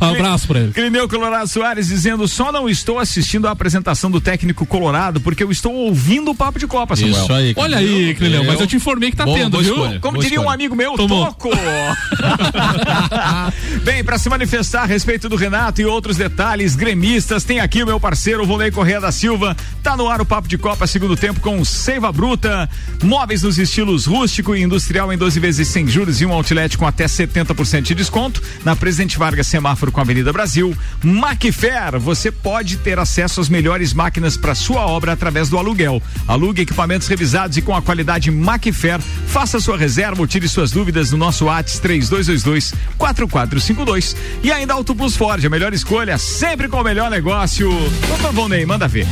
um 0.00 0.04
abraço 0.08 0.46
pra 0.46 0.60
ele. 0.60 0.72
Clineu 0.72 1.08
Colorado 1.08 1.48
Soares 1.48 1.88
dizendo: 1.88 2.26
só 2.38 2.52
não 2.52 2.68
estou 2.68 3.00
assistindo 3.00 3.48
a 3.48 3.50
apresentação 3.50 4.08
do 4.08 4.20
técnico 4.20 4.64
Colorado 4.64 5.20
porque 5.20 5.42
eu 5.42 5.50
estou 5.50 5.74
ouvindo 5.74 6.30
o 6.30 6.34
papo 6.36 6.56
de 6.56 6.68
Copa, 6.68 6.94
Samuel. 6.94 7.20
Isso 7.24 7.32
aí, 7.32 7.52
Olha 7.56 7.78
aí, 7.78 8.14
Clineu, 8.14 8.44
mas 8.44 8.60
eu 8.60 8.66
te 8.68 8.76
informei 8.76 9.10
que 9.10 9.16
tá 9.16 9.24
Boa- 9.24 9.36
tendo, 9.36 9.60
viu? 9.60 9.74
escolha. 9.74 9.98
Como 9.98 10.18
diria 10.18 10.38
um 10.38 10.42
escolha. 10.42 10.54
amigo 10.54 10.76
meu, 10.76 10.92
Tomou. 10.92 11.26
toco! 11.26 11.50
Bem, 13.82 14.04
para 14.04 14.18
se 14.18 14.28
manifestar 14.28 14.82
a 14.82 14.86
respeito 14.86 15.28
do 15.28 15.34
Renato 15.34 15.80
e 15.80 15.84
outros 15.84 16.16
detalhes 16.16 16.76
gremistas, 16.76 17.42
tem 17.42 17.58
aqui 17.58 17.82
o 17.82 17.86
meu 17.86 17.98
parceiro 17.98 18.46
Volney 18.46 18.70
Correia 18.70 19.00
da 19.00 19.10
Silva. 19.10 19.56
Tá 19.82 19.96
no 19.96 20.08
ar 20.08 20.20
o 20.20 20.24
Papo 20.24 20.46
de 20.46 20.56
Copa, 20.56 20.86
segundo 20.86 21.16
tempo, 21.16 21.40
com 21.40 21.64
Seiva 21.64 22.12
Bruta. 22.12 22.70
Móveis 23.02 23.42
nos 23.42 23.58
estilos 23.58 24.06
rústico 24.06 24.54
e 24.54 24.62
industrial 24.62 25.12
em 25.12 25.18
12 25.18 25.40
vezes 25.40 25.66
sem 25.66 25.88
juros 25.88 26.20
e 26.20 26.26
um 26.26 26.32
outlet 26.32 26.78
com 26.78 26.86
até 26.86 27.06
70% 27.06 27.82
de 27.82 27.96
desconto. 27.96 28.40
Na 28.64 28.76
Presidente 28.76 29.18
Vargas, 29.18 29.48
semáforo 29.48 29.90
com 29.90 29.98
a 29.98 30.04
Avenida 30.04 30.32
Brasil. 30.32 30.72
Macfair, 31.02 31.98
você 31.98 32.17
pode 32.32 32.78
ter 32.78 32.98
acesso 32.98 33.40
às 33.40 33.48
melhores 33.48 33.92
máquinas 33.92 34.36
para 34.36 34.54
sua 34.54 34.86
obra 34.86 35.12
através 35.12 35.48
do 35.48 35.56
aluguel. 35.56 36.02
Alugue 36.26 36.62
equipamentos 36.62 37.06
revisados 37.06 37.56
e 37.56 37.62
com 37.62 37.74
a 37.74 37.80
qualidade 37.80 38.30
Macfair. 38.30 39.00
Faça 39.00 39.60
sua 39.60 39.78
reserva 39.78 40.20
ou 40.20 40.26
tire 40.26 40.48
suas 40.48 40.72
dúvidas 40.72 41.12
no 41.12 41.18
nosso 41.18 41.44
WhatsApp 41.44 41.80
3222 41.82 42.74
4452. 42.96 44.16
E 44.42 44.50
ainda 44.50 44.74
Auto 44.74 44.94
Plus 44.94 45.16
Ford, 45.16 45.44
a 45.44 45.48
melhor 45.48 45.72
escolha, 45.72 46.18
sempre 46.18 46.68
com 46.68 46.80
o 46.80 46.84
melhor 46.84 47.10
negócio. 47.10 47.70
Doutor 48.08 48.32
Volney, 48.32 48.66
manda 48.66 48.88
ver. 48.88 49.06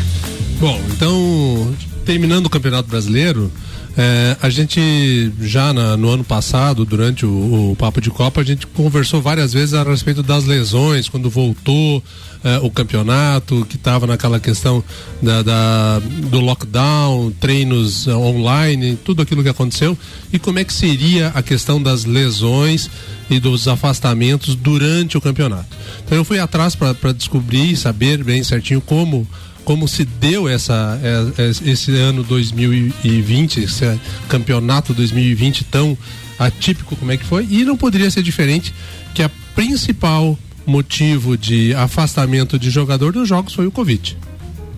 Bom, 0.58 0.80
então 0.90 1.74
terminando 2.04 2.46
o 2.46 2.50
Campeonato 2.50 2.88
Brasileiro, 2.88 3.52
é, 3.96 4.36
a 4.42 4.50
gente 4.50 5.32
já 5.40 5.72
na, 5.72 5.96
no 5.96 6.10
ano 6.10 6.22
passado, 6.22 6.84
durante 6.84 7.24
o, 7.24 7.70
o, 7.72 7.76
Papo 7.76 7.98
de 7.98 8.10
Copa, 8.10 8.42
a 8.42 8.44
gente 8.44 8.66
conversou 8.66 9.22
várias 9.22 9.54
vezes 9.54 9.72
a 9.72 9.82
respeito 9.82 10.22
das 10.22 10.44
lesões, 10.44 11.08
quando 11.08 11.30
voltou 11.30 12.02
é, 12.44 12.58
o 12.58 12.70
campeonato, 12.70 13.64
que 13.66 13.76
estava 13.76 14.06
naquela 14.06 14.38
questão 14.38 14.84
da, 15.22 15.42
da, 15.42 15.98
do 15.98 16.40
lockdown, 16.40 17.32
treinos 17.40 18.06
online, 18.06 18.98
tudo 19.02 19.22
aquilo 19.22 19.42
que 19.42 19.48
aconteceu, 19.48 19.96
e 20.30 20.38
como 20.38 20.58
é 20.58 20.64
que 20.64 20.74
seria 20.74 21.28
a 21.28 21.42
questão 21.42 21.82
das 21.82 22.04
lesões 22.04 22.90
e 23.30 23.40
dos 23.40 23.66
afastamentos 23.66 24.54
durante 24.54 25.16
o 25.16 25.22
campeonato. 25.22 25.74
Então 26.04 26.18
eu 26.18 26.24
fui 26.24 26.38
atrás 26.38 26.76
para 26.76 27.12
descobrir 27.12 27.72
e 27.72 27.76
saber 27.76 28.22
bem 28.22 28.44
certinho 28.44 28.82
como 28.82 29.26
como 29.66 29.88
se 29.88 30.04
deu 30.04 30.48
essa, 30.48 30.96
é, 31.02 31.42
é, 31.42 31.70
esse 31.70 31.90
ano 31.90 32.22
2020, 32.22 33.64
esse 33.64 33.98
campeonato 34.28 34.94
2020 34.94 35.64
tão 35.64 35.98
atípico 36.38 36.94
como 36.94 37.10
é 37.10 37.16
que 37.16 37.24
foi, 37.24 37.44
e 37.50 37.64
não 37.64 37.76
poderia 37.76 38.08
ser 38.08 38.22
diferente 38.22 38.72
que 39.12 39.24
a 39.24 39.30
principal 39.56 40.38
motivo 40.64 41.36
de 41.36 41.74
afastamento 41.74 42.60
de 42.60 42.70
jogador 42.70 43.12
dos 43.12 43.28
jogos 43.28 43.54
foi 43.54 43.66
o 43.66 43.72
Covid. 43.72 44.16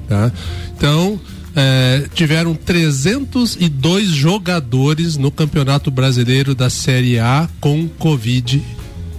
Tá? 0.09 0.33
Então, 0.75 1.21
é, 1.55 2.09
tiveram 2.15 2.55
302 2.55 4.09
jogadores 4.09 5.19
no 5.19 5.31
Campeonato 5.31 5.91
Brasileiro 5.91 6.55
da 6.55 6.71
Série 6.71 7.19
A 7.19 7.47
com 7.61 7.87
Covid 7.99 8.63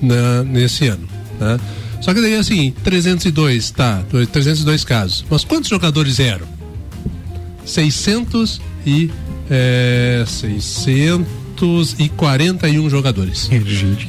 na, 0.01 0.43
nesse 0.43 0.87
ano. 0.87 1.07
Tá? 1.37 1.59
Só 2.01 2.13
que 2.13 2.21
daí 2.21 2.33
é 2.33 2.39
o 2.39 2.43
seguinte, 2.43 2.77
302, 2.83 3.71
tá, 3.71 4.03
302 4.31 4.83
casos. 4.83 5.25
Mas 5.29 5.43
quantos 5.43 5.69
jogadores 5.69 6.19
eram? 6.19 6.47
600 7.65 8.61
e 8.85 9.09
é, 9.49 10.23
641 10.27 12.89
jogadores. 12.89 13.49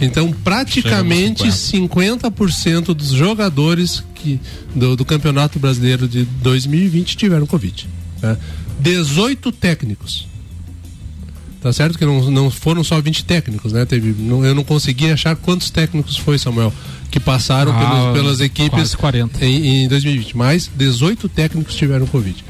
Então, 0.01 0.33
praticamente 0.33 1.45
50% 1.45 2.95
dos 2.95 3.11
jogadores 3.11 4.03
que, 4.15 4.41
do, 4.75 4.97
do, 4.97 5.05
Campeonato 5.05 5.59
Brasileiro 5.59 6.09
de 6.09 6.25
2020 6.25 7.17
tiveram 7.17 7.47
Covid. 7.47 7.87
Tá? 8.21 8.39
18 8.79 9.53
técnicos. 9.53 10.30
Tá 11.61 11.73
certo 11.73 11.99
que 11.99 12.07
não, 12.07 12.31
não 12.31 12.51
foram 12.51 12.83
só 12.83 13.01
20 13.01 13.25
técnicos, 13.25 13.73
né? 13.73 13.85
Teve, 13.85 14.15
não, 14.19 14.45
eu 14.45 14.55
não 14.55 14.65
consegui 14.65 15.11
achar 15.11 15.37
quantos 15.37 15.71
técnicos 15.71 16.17
foi, 16.17 16.39
Samuel 16.39 16.73
que 17.11 17.19
passaram 17.19 17.73
ah, 17.73 18.13
pelos, 18.13 18.19
pelas 18.19 18.41
equipes 18.41 18.97
em, 19.41 19.85
em 19.85 19.89
2020. 19.89 20.37
Mais 20.37 20.71
18 20.75 21.29
técnicos 21.29 21.75
tiveram 21.75 22.07
Covid. 22.07 22.45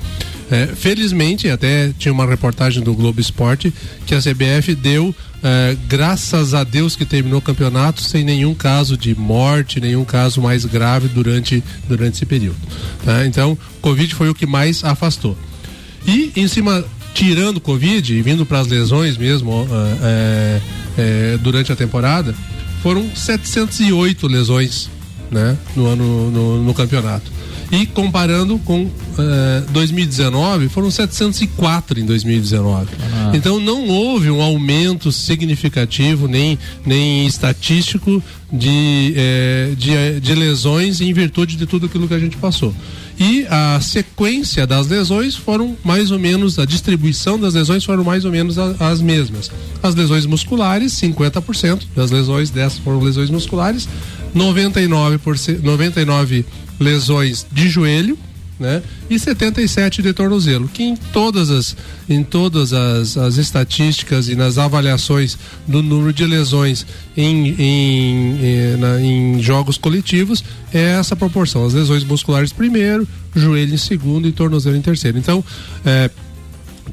É, 0.50 0.66
felizmente, 0.66 1.48
até 1.48 1.92
tinha 1.96 2.12
uma 2.12 2.26
reportagem 2.26 2.82
do 2.82 2.92
Globo 2.92 3.20
Esporte 3.20 3.72
que 4.04 4.14
a 4.14 4.18
CBF 4.18 4.74
deu, 4.74 5.14
é, 5.42 5.76
graças 5.88 6.54
a 6.54 6.64
Deus 6.64 6.96
que 6.96 7.04
terminou 7.04 7.38
o 7.38 7.42
campeonato 7.42 8.02
sem 8.02 8.24
nenhum 8.24 8.52
caso 8.52 8.96
de 8.96 9.14
morte, 9.14 9.80
nenhum 9.80 10.04
caso 10.04 10.42
mais 10.42 10.64
grave 10.64 11.06
durante, 11.08 11.62
durante 11.88 12.14
esse 12.14 12.26
período. 12.26 12.58
Tá? 13.04 13.24
Então, 13.26 13.56
Covid 13.80 14.12
foi 14.14 14.28
o 14.28 14.34
que 14.34 14.44
mais 14.44 14.82
afastou. 14.82 15.38
E 16.04 16.32
em 16.34 16.48
cima, 16.48 16.84
tirando 17.14 17.61
Covid 17.61 18.14
e 18.14 18.22
vindo 18.22 18.46
para 18.46 18.61
as 18.61 18.66
lesões 18.66 19.16
mesmo 19.16 19.66
é, 20.02 20.61
é, 20.98 21.38
durante 21.38 21.72
a 21.72 21.76
temporada, 21.76 22.34
foram 22.82 23.04
708 23.14 24.26
lesões 24.26 24.88
né, 25.30 25.56
no 25.76 25.86
ano 25.86 26.30
no, 26.30 26.62
no 26.64 26.74
campeonato. 26.74 27.30
E 27.72 27.86
comparando 27.86 28.58
com 28.58 28.82
uh, 28.82 28.90
eh, 29.16 29.62
2019, 29.70 30.68
foram 30.68 30.90
704 30.90 32.00
em 32.00 32.04
2019. 32.04 32.88
Ah. 33.00 33.30
Então 33.32 33.61
não 33.61 33.86
houve 33.86 34.28
um 34.28 34.42
aumento 34.42 35.12
significativo, 35.12 36.26
nem, 36.26 36.58
nem 36.84 37.28
estatístico, 37.28 38.20
de, 38.52 39.14
eh, 39.16 39.74
de, 39.76 40.20
de 40.20 40.34
lesões 40.34 41.00
em 41.00 41.12
virtude 41.12 41.56
de 41.56 41.64
tudo 41.64 41.86
aquilo 41.86 42.08
que 42.08 42.14
a 42.14 42.18
gente 42.18 42.36
passou. 42.38 42.74
E 43.20 43.46
a 43.50 43.78
sequência 43.82 44.66
das 44.66 44.86
lesões 44.86 45.36
foram 45.36 45.76
mais 45.84 46.10
ou 46.10 46.18
menos, 46.18 46.58
a 46.58 46.64
distribuição 46.64 47.38
das 47.38 47.52
lesões 47.52 47.84
foram 47.84 48.02
mais 48.02 48.24
ou 48.24 48.32
menos 48.32 48.58
a, 48.58 48.74
as 48.88 49.02
mesmas. 49.02 49.50
As 49.82 49.94
lesões 49.94 50.24
musculares, 50.24 50.94
50% 50.94 51.82
das 51.94 52.10
lesões 52.10 52.48
dessas 52.48 52.78
foram 52.78 52.98
lesões 52.98 53.28
musculares, 53.28 53.86
99%, 54.34 55.60
99 55.62 56.46
lesões 56.80 57.46
de 57.52 57.68
joelho, 57.68 58.18
né? 58.61 58.82
E 59.08 59.18
77 59.18 60.02
de 60.02 60.12
tornozelo, 60.12 60.68
que 60.68 60.82
em 60.82 60.94
todas 60.94 61.48
as 61.50 61.74
em 62.06 62.22
todas 62.22 62.74
as, 62.74 63.16
as 63.16 63.38
estatísticas 63.38 64.28
e 64.28 64.36
nas 64.36 64.58
avaliações 64.58 65.38
do 65.66 65.82
número 65.82 66.12
de 66.12 66.26
lesões 66.26 66.84
em, 67.16 67.48
em, 67.48 67.56
em, 67.58 68.38
eh, 68.42 68.76
na, 68.78 69.00
em 69.00 69.42
jogos 69.42 69.78
coletivos 69.78 70.44
é 70.74 70.98
essa 70.98 71.16
proporção, 71.16 71.64
as 71.64 71.72
lesões 71.72 72.04
musculares 72.04 72.52
primeiro, 72.52 73.08
joelho 73.34 73.72
em 73.72 73.78
segundo 73.78 74.28
e 74.28 74.32
tornozelo 74.32 74.76
em 74.76 74.82
terceiro. 74.82 75.16
Então, 75.16 75.42
é, 75.84 76.11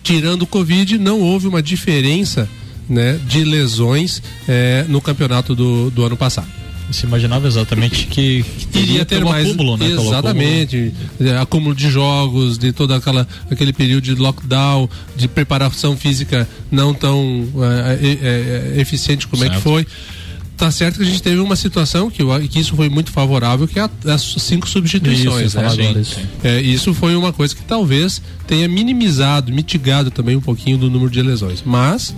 tirando 0.01 0.43
o 0.43 0.47
Covid, 0.47 0.97
não 0.97 1.19
houve 1.19 1.47
uma 1.47 1.61
diferença 1.61 2.47
né, 2.87 3.19
de 3.27 3.43
lesões 3.43 4.23
é, 4.47 4.85
no 4.87 5.01
campeonato 5.01 5.53
do, 5.53 5.91
do 5.91 6.05
ano 6.05 6.15
passado 6.15 6.47
se 6.91 7.05
imaginava 7.05 7.47
exatamente 7.47 8.07
que, 8.07 8.43
que 8.71 8.79
iria 8.79 9.05
ter 9.05 9.23
um 9.23 9.29
mais 9.29 9.47
acúmulo, 9.47 9.77
né? 9.77 9.87
Exatamente, 9.87 10.93
acúmulo. 11.17 11.35
É, 11.35 11.37
acúmulo 11.37 11.75
de 11.75 11.89
jogos, 11.89 12.57
de 12.57 12.71
todo 12.71 12.93
aquela, 12.93 13.27
aquele 13.49 13.73
período 13.73 14.03
de 14.03 14.15
lockdown, 14.15 14.89
de 15.15 15.27
preparação 15.27 15.97
física 15.97 16.47
não 16.71 16.93
tão 16.93 17.47
é, 17.91 18.05
é, 18.05 18.77
é 18.77 18.81
eficiente 18.81 19.27
como 19.27 19.43
certo. 19.43 19.53
é 19.53 19.57
que 19.57 19.61
foi 19.61 19.87
tá 20.57 20.71
certo 20.71 20.97
que 20.97 21.03
a 21.03 21.05
gente 21.05 21.21
teve 21.21 21.39
uma 21.39 21.55
situação 21.55 22.09
que, 22.09 22.23
que 22.49 22.59
isso 22.59 22.75
foi 22.75 22.89
muito 22.89 23.11
favorável, 23.11 23.67
que 23.67 23.79
é 23.79 23.87
as 24.07 24.21
cinco 24.39 24.67
substituições. 24.67 25.53
Isso, 25.53 25.59
né? 25.59 26.01
isso. 26.01 26.19
É, 26.43 26.59
isso 26.59 26.93
foi 26.95 27.15
uma 27.15 27.31
coisa 27.31 27.55
que 27.55 27.61
talvez 27.61 28.21
tenha 28.47 28.67
minimizado, 28.67 29.53
mitigado 29.53 30.09
também 30.09 30.35
um 30.35 30.41
pouquinho 30.41 30.77
do 30.77 30.89
número 30.89 31.11
de 31.11 31.21
lesões. 31.21 31.61
Mas. 31.63 32.13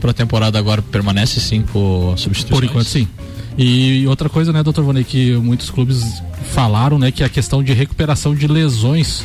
Para 0.00 0.10
a 0.10 0.14
temporada 0.14 0.58
agora 0.58 0.82
permanece 0.82 1.40
cinco 1.40 2.12
substituições? 2.18 2.60
Por 2.60 2.64
enquanto, 2.64 2.88
sim. 2.88 3.08
E 3.56 4.06
outra 4.06 4.28
coisa, 4.28 4.52
né, 4.52 4.62
doutor 4.62 4.84
Vonei, 4.84 5.04
que 5.04 5.34
muitos 5.36 5.70
clubes 5.70 6.22
falaram, 6.52 6.98
né, 6.98 7.10
que 7.10 7.22
a 7.22 7.28
questão 7.28 7.62
de 7.62 7.72
recuperação 7.72 8.34
de 8.34 8.48
lesões 8.48 9.24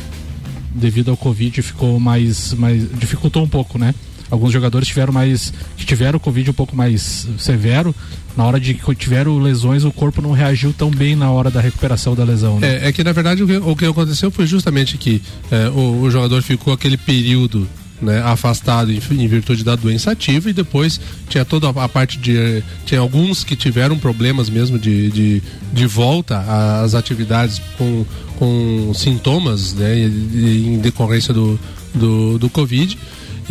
devido 0.74 1.10
ao 1.10 1.16
Covid 1.16 1.62
ficou 1.62 1.98
mais, 1.98 2.54
mais 2.54 2.88
dificultou 2.98 3.42
um 3.42 3.48
pouco, 3.48 3.76
né? 3.76 3.94
Alguns 4.30 4.52
jogadores 4.52 4.86
tiveram 4.86 5.12
mais 5.12 5.52
que 5.76 5.84
tiveram 5.84 6.16
o 6.16 6.20
Covid 6.20 6.50
um 6.50 6.54
pouco 6.54 6.76
mais 6.76 7.26
severo. 7.36 7.92
Na 8.36 8.44
hora 8.44 8.60
de 8.60 8.74
que 8.74 8.94
tiveram 8.94 9.36
lesões, 9.40 9.84
o 9.84 9.90
corpo 9.90 10.22
não 10.22 10.30
reagiu 10.30 10.72
tão 10.72 10.88
bem 10.88 11.16
na 11.16 11.30
hora 11.32 11.50
da 11.50 11.60
recuperação 11.60 12.14
da 12.14 12.22
lesão. 12.22 12.60
Né? 12.60 12.76
É, 12.76 12.88
é, 12.88 12.92
que 12.92 13.02
na 13.02 13.10
verdade 13.10 13.42
o 13.42 13.46
que, 13.46 13.56
o 13.56 13.74
que 13.74 13.84
aconteceu 13.84 14.30
foi 14.30 14.46
justamente 14.46 14.96
que 14.96 15.20
é, 15.50 15.68
o, 15.70 16.02
o 16.02 16.10
jogador 16.10 16.40
ficou 16.42 16.72
aquele 16.72 16.96
período 16.96 17.66
né, 18.00 18.22
afastado 18.22 18.92
em, 18.92 19.28
virtude 19.28 19.62
da 19.62 19.76
doença 19.76 20.12
ativa 20.12 20.50
e 20.50 20.52
depois 20.52 21.00
tinha 21.28 21.44
toda 21.44 21.68
a, 21.68 21.88
parte 21.88 22.18
de 22.18 22.62
tinha 22.84 23.00
alguns 23.00 23.44
que 23.44 23.54
tiveram 23.54 23.98
problemas 23.98 24.48
mesmo 24.48 24.78
de, 24.78 25.10
de, 25.10 25.42
de 25.72 25.86
volta 25.86 26.38
às 26.82 26.94
atividades 26.94 27.60
com, 27.76 28.04
com 28.38 28.92
sintomas 28.94 29.74
né, 29.74 29.98
em 29.98 30.78
decorrência 30.78 31.32
do, 31.34 31.58
do, 31.94 32.38
do 32.38 32.48
Covid. 32.50 32.96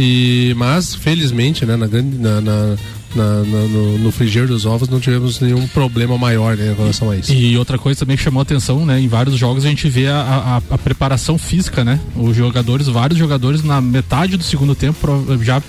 E 0.02 0.54
mas 0.56 0.96
felizmente 0.96 1.66
né, 1.66 1.76
na, 1.76 1.88
na, 1.88 2.42
na 2.42 2.78
na, 3.16 3.44
na, 3.44 3.68
no, 3.68 3.98
no 3.98 4.12
frigir 4.12 4.48
dos 4.48 4.66
ovos 4.66 4.88
não 4.88 5.00
tivemos 5.00 5.40
nenhum 5.40 5.68
problema 5.68 6.18
maior 6.18 6.56
né, 6.56 6.72
em 6.72 6.76
relação 6.76 7.10
a 7.10 7.16
isso. 7.16 7.34
E 7.34 7.58
outra 7.58 7.78
coisa 7.78 8.00
também 8.00 8.18
que 8.18 8.24
chamou 8.24 8.42
atenção, 8.42 8.86
né? 8.86 9.00
Em 9.00 9.08
vários 9.08 9.36
jogos 9.36 9.66
a 9.66 9.70
gente 9.70 9.90
vê 9.90 10.08
a, 10.08 10.62
a, 10.70 10.76
a 10.76 10.78
preparação 10.78 11.38
física, 11.38 11.84
né? 11.84 12.00
Os 12.16 12.36
jogadores, 12.36 12.88
vários 12.88 13.18
jogadores 13.18 13.64
na 13.64 13.82
metade 13.82 14.38
do 14.38 14.44
segundo 14.44 14.76
tempo 14.76 14.98
já 15.42 15.62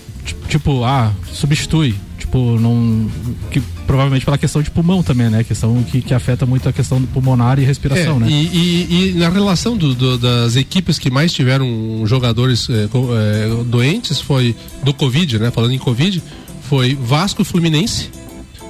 tipo, 0.49 0.85
ah, 0.85 1.13
substitui. 1.33 1.95
Tipo, 2.19 2.59
não. 2.61 3.11
Que, 3.51 3.61
provavelmente 3.87 4.25
pela 4.25 4.39
questão 4.39 4.63
de 4.63 4.71
pulmão 4.71 5.03
também, 5.03 5.31
né? 5.31 5.43
Questão 5.43 5.83
que, 5.83 6.01
que 6.01 6.15
afeta 6.15 6.47
muito 6.47 6.69
a 6.69 6.73
questão 6.73 7.01
do 7.01 7.07
pulmonar 7.09 7.59
e 7.59 7.65
respiração, 7.65 8.17
é, 8.17 8.21
né? 8.21 8.27
E, 8.31 8.35
e, 8.35 9.11
e, 9.11 9.13
na 9.15 9.31
relação 9.31 9.77
do, 9.77 9.95
do, 9.95 10.19
das 10.19 10.55
equipes 10.55 10.99
que 10.99 11.11
mais 11.11 11.33
tiveram 11.33 11.67
jogadores 12.05 12.69
é, 12.71 12.85
é, 12.85 13.65
doentes 13.65 14.21
foi 14.21 14.55
do 14.85 14.93
Covid, 14.93 15.39
né? 15.39 15.51
Falando 15.51 15.73
em 15.73 15.79
Covid, 15.79 16.23
foi 16.71 16.95
Vasco 16.95 17.43
Fluminense, 17.43 18.11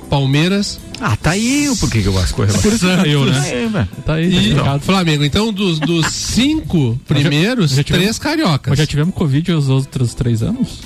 Palmeiras. 0.09 0.81
Ah, 0.99 1.19
tá 1.19 1.33
aí 1.33 1.69
o 1.69 1.77
porquê 1.77 2.01
que 2.01 2.09
o 2.09 2.13
Vasco 2.13 2.43
é 2.43 2.47
Por 2.47 2.73
isso 2.73 2.87
eu, 2.87 3.27
né? 3.27 3.51
É, 3.51 3.69
tá 4.07 4.15
aí. 4.15 4.33
E 4.33 4.53
então, 4.53 4.81
Flamengo. 4.81 5.23
Então, 5.23 5.53
dos, 5.53 5.79
dos 5.79 6.07
cinco 6.17 6.99
primeiros, 7.07 7.73
já, 7.73 7.77
já 7.77 7.85
tivemos, 7.85 8.05
três 8.07 8.19
cariocas. 8.19 8.71
Mas 8.71 8.79
já 8.79 8.87
tivemos 8.87 9.15
Covid 9.15 9.53
os 9.53 9.69
outros 9.69 10.15
três 10.15 10.43
anos? 10.43 10.79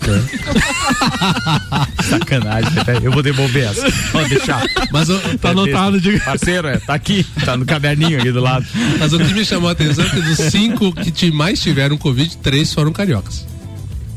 Sacanagem, 2.08 2.72
né? 2.72 3.00
eu 3.02 3.10
vou 3.10 3.22
devolver 3.22 3.68
essa. 3.68 3.90
Pode 4.12 4.28
deixar. 4.28 4.62
Mas 4.92 5.08
o- 5.08 5.18
Tá 5.38 5.50
anotado, 5.50 6.00
diga. 6.00 6.20
Parceiro, 6.20 6.68
é, 6.68 6.78
tá 6.78 6.94
aqui, 6.94 7.26
tá 7.44 7.56
no 7.56 7.66
caderninho 7.66 8.18
aqui 8.18 8.30
do 8.30 8.40
lado. 8.40 8.64
Mas 8.98 9.12
o 9.12 9.18
que 9.18 9.34
me 9.34 9.44
chamou 9.44 9.68
a 9.68 9.72
atenção 9.72 10.04
é 10.04 10.08
que 10.08 10.20
dos 10.20 10.38
cinco 10.38 10.92
que 10.92 11.32
mais 11.32 11.60
tiveram 11.60 11.98
Covid, 11.98 12.36
três 12.36 12.72
foram 12.72 12.92
cariocas. 12.92 13.44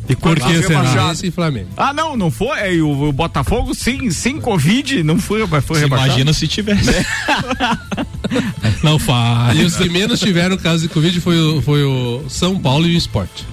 E 0.08 0.16
por 0.16 0.38
que 0.40 0.62
será? 0.64 0.84
Fluminense 0.84 1.28
e 1.28 1.32
Flamengo. 1.32 1.70
Ah, 1.78 1.94
não, 1.94 2.18
não 2.18 2.30
foi. 2.30 2.60
É, 2.60 2.82
o, 2.82 3.10
o 3.10 3.14
Botafogo, 3.14 3.74
sim, 3.74 4.12
sem 4.12 4.40
Covid, 4.40 5.04
não 5.04 5.18
foi, 5.18 5.46
mas 5.48 5.64
foi 5.64 5.80
rebaixado. 5.80 6.10
imagina 6.10 6.34
se 6.34 6.48
tivesse. 6.48 6.92
Não 8.82 8.98
faz. 8.98 9.60
E 9.60 9.64
os 9.64 9.76
que 9.76 9.88
menos 9.88 10.20
tiveram 10.20 10.58
caso 10.58 10.84
de 10.84 10.90
Covid 10.90 11.20
foi 11.22 11.38
o, 11.38 11.62
foi 11.62 11.84
o 11.84 12.24
São 12.30 12.58
Paulo 12.58 12.88
e 12.88 12.96
o 12.96 12.98
Esporte. 12.98 13.46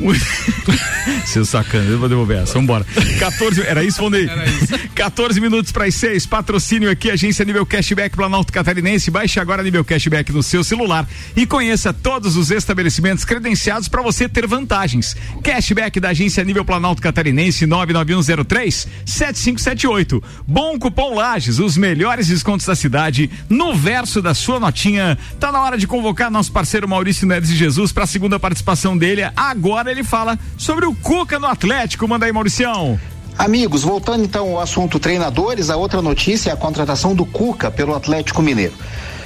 Seu 1.24 1.44
sacana, 1.44 1.84
eu 1.84 1.98
vou 1.98 2.08
devolver 2.08 2.38
essa. 2.42 2.54
Vambora. 2.54 2.84
14, 3.18 3.62
era 3.62 3.84
isso, 3.84 4.02
isso. 4.14 4.88
14 4.94 5.40
minutos 5.40 5.72
para 5.72 5.86
as 5.86 5.94
6. 5.94 6.26
Patrocínio 6.26 6.90
aqui, 6.90 7.10
agência 7.10 7.44
Nível 7.44 7.64
Cashback 7.64 8.16
Planalto 8.16 8.52
Catarinense. 8.52 9.10
Baixe 9.10 9.38
agora 9.38 9.62
Nível 9.62 9.84
Cashback 9.84 10.32
no 10.32 10.42
seu 10.42 10.64
celular 10.64 11.08
e 11.36 11.46
conheça 11.46 11.92
todos 11.92 12.36
os 12.36 12.50
estabelecimentos 12.50 13.24
credenciados 13.24 13.88
para 13.88 14.02
você 14.02 14.28
ter 14.28 14.46
vantagens. 14.46 15.16
Cashback 15.42 16.00
da 16.00 16.10
agência 16.10 16.42
Nível 16.44 16.64
Planalto 16.64 17.00
Catarinense 17.00 17.66
99103 17.66 18.88
7578. 19.06 20.22
Bom 20.46 20.78
cupom 20.78 21.14
Lages, 21.14 21.58
os 21.58 21.76
melhores 21.76 22.28
descontos 22.28 22.66
da 22.66 22.74
cidade 22.74 23.30
no 23.48 23.74
verso 23.74 24.20
da 24.20 24.34
sua 24.34 24.58
notinha. 24.58 25.16
Tá 25.38 25.52
na 25.52 25.62
hora 25.62 25.78
de 25.78 25.86
convocar 25.86 26.30
nosso 26.30 26.50
parceiro 26.52 26.88
Maurício 26.88 27.26
Neves 27.26 27.50
de 27.50 27.56
Jesus 27.56 27.92
para 27.92 28.04
a 28.04 28.06
segunda 28.06 28.38
participação 28.38 28.96
dele. 28.96 29.22
Agora 29.36 29.91
ele 29.92 30.02
fala 30.02 30.38
sobre 30.58 30.86
o 30.86 30.94
Cuca 30.94 31.38
no 31.38 31.46
Atlético. 31.46 32.08
Manda 32.08 32.26
aí, 32.26 32.32
Mauricião. 32.32 32.98
Amigos, 33.38 33.82
voltando 33.82 34.24
então 34.24 34.50
ao 34.50 34.60
assunto 34.60 34.98
treinadores, 34.98 35.70
a 35.70 35.76
outra 35.76 36.02
notícia 36.02 36.50
é 36.50 36.52
a 36.52 36.56
contratação 36.56 37.14
do 37.14 37.24
Cuca 37.24 37.70
pelo 37.70 37.94
Atlético 37.94 38.42
Mineiro. 38.42 38.74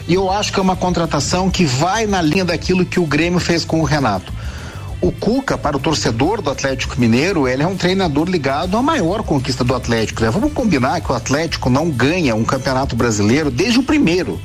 E 0.07 0.15
eu 0.15 0.31
acho 0.31 0.53
que 0.53 0.61
é 0.61 0.63
uma 0.63 0.77
contratação 0.77 1.51
que 1.51 1.65
vai 1.65 2.07
na 2.07 2.23
linha 2.23 2.45
daquilo 2.45 2.87
que 2.87 3.01
o 3.01 3.07
Grêmio 3.07 3.41
fez 3.41 3.65
com 3.65 3.81
o 3.81 3.85
Renato. 3.85 4.33
O 5.01 5.11
Cuca, 5.11 5.59
para 5.59 5.77
o 5.77 5.81
torcedor 5.81 6.41
do 6.41 6.51
Atlético 6.51 6.99
Mineiro, 6.99 7.47
ele 7.47 7.63
é 7.63 7.67
um 7.67 7.77
treinador 7.77 8.29
ligado 8.29 8.77
à 8.77 8.83
maior 8.83 9.23
conquista 9.23 9.63
do 9.63 9.75
Atlético. 9.75 10.23
né? 10.23 10.31
Vamos 10.31 10.53
combinar 10.53 11.01
que 11.01 11.11
o 11.11 11.15
Atlético 11.15 11.69
não 11.69 11.91
ganha 11.91 12.35
um 12.35 12.45
campeonato 12.45 12.97
brasileiro 12.97 13.51
desde 13.51 13.79
o 13.79 13.83
primeiro, 13.83 14.41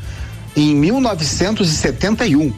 em 0.55 0.76
1971. 0.76 2.53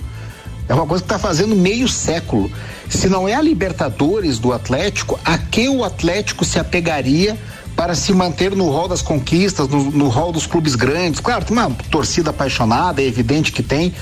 É 0.68 0.74
uma 0.74 0.88
coisa 0.88 1.04
que 1.04 1.12
está 1.12 1.20
fazendo 1.20 1.56
meio 1.56 1.88
século. 1.88 2.50
Se 2.94 3.10
não 3.10 3.28
é 3.28 3.34
a 3.34 3.42
Libertadores 3.42 4.38
do 4.38 4.54
Atlético, 4.54 5.20
a 5.26 5.38
que 5.38 5.68
o 5.68 5.84
Atlético 5.84 6.46
se 6.46 6.60
apegaria 6.60 7.38
para 7.76 7.96
se 7.96 8.14
manter 8.14 8.56
no 8.56 8.70
rol 8.70 8.88
das 8.88 9.02
conquistas, 9.02 9.68
no, 9.68 9.92
no 9.92 10.08
rol 10.08 10.32
dos 10.32 10.46
clubes 10.46 10.76
grandes? 10.76 11.20
Claro, 11.20 11.44
tem 11.44 11.58
uma 11.58 11.72
torcida 11.90 12.30
apaixonada, 12.30 13.02
é 13.02 13.06
evidente 13.06 13.52
que 13.52 13.64
tem. 13.64 13.94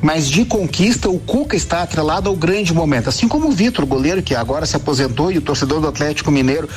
Mas 0.00 0.28
de 0.28 0.44
conquista, 0.44 1.08
o 1.08 1.18
Cuca 1.18 1.54
está 1.54 1.82
atrelado 1.82 2.28
ao 2.28 2.34
grande 2.34 2.72
momento. 2.74 3.08
Assim 3.08 3.28
como 3.28 3.48
o 3.48 3.52
Vitor, 3.52 3.84
goleiro, 3.86 4.22
que 4.22 4.34
agora 4.34 4.66
se 4.66 4.74
aposentou, 4.74 5.30
e 5.30 5.38
o 5.38 5.42
torcedor 5.42 5.80
do 5.80 5.86
Atlético 5.86 6.30
Mineiro. 6.30 6.68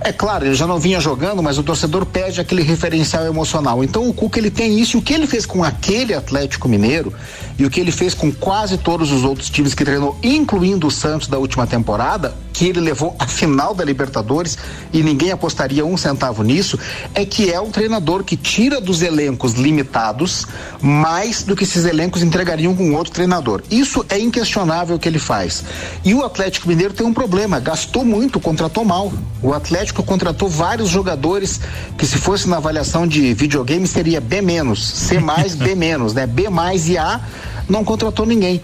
É 0.00 0.12
claro, 0.12 0.46
ele 0.46 0.54
já 0.54 0.66
não 0.66 0.78
vinha 0.78 1.00
jogando, 1.00 1.42
mas 1.42 1.58
o 1.58 1.62
torcedor 1.62 2.06
pede 2.06 2.40
aquele 2.40 2.62
referencial 2.62 3.24
emocional. 3.24 3.82
Então 3.82 4.08
o 4.08 4.14
Cuca 4.14 4.38
ele 4.38 4.50
tem 4.50 4.78
isso. 4.78 4.96
E 4.96 5.00
o 5.00 5.02
que 5.02 5.12
ele 5.12 5.26
fez 5.26 5.44
com 5.44 5.64
aquele 5.64 6.14
Atlético 6.14 6.68
Mineiro 6.68 7.12
e 7.58 7.64
o 7.64 7.70
que 7.70 7.80
ele 7.80 7.90
fez 7.90 8.14
com 8.14 8.30
quase 8.30 8.78
todos 8.78 9.10
os 9.10 9.24
outros 9.24 9.50
times 9.50 9.74
que 9.74 9.84
treinou, 9.84 10.16
incluindo 10.22 10.86
o 10.86 10.90
Santos 10.90 11.26
da 11.26 11.38
última 11.38 11.66
temporada, 11.66 12.36
que 12.52 12.66
ele 12.66 12.80
levou 12.80 13.14
à 13.18 13.26
final 13.26 13.74
da 13.74 13.84
Libertadores 13.84 14.56
e 14.92 15.02
ninguém 15.02 15.32
apostaria 15.32 15.84
um 15.84 15.96
centavo 15.96 16.42
nisso, 16.42 16.78
é 17.14 17.24
que 17.24 17.52
é 17.52 17.60
um 17.60 17.70
treinador 17.70 18.22
que 18.22 18.36
tira 18.36 18.80
dos 18.80 19.02
elencos 19.02 19.54
limitados 19.54 20.46
mais 20.80 21.42
do 21.42 21.56
que 21.56 21.64
esses 21.64 21.84
elencos 21.84 22.22
entregariam 22.22 22.74
com 22.74 22.92
outro 22.94 23.12
treinador. 23.12 23.62
Isso 23.70 24.04
é 24.08 24.18
inquestionável 24.18 24.96
o 24.96 24.98
que 24.98 25.08
ele 25.08 25.18
faz. 25.18 25.64
E 26.04 26.14
o 26.14 26.24
Atlético 26.24 26.68
Mineiro 26.68 26.94
tem 26.94 27.06
um 27.06 27.14
problema, 27.14 27.58
gastou 27.58 28.04
muito, 28.04 28.38
contratou 28.40 28.84
mal. 28.84 29.12
O 29.42 29.52
Atlético 29.52 29.87
contratou 29.92 30.48
vários 30.48 30.88
jogadores 30.88 31.60
que 31.96 32.06
se 32.06 32.18
fosse 32.18 32.48
na 32.48 32.56
avaliação 32.56 33.06
de 33.06 33.34
videogame 33.34 33.86
seria 33.86 34.20
B 34.20 34.40
menos, 34.40 34.86
C 34.86 35.18
mais, 35.18 35.54
B 35.54 35.74
menos, 35.76 36.14
né? 36.14 36.26
B 36.26 36.48
mais 36.48 36.88
e 36.88 36.96
A 36.98 37.20
não 37.68 37.84
contratou 37.84 38.24
ninguém 38.24 38.62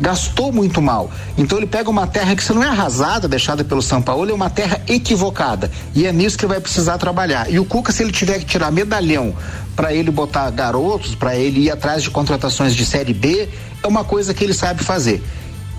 gastou 0.00 0.52
muito 0.52 0.82
mal. 0.82 1.10
Então 1.36 1.58
ele 1.58 1.66
pega 1.66 1.88
uma 1.88 2.06
terra 2.06 2.34
que 2.34 2.42
se 2.42 2.52
não 2.52 2.62
é 2.62 2.68
arrasada, 2.68 3.28
deixada 3.28 3.64
pelo 3.64 3.82
São 3.82 4.02
Paulo, 4.02 4.30
é 4.30 4.34
uma 4.34 4.50
terra 4.50 4.80
equivocada. 4.88 5.70
E 5.94 6.06
é 6.06 6.12
nisso 6.12 6.36
que 6.36 6.44
ele 6.44 6.52
vai 6.52 6.60
precisar 6.60 6.98
trabalhar. 6.98 7.50
E 7.50 7.58
o 7.58 7.64
Cuca, 7.64 7.92
se 7.92 8.02
ele 8.02 8.12
tiver 8.12 8.38
que 8.38 8.44
tirar 8.44 8.70
medalhão 8.70 9.34
para 9.76 9.92
ele 9.92 10.10
botar 10.10 10.50
garotos, 10.50 11.14
para 11.14 11.36
ele 11.36 11.62
ir 11.62 11.70
atrás 11.70 12.02
de 12.02 12.10
contratações 12.10 12.74
de 12.74 12.84
série 12.84 13.14
B, 13.14 13.48
é 13.82 13.86
uma 13.86 14.04
coisa 14.04 14.32
que 14.32 14.42
ele 14.42 14.54
sabe 14.54 14.82
fazer. 14.82 15.22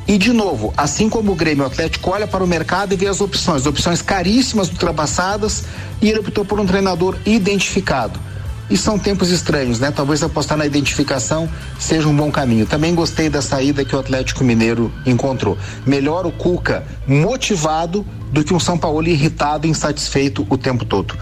E 0.08 0.20
de 0.20 0.32
novo, 0.32 0.72
assim 0.78 1.10
como 1.10 1.32
o 1.32 1.36
Grêmio 1.36 1.66
Atlético 1.66 2.12
olha 2.12 2.28
para 2.28 2.43
o 2.43 2.47
mercado 2.47 2.93
e 2.93 2.97
vê 2.97 3.08
as 3.08 3.22
opções, 3.22 3.66
opções 3.66 4.03
caríssimas, 4.03 4.70
ultrapassadas, 4.70 5.64
e 5.99 6.10
ele 6.10 6.20
optou 6.20 6.45
por 6.45 6.60
um 6.60 6.66
treinador 6.66 7.18
identificado. 7.26 8.20
E 8.70 8.76
são 8.76 8.97
tempos 8.97 9.30
estranhos, 9.30 9.80
né? 9.80 9.91
Talvez 9.91 10.24
apostar 10.24 10.57
na 10.57 10.66
identificação 10.66 11.47
seja 11.80 12.07
um 12.07 12.16
bom 12.16 12.32
caminho. 12.32 12.66
Também 12.66 12.95
gostei 12.95 13.30
da 13.30 13.41
saída 13.41 13.86
que 13.86 13.95
o 13.95 13.99
Atlético 13.99 14.43
Mineiro 14.43 14.91
encontrou. 15.05 15.57
Melhor 15.86 16.26
o 16.26 16.32
Cuca 16.32 16.84
motivado 17.07 18.05
do 18.32 18.43
que 18.43 18.53
um 18.53 18.59
São 18.59 18.78
Paulo 18.78 19.07
irritado 19.07 19.66
e 19.66 19.70
insatisfeito 19.70 20.45
o 20.49 20.57
tempo 20.57 20.84
todo. 20.84 21.16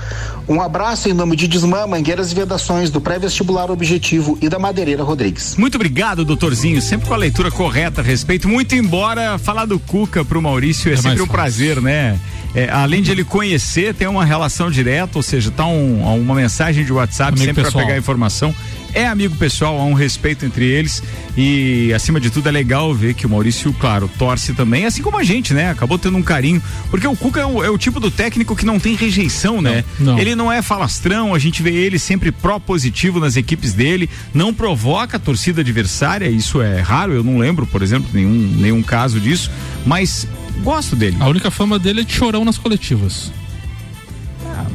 Um 0.48 0.62
abraço 0.62 1.10
em 1.10 1.14
nome 1.14 1.36
de 1.36 1.48
Desmã, 1.48 1.86
Mangueiras 1.86 2.32
e 2.32 2.36
Vedações, 2.36 2.90
do 2.90 3.00
Pré-Vestibular 3.02 3.70
Objetivo 3.70 4.38
e 4.42 4.50
da 4.50 4.58
Madeireira 4.58 5.04
Rodrigues. 5.04 5.56
Muito 5.58 5.76
obrigado, 5.76 6.26
doutorzinho. 6.26 6.82
Sempre 6.82 7.08
com 7.08 7.14
a 7.14 7.18
leitura 7.18 7.52
correta 7.52 8.02
a 8.02 8.04
respeito. 8.04 8.48
Muito 8.48 8.74
embora 8.74 9.38
falar 9.38 9.66
do 9.66 9.78
Cuca 9.80 10.24
pro 10.26 10.42
Maurício 10.42 10.90
é, 10.90 10.94
É 10.94 10.98
sempre 10.98 11.12
um 11.22 11.26
fácil. 11.28 11.32
prazer, 11.32 11.82
né? 11.82 12.18
É, 12.56 12.70
além 12.70 13.02
de 13.02 13.10
ele 13.12 13.24
conhecer, 13.24 13.96
tem 13.96 14.08
uma 14.08 14.24
relação 14.24 14.70
direta, 14.70 15.18
ou 15.18 15.24
seja, 15.24 15.50
tá 15.50 15.66
um- 15.66 16.04
uma 16.22 16.36
mensagem 16.36 16.86
de 16.86 16.94
WhatsApp 16.94 17.33
Amigo 17.34 17.46
sempre 17.46 17.64
para 17.64 17.72
pegar 17.72 17.98
informação. 17.98 18.56
É 18.94 19.08
amigo 19.08 19.36
pessoal, 19.36 19.80
há 19.80 19.86
um 19.86 19.94
respeito 19.94 20.46
entre 20.46 20.66
eles 20.66 21.02
e, 21.36 21.92
acima 21.94 22.20
de 22.20 22.30
tudo, 22.30 22.48
é 22.48 22.52
legal 22.52 22.94
ver 22.94 23.16
que 23.16 23.26
o 23.26 23.30
Maurício, 23.30 23.74
claro, 23.74 24.10
torce 24.20 24.54
também, 24.54 24.86
assim 24.86 25.02
como 25.02 25.18
a 25.18 25.24
gente, 25.24 25.52
né? 25.52 25.72
Acabou 25.72 25.98
tendo 25.98 26.16
um 26.16 26.22
carinho, 26.22 26.62
porque 26.92 27.08
o 27.08 27.16
Cuca 27.16 27.42
é 27.42 27.46
o, 27.46 27.64
é 27.64 27.70
o 27.72 27.78
tipo 27.78 28.00
do 28.00 28.12
técnico 28.12 28.56
que 28.56 28.66
não 28.66 28.80
tem 28.80 28.96
rejeição, 28.96 29.62
né? 29.62 29.84
não. 30.00 30.20
Ele 30.20 30.36
não 30.36 30.52
é 30.52 30.62
falastrão, 30.62 31.34
a 31.34 31.40
gente 31.40 31.64
vê 31.64 31.72
ele 31.72 31.98
sempre 31.98 32.32
pró-positivo 32.32 33.20
nas 33.20 33.36
equipes 33.36 33.74
dele, 33.74 34.08
não 34.32 34.54
provoca 34.54 35.18
a 35.18 35.20
torcida 35.20 35.62
adversária, 35.62 36.30
isso 36.30 36.62
é 36.62 36.80
raro, 36.80 37.14
eu 37.14 37.24
não 37.24 37.40
lembro, 37.40 37.66
por 37.66 37.82
exemplo, 37.82 38.08
nenhum, 38.14 38.56
nenhum 38.60 38.84
caso 38.84 39.20
disso, 39.20 39.50
mas 39.86 40.28
gosto 40.62 40.96
dele. 40.96 41.18
A 41.20 41.28
única 41.28 41.50
fama 41.50 41.80
dele 41.80 42.02
é 42.02 42.04
de 42.04 42.14
chorão 42.14 42.46
nas 42.46 42.60
coletivas. 42.60 43.32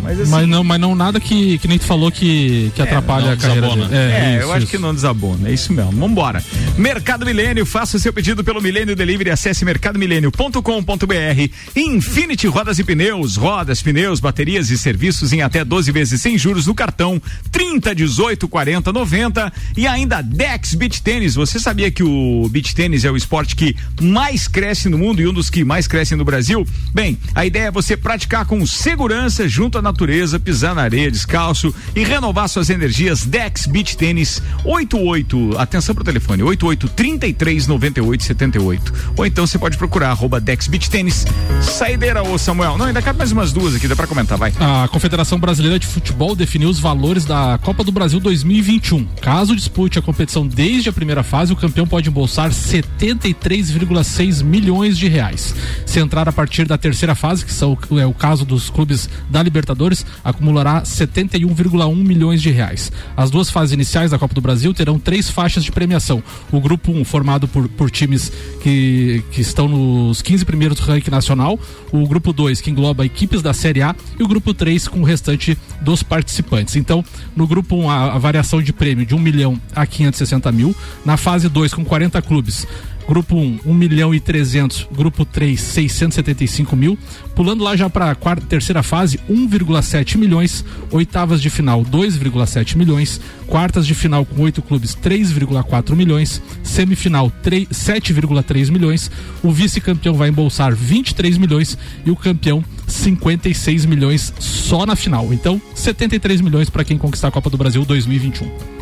Mas 0.08 0.20
assim, 0.22 0.30
Mas 0.30 0.48
não, 0.48 0.64
mas 0.64 0.80
não 0.80 0.94
nada 0.94 1.20
que, 1.20 1.58
que 1.58 1.68
nem 1.68 1.78
tu 1.78 1.84
falou 1.84 2.10
que, 2.10 2.72
que 2.74 2.80
atrapalha 2.80 3.26
não 3.26 3.32
a 3.32 3.36
carreira 3.36 3.68
dele. 3.68 3.94
É, 3.94 4.36
isso, 4.36 4.42
eu 4.42 4.52
acho 4.52 4.62
isso. 4.62 4.70
que 4.70 4.78
não 4.78 4.94
desabona, 4.94 5.50
é 5.50 5.52
isso 5.52 5.70
mesmo. 5.70 5.92
Vambora. 5.92 6.42
Mercado 6.78 7.26
Milênio, 7.26 7.66
faça 7.66 7.98
o 7.98 8.00
seu 8.00 8.10
pedido 8.10 8.42
pelo 8.42 8.58
Milênio 8.62 8.96
Delivery, 8.96 9.30
acesse 9.30 9.66
mercadomilênio.com.br. 9.66 11.52
Infinity 11.76 12.46
Rodas 12.46 12.78
e 12.78 12.84
Pneus, 12.84 13.36
rodas, 13.36 13.82
pneus, 13.82 14.18
baterias 14.18 14.70
e 14.70 14.78
serviços 14.78 15.34
em 15.34 15.42
até 15.42 15.62
12 15.62 15.92
vezes 15.92 16.22
sem 16.22 16.38
juros 16.38 16.66
no 16.66 16.74
cartão 16.74 17.20
30, 17.52 17.94
18, 17.94 18.48
40, 18.48 18.90
90 18.90 19.52
e 19.76 19.86
ainda 19.86 20.22
Dex 20.22 20.74
Beach 20.74 21.02
Tênis. 21.02 21.34
Você 21.34 21.60
sabia 21.60 21.90
que 21.90 22.02
o 22.02 22.48
beach 22.48 22.74
tênis 22.74 23.04
é 23.04 23.10
o 23.10 23.16
esporte 23.16 23.54
que 23.54 23.76
mais 24.00 24.48
cresce 24.48 24.88
no 24.88 24.96
mundo 24.96 25.20
e 25.20 25.28
um 25.28 25.34
dos 25.34 25.50
que 25.50 25.64
mais 25.64 25.86
crescem 25.86 26.16
no 26.16 26.24
Brasil? 26.24 26.66
Bem, 26.94 27.18
a 27.34 27.44
ideia 27.44 27.64
é 27.64 27.70
você 27.70 27.94
praticar 27.94 28.46
com 28.46 28.64
segurança 28.66 29.46
junto 29.46 29.76
à 29.76 29.82
natureza, 29.82 29.97
pisar 30.38 30.74
na 30.74 30.82
areia 30.82 31.10
descalço 31.10 31.74
e 31.94 32.04
renovar 32.04 32.48
suas 32.48 32.70
energias. 32.70 33.24
Dex 33.24 33.66
Beach 33.66 33.96
Tênis 33.96 34.42
88, 34.64 35.58
atenção 35.58 35.94
pro 35.94 36.04
telefone, 36.04 36.42
88 36.42 36.88
33 36.88 37.66
98 37.66 38.22
78. 38.24 38.92
Ou 39.16 39.26
então 39.26 39.46
você 39.46 39.58
pode 39.58 39.76
procurar 39.76 40.10
arroba 40.10 40.40
Dex 40.40 40.68
Beach 40.68 40.90
Tênis. 40.90 41.26
Saideira, 41.62 42.22
ô 42.22 42.38
Samuel. 42.38 42.76
Não, 42.78 42.86
ainda 42.86 43.02
cabe 43.02 43.18
mais 43.18 43.32
umas 43.32 43.52
duas 43.52 43.74
aqui, 43.74 43.88
dá 43.88 43.96
pra 43.96 44.06
comentar, 44.06 44.36
vai. 44.36 44.52
A 44.60 44.88
Confederação 44.88 45.38
Brasileira 45.38 45.78
de 45.78 45.86
Futebol 45.86 46.36
definiu 46.36 46.68
os 46.68 46.78
valores 46.78 47.24
da 47.24 47.58
Copa 47.62 47.82
do 47.82 47.90
Brasil 47.90 48.20
2021. 48.20 49.06
Caso 49.20 49.56
dispute 49.56 49.98
a 49.98 50.02
competição 50.02 50.46
desde 50.46 50.88
a 50.88 50.92
primeira 50.92 51.22
fase, 51.22 51.52
o 51.52 51.56
campeão 51.56 51.86
pode 51.86 52.08
embolsar 52.08 52.50
73,6 52.50 54.42
milhões 54.42 54.98
de 54.98 55.08
reais. 55.08 55.54
Se 55.86 55.98
entrar 55.98 56.28
a 56.28 56.32
partir 56.32 56.66
da 56.66 56.76
terceira 56.76 57.14
fase, 57.14 57.44
que 57.44 57.52
são, 57.52 57.78
é 57.98 58.06
o 58.06 58.12
caso 58.12 58.44
dos 58.44 58.70
clubes 58.70 59.08
da 59.30 59.42
Libertadores 59.42 59.77
Libertadores 59.78 60.04
acumulará 60.24 60.82
71,1 60.82 61.94
milhões 61.94 62.42
de 62.42 62.50
reais. 62.50 62.90
As 63.16 63.30
duas 63.30 63.48
fases 63.48 63.72
iniciais 63.72 64.10
da 64.10 64.18
Copa 64.18 64.34
do 64.34 64.40
Brasil 64.40 64.74
terão 64.74 64.98
três 64.98 65.30
faixas 65.30 65.62
de 65.62 65.70
premiação. 65.70 66.22
O 66.50 66.60
grupo 66.60 66.90
1, 66.90 67.04
formado 67.04 67.46
por, 67.46 67.68
por 67.68 67.90
times 67.90 68.32
que, 68.60 69.22
que 69.30 69.40
estão 69.40 69.68
nos 69.68 70.20
15 70.20 70.44
primeiros 70.44 70.78
do 70.78 70.84
ranking 70.84 71.10
nacional, 71.10 71.58
o 71.92 72.06
grupo 72.06 72.32
2, 72.32 72.60
que 72.60 72.70
engloba 72.70 73.06
equipes 73.06 73.40
da 73.40 73.54
Série 73.54 73.82
A, 73.82 73.94
e 74.18 74.22
o 74.22 74.28
grupo 74.28 74.52
3 74.52 74.88
com 74.88 75.00
o 75.00 75.04
restante 75.04 75.56
dos 75.80 76.02
participantes. 76.02 76.74
Então, 76.74 77.04
no 77.36 77.46
grupo 77.46 77.76
1, 77.76 77.90
a, 77.90 78.14
a 78.14 78.18
variação 78.18 78.60
de 78.60 78.72
prêmio 78.72 79.06
de 79.06 79.14
1 79.14 79.18
milhão 79.18 79.60
a 79.74 79.86
560 79.86 80.50
mil. 80.50 80.74
Na 81.04 81.16
fase 81.16 81.48
2, 81.48 81.72
com 81.72 81.84
40 81.84 82.20
clubes, 82.22 82.66
Grupo 83.08 83.36
1, 83.36 83.60
1 83.64 83.72
milhão 83.72 84.14
e 84.14 84.20
300. 84.20 84.86
Grupo 84.92 85.24
3, 85.24 85.58
675 85.58 86.76
mil. 86.76 86.98
Pulando 87.34 87.64
lá 87.64 87.74
já 87.74 87.88
para 87.88 88.10
a 88.10 88.14
quarta, 88.14 88.44
terceira 88.44 88.82
fase, 88.82 89.18
1,7 89.30 90.18
milhões. 90.18 90.62
Oitavas 90.90 91.40
de 91.40 91.48
final, 91.48 91.82
2,7 91.82 92.76
milhões. 92.76 93.18
Quartas 93.46 93.86
de 93.86 93.94
final 93.94 94.26
com 94.26 94.42
oito 94.42 94.60
clubes, 94.60 94.94
3,4 94.94 95.96
milhões. 95.96 96.42
Semifinal, 96.62 97.32
7,3 97.42 98.70
milhões. 98.70 99.10
O 99.42 99.50
vice-campeão 99.50 100.12
vai 100.12 100.28
embolsar 100.28 100.74
23 100.74 101.38
milhões 101.38 101.78
e 102.04 102.10
o 102.10 102.16
campeão 102.16 102.62
56 102.86 103.86
milhões 103.86 104.34
só 104.38 104.84
na 104.84 104.94
final. 104.94 105.32
Então, 105.32 105.60
73 105.74 106.42
milhões 106.42 106.68
para 106.68 106.84
quem 106.84 106.98
conquistar 106.98 107.28
a 107.28 107.32
Copa 107.32 107.48
do 107.48 107.56
Brasil 107.56 107.86
2021. 107.86 108.77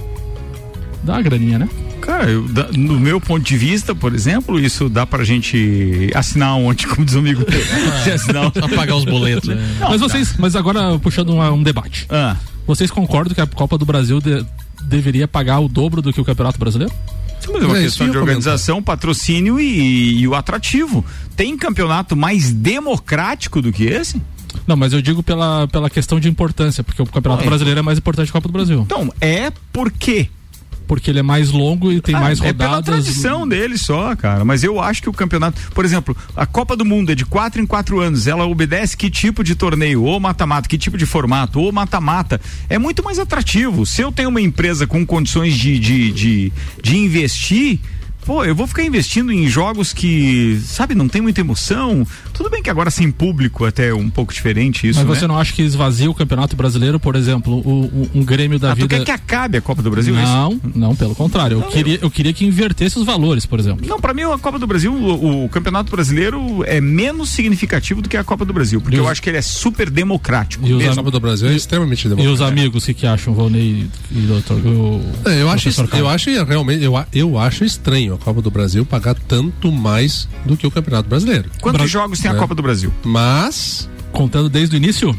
Dá 1.03 1.15
uma 1.15 1.23
graninha, 1.23 1.59
né? 1.59 1.69
Cara, 2.01 2.31
eu, 2.31 2.43
da, 2.49 2.69
no 2.73 2.99
meu 3.01 3.21
ponto 3.21 3.45
de 3.45 3.57
vista, 3.57 3.95
por 3.95 4.15
exemplo, 4.15 4.61
isso 4.61 4.89
dá 4.89 5.07
pra 5.07 5.25
gente 5.25 6.11
assinar 6.15 6.57
ontem, 6.57 6.87
como 6.87 7.05
diz 7.05 7.15
o 7.15 7.19
amigo. 7.19 7.45
É, 8.07 8.13
assinar, 8.13 8.53
só 8.53 8.69
pagar 8.69 8.97
os 8.97 9.05
boletos. 9.05 9.49
Né? 9.49 9.77
Não, 9.81 9.91
mas 9.91 10.01
vocês, 10.01 10.35
mas 10.39 10.55
agora 10.55 10.99
puxando 10.99 11.31
um, 11.33 11.53
um 11.53 11.63
debate. 11.63 12.07
Ah. 12.09 12.37
Vocês 12.67 12.91
concordam 12.91 13.35
que 13.35 13.41
a 13.41 13.47
Copa 13.47 13.79
do 13.79 13.85
Brasil 13.85 14.21
de, 14.21 14.45
deveria 14.83 15.29
pagar 15.29 15.61
o 15.61 15.69
dobro 15.69 16.03
do 16.03 16.13
que 16.13 16.21
o 16.21 16.25
Campeonato 16.25 16.59
Brasileiro? 16.59 16.93
Mas 17.53 17.63
é 17.63 17.67
uma 17.67 17.79
é, 17.79 17.83
questão 17.83 18.11
de 18.11 18.19
organização, 18.19 18.77
comentar. 18.77 18.97
patrocínio 18.97 19.61
e, 19.61 20.21
e 20.21 20.29
o 20.29 20.35
atrativo. 20.35 21.05
Tem 21.37 21.57
campeonato 21.57 22.17
mais 22.17 22.53
democrático 22.53 23.63
do 23.63 23.73
que 23.73 23.85
esse? 23.85 24.21
Não, 24.67 24.77
mas 24.77 24.93
eu 24.93 25.01
digo 25.01 25.23
pela, 25.23 25.69
pela 25.69 25.89
questão 25.91 26.19
de 26.19 26.29
importância, 26.29 26.83
porque 26.83 27.01
o 27.01 27.07
Campeonato 27.07 27.45
é. 27.45 27.47
Brasileiro 27.47 27.79
é 27.79 27.83
mais 27.83 27.99
importante 27.99 28.31
que 28.31 28.37
a 28.37 28.41
Copa 28.41 28.49
do 28.49 28.53
Brasil. 28.53 28.81
Então, 28.81 29.13
é 29.21 29.53
porque 29.73 30.29
porque 30.87 31.11
ele 31.11 31.19
é 31.19 31.23
mais 31.23 31.51
longo 31.51 31.93
e 31.93 32.01
tem 32.01 32.15
ah, 32.15 32.21
mais 32.21 32.39
rodadas. 32.39 32.61
É 32.61 32.69
pela 32.69 32.83
tradição 32.83 33.47
dele 33.47 33.77
só, 33.77 34.15
cara. 34.17 34.45
Mas 34.45 34.63
eu 34.63 34.81
acho 34.81 35.03
que 35.03 35.09
o 35.09 35.13
campeonato, 35.13 35.61
por 35.73 35.85
exemplo, 35.85 36.17
a 36.37 36.47
Copa 36.47 36.77
do 36.77 36.85
Mundo 36.85 37.13
é 37.13 37.15
de 37.15 37.25
quatro 37.25 37.61
em 37.61 37.67
quatro 37.67 38.01
anos. 38.01 38.27
Ela 38.27 38.47
obedece 38.47 38.97
que 38.97 39.11
tipo 39.11 39.43
de 39.43 39.55
torneio? 39.55 40.03
Ou 40.03 40.19
mata-mata, 40.21 40.69
que 40.69 40.79
tipo 40.79 40.97
de 40.97 41.07
formato? 41.07 41.61
Ou 41.61 41.73
mata-mata. 41.73 42.41
É 42.69 42.79
muito 42.79 43.03
mais 43.03 43.19
atrativo. 43.19 43.85
Se 43.85 44.03
eu 44.03 44.13
tenho 44.13 44.29
uma 44.29 44.41
empresa 44.41 44.87
com 44.87 45.05
condições 45.05 45.55
de, 45.55 45.79
de, 45.79 46.13
de, 46.13 46.53
de 46.83 46.97
investir 46.97 47.81
pô, 48.27 48.45
eu 48.45 48.57
vou 48.57 48.67
ficar 48.67 48.83
investindo 48.83 49.33
em 49.33 49.47
jogos 49.47 49.93
que, 49.93 50.61
sabe, 50.65 50.97
não 50.97 51.09
tem 51.09 51.23
muita 51.23 51.41
emoção. 51.41 52.05
Tudo 52.33 52.51
bem 52.51 52.61
que 52.61 52.69
agora 52.69 52.91
sem 52.91 53.11
público 53.11 53.65
é 53.65 53.69
até 53.69 53.95
um 53.95 54.11
pouco 54.11 54.35
diferente 54.35 54.89
isso. 54.89 54.99
Mas 54.99 55.07
você 55.07 55.23
né? 55.23 55.29
não 55.29 55.39
acha 55.39 55.53
que 55.53 55.63
esvazia 55.63 56.11
o 56.11 56.15
Campeonato 56.15 56.57
Brasileiro, 56.57 56.99
por 56.99 57.15
exemplo, 57.15 57.55
o, 57.55 57.85
o 57.85 58.11
um 58.17 58.25
Grêmio 58.25 58.59
da 58.59 58.73
ah, 58.73 58.75
vida. 58.75 58.89
Tu 58.89 58.99
quer 58.99 59.05
que 59.05 59.11
acabe 59.13 59.59
a 59.59 59.61
Copa 59.61 59.81
do 59.81 59.91
Brasil? 59.91 60.19
É 60.19 60.23
não, 60.23 60.53
isso? 60.53 60.61
não, 60.75 60.97
pelo 60.97 61.15
contrário. 61.15 61.59
Não, 61.59 61.67
eu, 61.67 61.71
queria, 61.71 61.99
eu 62.03 62.11
queria 62.11 62.33
que 62.33 62.45
invertesse 62.45 62.99
os 62.99 63.05
valores, 63.05 63.47
por 63.47 63.61
exemplo. 63.61 63.87
Não, 63.87 64.01
para 64.01 64.13
mim 64.13 64.23
a 64.23 64.37
Copa 64.39 64.59
do 64.59 64.67
Brasil, 64.67 64.93
o, 64.93 65.45
o, 65.45 65.49
Campeonato 65.49 65.93
Brasileiro 65.93 66.65
é 66.65 66.81
menos 66.81 67.31
significativo 67.31 68.03
do 68.03 68.09
que 68.09 68.17
a 68.17 68.25
Copa 68.25 68.45
do 68.45 68.53
Brasil, 68.53 68.81
porque 68.81 68.99
eu 68.99 69.07
acho 69.07 69.23
que 69.23 69.31
ele 69.31 69.39
é 69.39 69.43
super 69.43 69.89
democrático. 69.89 70.67
E 70.67 70.89
a 70.89 70.95
Copa 70.97 71.13
do 71.13 71.21
Brasil 71.21 71.49
é 71.49 71.55
extremamente 71.55 72.09
democrático. 72.09 72.33
E 72.33 72.35
os 72.35 72.43
amigos 72.43 72.85
que, 72.85 72.93
que 72.93 73.07
acham, 73.07 73.33
Volney 73.33 73.87
e 74.11 74.21
doutor? 74.23 74.59
O, 74.67 75.01
é, 75.27 75.43
eu, 75.43 75.49
acho, 75.49 75.69
eu 75.97 76.09
acho 76.09 76.45
realmente, 76.45 76.83
eu, 76.83 76.95
eu 77.13 77.39
acho 77.39 77.65
estranho 77.65 78.16
a 78.17 78.19
Copa 78.19 78.43
do 78.43 78.51
Brasil 78.51 78.85
pagar 78.85 79.15
tanto 79.15 79.71
mais 79.71 80.29
do 80.45 80.57
que 80.57 80.67
o 80.67 80.71
Campeonato 80.71 81.09
Brasileiro. 81.09 81.51
Quantos 81.61 81.81
Bra 81.81 81.87
jogos 81.87 82.21
tem 82.21 82.31
a 82.31 82.35
é. 82.35 82.39
Copa 82.39 82.55
do 82.55 82.63
Brasil? 82.63 82.93
Mas. 83.05 83.89
Contando 84.13 84.49
desde 84.49 84.77
o 84.77 84.79
início? 84.79 85.17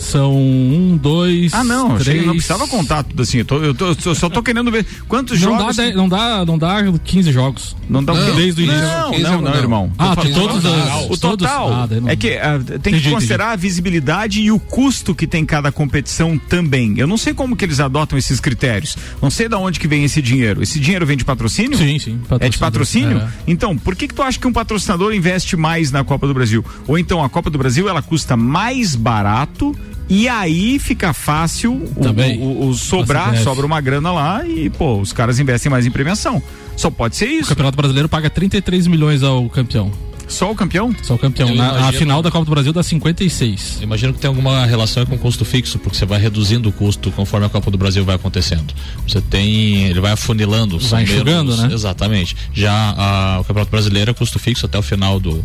São 0.00 0.34
um, 0.34 0.96
dois. 0.96 1.52
Ah, 1.52 1.62
não, 1.62 1.98
três... 1.98 2.24
não 2.24 2.32
precisava 2.32 2.66
contar 2.66 3.02
tudo 3.02 3.20
assim. 3.20 3.38
Eu, 3.38 3.44
tô, 3.44 3.58
eu, 3.58 3.74
tô, 3.74 3.88
eu 3.88 4.14
só 4.14 4.30
tô 4.30 4.42
querendo 4.42 4.70
ver 4.70 4.86
quantos 5.06 5.38
não 5.38 5.58
jogos. 5.58 5.76
Dá, 5.76 5.92
não, 5.92 6.08
dá, 6.08 6.46
não 6.46 6.58
dá 6.58 6.78
15 7.04 7.30
jogos. 7.30 7.76
Não 7.88 8.02
dá 8.02 8.14
não, 8.14 8.34
desde 8.34 8.62
o 8.62 8.64
início. 8.64 8.80
Não, 8.80 9.18
não, 9.18 9.42
não, 9.42 9.54
irmão. 9.54 9.92
Ah, 9.98 10.16
todos 10.16 10.64
os, 10.64 11.10
o 11.10 11.18
total. 11.18 11.70
Ah, 11.70 11.88
é 12.06 12.16
que 12.16 12.30
uh, 12.30 12.78
tem 12.78 12.98
que 12.98 13.10
considerar 13.10 13.52
a 13.52 13.56
visibilidade 13.56 14.40
e 14.40 14.50
o 14.50 14.58
custo 14.58 15.14
que 15.14 15.26
tem 15.26 15.44
cada 15.44 15.70
competição 15.70 16.38
também. 16.38 16.94
Eu 16.96 17.06
não 17.06 17.18
sei 17.18 17.34
como 17.34 17.54
que 17.54 17.66
eles 17.66 17.78
adotam 17.78 18.18
esses 18.18 18.40
critérios. 18.40 18.96
Não 19.20 19.30
sei 19.30 19.50
de 19.50 19.54
onde 19.54 19.78
que 19.78 19.86
vem 19.86 20.02
esse 20.02 20.22
dinheiro. 20.22 20.62
Esse 20.62 20.80
dinheiro 20.80 21.04
vem 21.04 21.16
de 21.16 21.26
patrocínio? 21.26 21.76
Sim, 21.76 21.98
sim. 21.98 22.20
É 22.40 22.48
de 22.48 22.56
patrocínio? 22.56 23.18
É. 23.18 23.28
Então, 23.46 23.76
por 23.76 23.94
que 23.94 24.08
que 24.08 24.14
tu 24.14 24.22
acha 24.22 24.38
que 24.38 24.46
um 24.46 24.52
patrocinador 24.52 25.12
investe 25.12 25.56
mais 25.56 25.92
na 25.92 26.02
Copa 26.02 26.26
do 26.26 26.32
Brasil? 26.32 26.64
Ou 26.88 26.98
então 26.98 27.22
a 27.22 27.28
Copa 27.28 27.50
do 27.50 27.58
Brasil 27.58 27.86
ela 27.86 28.00
custa 28.00 28.34
mais 28.34 28.96
barato 28.96 29.76
e 30.10 30.28
aí 30.28 30.80
fica 30.80 31.12
fácil 31.12 31.72
o, 31.72 32.08
o, 32.40 32.68
o, 32.68 32.74
sobrar, 32.74 33.36
sobra 33.44 33.64
uma 33.64 33.80
grana 33.80 34.10
lá 34.10 34.44
e, 34.44 34.68
pô, 34.68 35.00
os 35.00 35.12
caras 35.12 35.38
investem 35.38 35.70
mais 35.70 35.86
em 35.86 35.90
premiação. 35.90 36.42
Só 36.76 36.90
pode 36.90 37.14
ser 37.14 37.26
isso. 37.26 37.44
O 37.44 37.48
Campeonato 37.50 37.76
Brasileiro 37.76 38.08
paga 38.08 38.28
33 38.28 38.88
milhões 38.88 39.22
ao 39.22 39.48
campeão. 39.48 39.92
Só 40.26 40.50
o 40.50 40.54
campeão? 40.54 40.94
Só 41.02 41.14
o 41.14 41.18
campeão. 41.18 41.48
Na, 41.48 41.54
imagino, 41.54 41.88
a 41.88 41.92
final 41.92 42.22
da 42.22 42.30
Copa 42.30 42.44
do 42.44 42.50
Brasil 42.50 42.72
dá 42.72 42.82
56. 42.82 43.80
Imagino 43.82 44.12
que 44.12 44.18
tem 44.18 44.28
alguma 44.28 44.64
relação 44.66 45.06
com 45.06 45.14
o 45.14 45.18
custo 45.18 45.44
fixo, 45.44 45.78
porque 45.78 45.96
você 45.96 46.06
vai 46.06 46.20
reduzindo 46.20 46.68
o 46.68 46.72
custo 46.72 47.12
conforme 47.12 47.46
a 47.46 47.48
Copa 47.48 47.70
do 47.70 47.78
Brasil 47.78 48.04
vai 48.04 48.16
acontecendo. 48.16 48.74
Você 49.06 49.20
tem. 49.20 49.86
Ele 49.86 50.00
vai 50.00 50.12
afunilando. 50.12 50.78
Vai 50.78 51.04
enxugando, 51.04 51.56
né? 51.56 51.70
Exatamente. 51.72 52.36
Já 52.52 52.72
a, 52.72 53.40
o 53.40 53.44
Campeonato 53.44 53.70
Brasileiro 53.70 54.10
é 54.10 54.14
custo 54.14 54.38
fixo 54.38 54.66
até 54.66 54.78
o 54.78 54.82
final 54.82 55.20
do, 55.20 55.44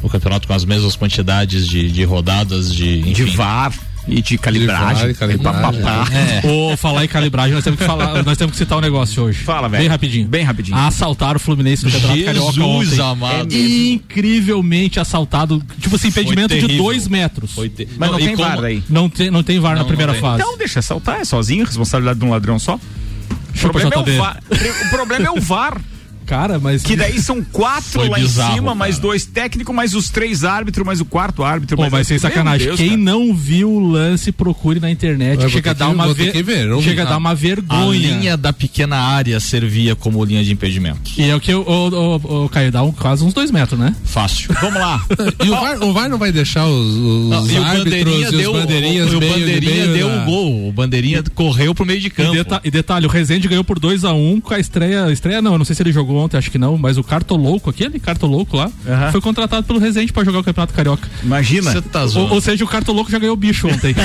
do 0.00 0.08
campeonato 0.08 0.46
com 0.46 0.54
as 0.54 0.64
mesmas 0.64 0.96
quantidades 0.96 1.66
de, 1.66 1.90
de 1.90 2.04
rodadas, 2.04 2.72
de. 2.72 3.00
Enfim, 3.00 3.12
de 3.12 3.24
VAR 3.24 3.72
e 4.08 4.22
de 4.22 4.38
calibragem. 4.38 5.08
De 5.08 5.14
calibragem. 5.14 5.82
É. 6.16 6.42
Ou 6.44 6.76
falar 6.76 7.04
em 7.04 7.08
calibragem, 7.08 7.54
nós 7.54 7.64
temos 7.64 7.78
que 7.80 7.86
falar, 7.86 8.22
nós 8.24 8.38
temos 8.38 8.52
que 8.52 8.58
citar 8.58 8.78
um 8.78 8.80
negócio 8.80 9.24
hoje. 9.24 9.42
Fala, 9.42 9.68
velho. 9.68 9.82
Bem 9.82 9.88
rapidinho. 9.88 10.28
Bem 10.28 10.44
rapidinho. 10.44 10.76
Assaltaram 10.76 11.36
o 11.36 11.40
Fluminense 11.40 11.84
no 11.84 11.90
Campeonato 11.90 12.24
Carioca 12.24 12.62
ontem. 12.62 13.00
amado. 13.00 13.54
É 13.54 13.58
incrivelmente 13.58 15.00
assaltado. 15.00 15.62
Tipo 15.80 15.96
assim, 15.96 16.08
impedimento 16.08 16.54
de 16.56 16.76
dois 16.76 17.08
metros. 17.08 17.54
Ter... 17.76 17.88
Mas 17.98 18.10
não, 18.10 18.18
não 18.18 18.26
tem 18.26 18.36
VAR 18.36 18.64
aí. 18.64 18.82
Não 18.88 19.08
tem, 19.08 19.30
não 19.30 19.42
tem 19.42 19.58
VAR 19.58 19.74
não, 19.74 19.82
na 19.82 19.88
primeira 19.88 20.14
fase. 20.14 20.42
Então 20.42 20.56
deixa 20.56 20.78
assaltar, 20.78 21.20
é 21.20 21.24
sozinho, 21.24 21.64
responsabilidade 21.64 22.18
de 22.18 22.24
um 22.24 22.30
ladrão 22.30 22.58
só. 22.58 22.78
O 23.54 23.58
problema, 23.58 23.90
é 23.94 23.98
o, 23.98 24.18
VAR. 24.18 24.42
o 24.50 24.90
problema 24.90 25.26
é 25.26 25.30
o 25.30 25.40
VAR. 25.40 25.80
Cara, 26.26 26.58
mas. 26.58 26.82
Que 26.82 26.96
daí 26.96 27.20
são 27.20 27.42
quatro 27.42 28.00
Foi 28.00 28.08
lá 28.08 28.18
bizarro, 28.18 28.50
em 28.50 28.54
cima, 28.56 28.66
cara. 28.66 28.74
mais 28.74 28.98
dois 28.98 29.24
técnicos, 29.24 29.74
mais 29.74 29.94
os 29.94 30.10
três 30.10 30.44
árbitros, 30.44 30.84
mais 30.84 31.00
o 31.00 31.04
quarto 31.04 31.44
árbitro. 31.44 31.76
Pô, 31.76 31.88
mas 31.88 32.06
sem 32.06 32.18
sacanagem. 32.18 32.66
Deus, 32.66 32.78
Quem 32.78 32.90
cara. 32.90 33.00
não 33.00 33.34
viu 33.34 33.70
o 33.70 33.80
lance, 33.80 34.32
procure 34.32 34.80
na 34.80 34.90
internet. 34.90 35.48
chega 35.48 35.70
a 35.70 35.74
dar 35.74 35.88
uma 35.88 36.12
ver, 36.12 36.42
ver 36.42 36.82
Chega 36.82 37.02
a 37.02 37.04
dar 37.06 37.16
uma 37.16 37.34
vergonha. 37.34 37.86
A 37.86 37.92
linha 37.92 38.36
da 38.36 38.52
pequena 38.52 38.96
área 38.96 39.38
servia 39.38 39.94
como 39.94 40.24
linha 40.24 40.42
de 40.42 40.52
impedimento. 40.52 41.12
E 41.16 41.22
é 41.22 41.34
o 41.34 41.40
que 41.40 41.54
o, 41.54 41.62
o, 41.62 41.88
o, 41.88 42.44
o 42.44 42.48
Caio 42.48 42.72
dá 42.72 42.82
um, 42.82 42.92
quase 42.92 43.24
uns 43.24 43.32
dois 43.32 43.50
metros, 43.50 43.78
né? 43.78 43.94
Fácil. 44.04 44.54
Vamos 44.60 44.80
lá. 44.80 45.04
e 45.44 45.48
o 45.48 45.52
VAR, 45.52 45.82
o 45.82 45.92
VAR, 45.92 46.08
não 46.08 46.18
vai 46.18 46.32
deixar 46.32 46.66
os, 46.66 46.86
os 46.96 47.30
não, 47.30 47.46
e 47.48 47.56
árbitros 47.56 47.94
e 47.94 48.36
deu, 48.36 48.52
os 48.52 48.60
bandeirinhas 48.60 49.12
o, 49.12 49.16
o 49.16 49.20
bandeirinha 49.20 49.86
deu 49.88 50.08
o 50.08 50.24
gol. 50.24 50.68
O 50.68 50.72
bandeirinha 50.72 51.22
correu 51.34 51.74
pro 51.74 51.86
meio 51.86 52.00
de 52.00 52.10
campo. 52.10 52.34
E, 52.34 52.38
deta 52.38 52.60
e 52.64 52.70
detalhe, 52.70 53.06
o 53.06 53.08
Rezende 53.08 53.46
ganhou 53.46 53.64
por 53.64 53.78
2 53.78 54.04
a 54.04 54.12
1 54.12 54.32
um 54.32 54.40
com 54.40 54.54
a 54.54 54.58
estreia. 54.58 55.10
Estreia 55.12 55.40
não, 55.40 55.56
não 55.58 55.64
sei 55.64 55.76
se 55.76 55.82
ele 55.82 55.92
jogou 55.92 56.15
ontem, 56.16 56.36
acho 56.36 56.50
que 56.50 56.58
não, 56.58 56.76
mas 56.76 56.98
o 56.98 57.04
Cartolouco, 57.04 57.70
aquele 57.70 57.98
Cartolouco 57.98 58.56
lá, 58.56 58.66
uhum. 58.66 59.12
foi 59.12 59.20
contratado 59.20 59.66
pelo 59.66 59.78
Resende 59.78 60.12
para 60.12 60.24
jogar 60.24 60.40
o 60.40 60.44
Campeonato 60.44 60.72
Carioca. 60.74 61.08
Imagina. 61.22 61.82
Tá 61.82 62.04
ou, 62.04 62.34
ou, 62.34 62.40
seja, 62.40 62.64
o 62.64 62.68
Cartolouco 62.68 63.10
já 63.10 63.18
ganhou 63.18 63.36
bicho 63.36 63.68
ontem. 63.68 63.94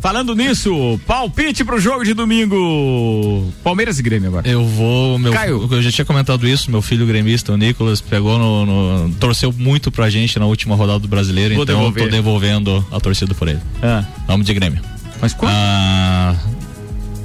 Falando 0.00 0.34
nisso, 0.34 0.98
palpite 1.06 1.62
pro 1.64 1.78
jogo 1.78 2.04
de 2.04 2.14
domingo. 2.14 3.52
Palmeiras 3.62 3.98
e 3.98 4.02
Grêmio 4.02 4.28
agora. 4.28 4.48
Eu 4.48 4.64
vou, 4.64 5.18
meu, 5.18 5.32
Caio. 5.32 5.68
eu 5.70 5.82
já 5.82 5.92
tinha 5.92 6.04
comentado 6.04 6.48
isso, 6.48 6.70
meu 6.70 6.80
filho 6.80 7.06
gremista, 7.06 7.52
o 7.52 7.56
Nicolas, 7.56 8.00
pegou 8.00 8.38
no, 8.38 8.66
no 9.04 9.14
torceu 9.16 9.52
muito 9.52 9.90
pra 9.90 10.08
gente 10.08 10.38
na 10.38 10.46
última 10.46 10.74
rodada 10.74 11.00
do 11.00 11.08
Brasileiro, 11.08 11.54
vou 11.54 11.64
então 11.64 11.76
devolver. 11.76 12.02
eu 12.02 12.08
tô 12.08 12.12
devolvendo 12.12 12.86
a 12.90 12.98
torcida 12.98 13.34
por 13.34 13.48
ele. 13.48 13.60
Ah. 13.82 14.04
Nome 14.26 14.42
de 14.42 14.54
Grêmio. 14.54 14.80
Mas 15.20 15.34
quanto? 15.34 15.52
Ah, 15.54 16.34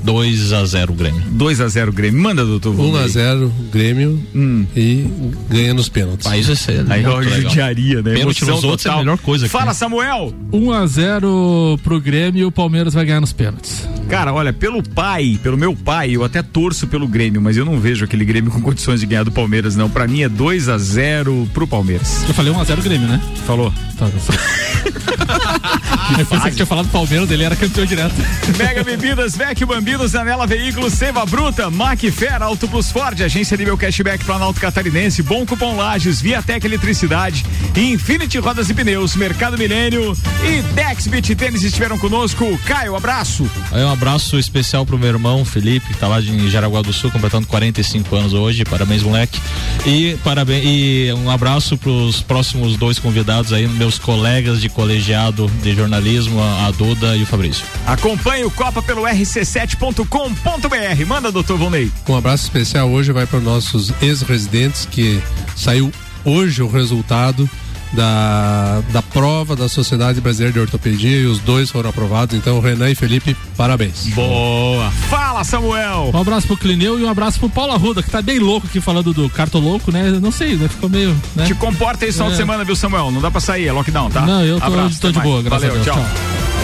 2 0.06 0.53
a 0.53 0.64
0 0.64 0.93
Grêmio. 0.93 1.22
2 1.32 1.62
a 1.62 1.68
0 1.68 1.91
Grêmio. 1.91 2.22
Manda, 2.22 2.45
doutor. 2.45 2.80
1 2.80 2.95
a 2.95 3.08
0 3.08 3.51
Grêmio 3.72 4.24
hum. 4.36 4.64
e 4.76 5.03
ganha 5.49 5.74
nos 5.74 5.89
pênaltis. 5.89 6.28
Ah, 6.28 6.38
isso 6.38 6.51
é 6.51 6.56
sério. 6.56 6.86
Aí 6.89 7.03
eu 7.03 7.24
judiaria, 7.24 8.03
né? 8.03 8.14
Pênalti 8.14 8.45
nos 8.45 8.64
outros 8.64 8.86
é 8.86 8.89
a 8.89 8.97
melhor 8.97 9.18
coisa. 9.18 9.49
Fala, 9.49 9.74
Samuel. 9.74 10.32
1 10.53 10.72
a 10.72 10.86
0 10.86 11.80
pro 11.84 11.99
Grêmio 11.99 12.41
e 12.41 12.45
o 12.45 12.51
Palmeiras 12.51 12.93
vai 12.93 13.03
ganhar 13.03 13.20
nos 13.20 13.34
pênaltis. 13.34 13.88
Cara, 14.08 14.32
olha, 14.32 14.53
pelo 14.53 14.84
pai, 14.84 15.39
pelo 15.41 15.58
meu 15.58 15.76
pai, 15.76 16.12
eu 16.12 16.24
até 16.24 16.43
torço 16.43 16.86
pelo 16.86 17.08
Grêmio, 17.08 17.41
mas 17.41 17.58
eu 17.58 17.66
não 17.66 17.80
vejo 17.80 18.06
aquele 18.06 18.24
Grêmio 18.24 18.51
com 18.53 18.62
condições 18.62 18.99
de 18.99 19.08
ganhar 19.08 19.24
do 19.24 19.32
Palmeiras, 19.32 19.76
não. 19.76 19.89
Pra 19.89 20.08
mim 20.08 20.22
é 20.22 20.30
2 20.30 20.70
a 20.70 20.78
0 20.78 21.49
pro 21.51 21.66
Palmeiras. 21.66 22.24
Eu 22.28 22.34
falei 22.36 22.51
1 22.51 22.60
a 22.60 22.64
0 22.64 22.82
Grêmio, 22.84 23.08
né? 23.08 23.20
Falou. 23.47 23.74
Tá, 23.97 24.06
Eu 26.18 26.26
pensei 26.26 26.49
que 26.51 26.56
tinha 26.56 26.66
falado 26.66 26.88
Palmeiras, 26.89 27.30
ele 27.32 27.43
era 27.43 27.56
campeão 27.56 27.86
direto. 27.86 28.16
Mega 28.58 28.84
Bebidas, 28.84 29.36
Vec 29.36 29.64
Bambinos, 29.66 30.16
Anela 30.16 30.45
Veículos, 30.45 30.93
Seiva 30.93 31.26
Bruta, 31.26 31.70
Macfer, 31.70 32.41
Auto 32.41 32.68
Plus 32.68 32.91
Ford, 32.91 33.20
Agência 33.22 33.58
Nível 33.58 33.78
Cashback 33.78 34.24
Planalto 34.24 34.60
Catarinense, 34.60 35.24
Bom 35.24 35.45
Cupom 35.45 35.76
Lages, 35.76 36.22
Viatec 36.22 36.66
Eletricidade, 36.66 37.45
Infinity 37.76 38.38
Rodas 38.38 38.70
e 38.70 38.74
Pneus, 38.74 39.16
Mercado 39.16 39.58
Milênio 39.58 40.16
e 40.43 40.62
Dex 40.74 41.08
Beat 41.08 41.36
Tênis 41.36 41.64
estiveram 41.64 41.97
conosco. 41.97 42.58
Caio, 42.66 42.95
abraço. 42.95 43.49
Aí 43.72 43.84
um 43.84 43.91
abraço 43.91 44.38
especial 44.38 44.86
pro 44.86 44.97
meu 44.97 45.10
irmão 45.10 45.43
Felipe, 45.43 45.93
que 45.93 45.99
tá 45.99 46.08
lá 46.08 46.22
de 46.22 46.49
Jaraguá 46.49 46.82
do 46.82 46.93
Sul, 46.93 47.12
completando 47.12 47.47
45 47.47 48.16
anos 48.16 48.34
hoje. 48.34 48.64
Parabéns, 48.64 49.03
moleque. 49.03 49.39
E 49.86 50.18
parabéns 50.24 50.64
e 50.64 51.14
um 51.14 51.30
abraço 51.30 51.78
pros 51.78 52.22
próximos 52.22 52.76
dois 52.78 52.97
convidados 52.97 53.53
aí, 53.53 53.68
meus 53.68 53.99
colegas 53.99 54.60
de 54.60 54.70
colegiado 54.70 55.47
de 55.62 55.74
jornalismo, 55.76 55.95
a 55.98 56.72
Duda 56.72 57.16
e 57.16 57.24
o 57.24 57.26
Fabrício. 57.26 57.66
Acompanhe 57.86 58.43
o 58.43 58.52
Copa 58.52 58.82
pelo 58.82 59.04
rc7.com.br. 59.04 61.06
Manda, 61.08 61.32
doutor 61.32 61.58
Volney. 61.58 61.91
Um 62.08 62.16
abraço 62.16 62.43
especial 62.43 62.89
hoje 62.89 63.12
vai 63.12 63.26
para 63.26 63.39
nossos 63.39 63.91
ex-residentes 64.02 64.86
que 64.86 65.22
saiu 65.56 65.91
hoje 66.24 66.62
o 66.62 66.68
resultado 66.68 67.50
da, 67.96 68.82
da 68.91 69.02
prova 69.02 69.56
da 69.56 69.68
Sociedade 69.70 70.20
Brasileira 70.22 70.54
de 70.54 70.60
Ortopedia 70.60 71.18
e 71.22 71.26
os 71.26 71.39
dois 71.39 71.70
foram 71.72 71.89
aprovados. 71.89 72.36
Então, 72.38 72.60
Renan 72.60 72.89
e 72.91 72.96
Felipe, 72.96 73.36
parabéns. 73.58 74.08
Boa! 74.14 74.91
Fala, 75.10 75.43
Samuel! 75.43 76.12
Um 76.14 76.20
abraço 76.20 76.46
pro 76.48 76.58
Clineu 76.58 77.00
e 77.00 77.04
um 77.04 77.10
abraço 77.10 77.39
pro 77.39 77.50
Paulo 77.50 77.72
Arruda, 77.74 78.04
que 78.04 78.10
tá 78.12 78.22
bem 78.22 78.38
louco 78.39 78.68
aqui 78.68 78.80
falando 78.82 79.14
do 79.14 79.30
cartoloco, 79.30 79.91
né? 79.91 80.12
Não 80.22 80.32
sei, 80.32 80.56
né? 80.56 80.68
Ficou 80.68 80.89
meio. 80.89 81.16
Né? 81.36 81.46
Te 81.46 81.56
comporta 81.56 82.06
aí 82.06 82.10
esse 82.10 82.18
final 82.18 82.30
É. 82.30 82.32
de 82.32 82.38
semana, 82.38 82.64
viu, 82.64 82.76
Samuel? 82.76 83.10
Não 83.12 83.22
dá 83.22 83.32
pra 83.32 83.39
sair, 83.41 83.68
é 83.68 83.72
lockdown, 83.72 84.10
tá? 84.10 84.22
Não, 84.22 84.43
eu 84.43 84.60
tô- 84.60 84.66
Abraço, 84.66 85.00
tô 85.02 85.10
de 85.10 85.18
mais. 85.18 85.30
boa, 85.30 85.41
graças 85.41 85.68
Valeu, 85.70 85.82
a 85.82 85.84
Deus. 85.84 85.96
tchau. 85.96 86.06
Tchau. 86.06 86.55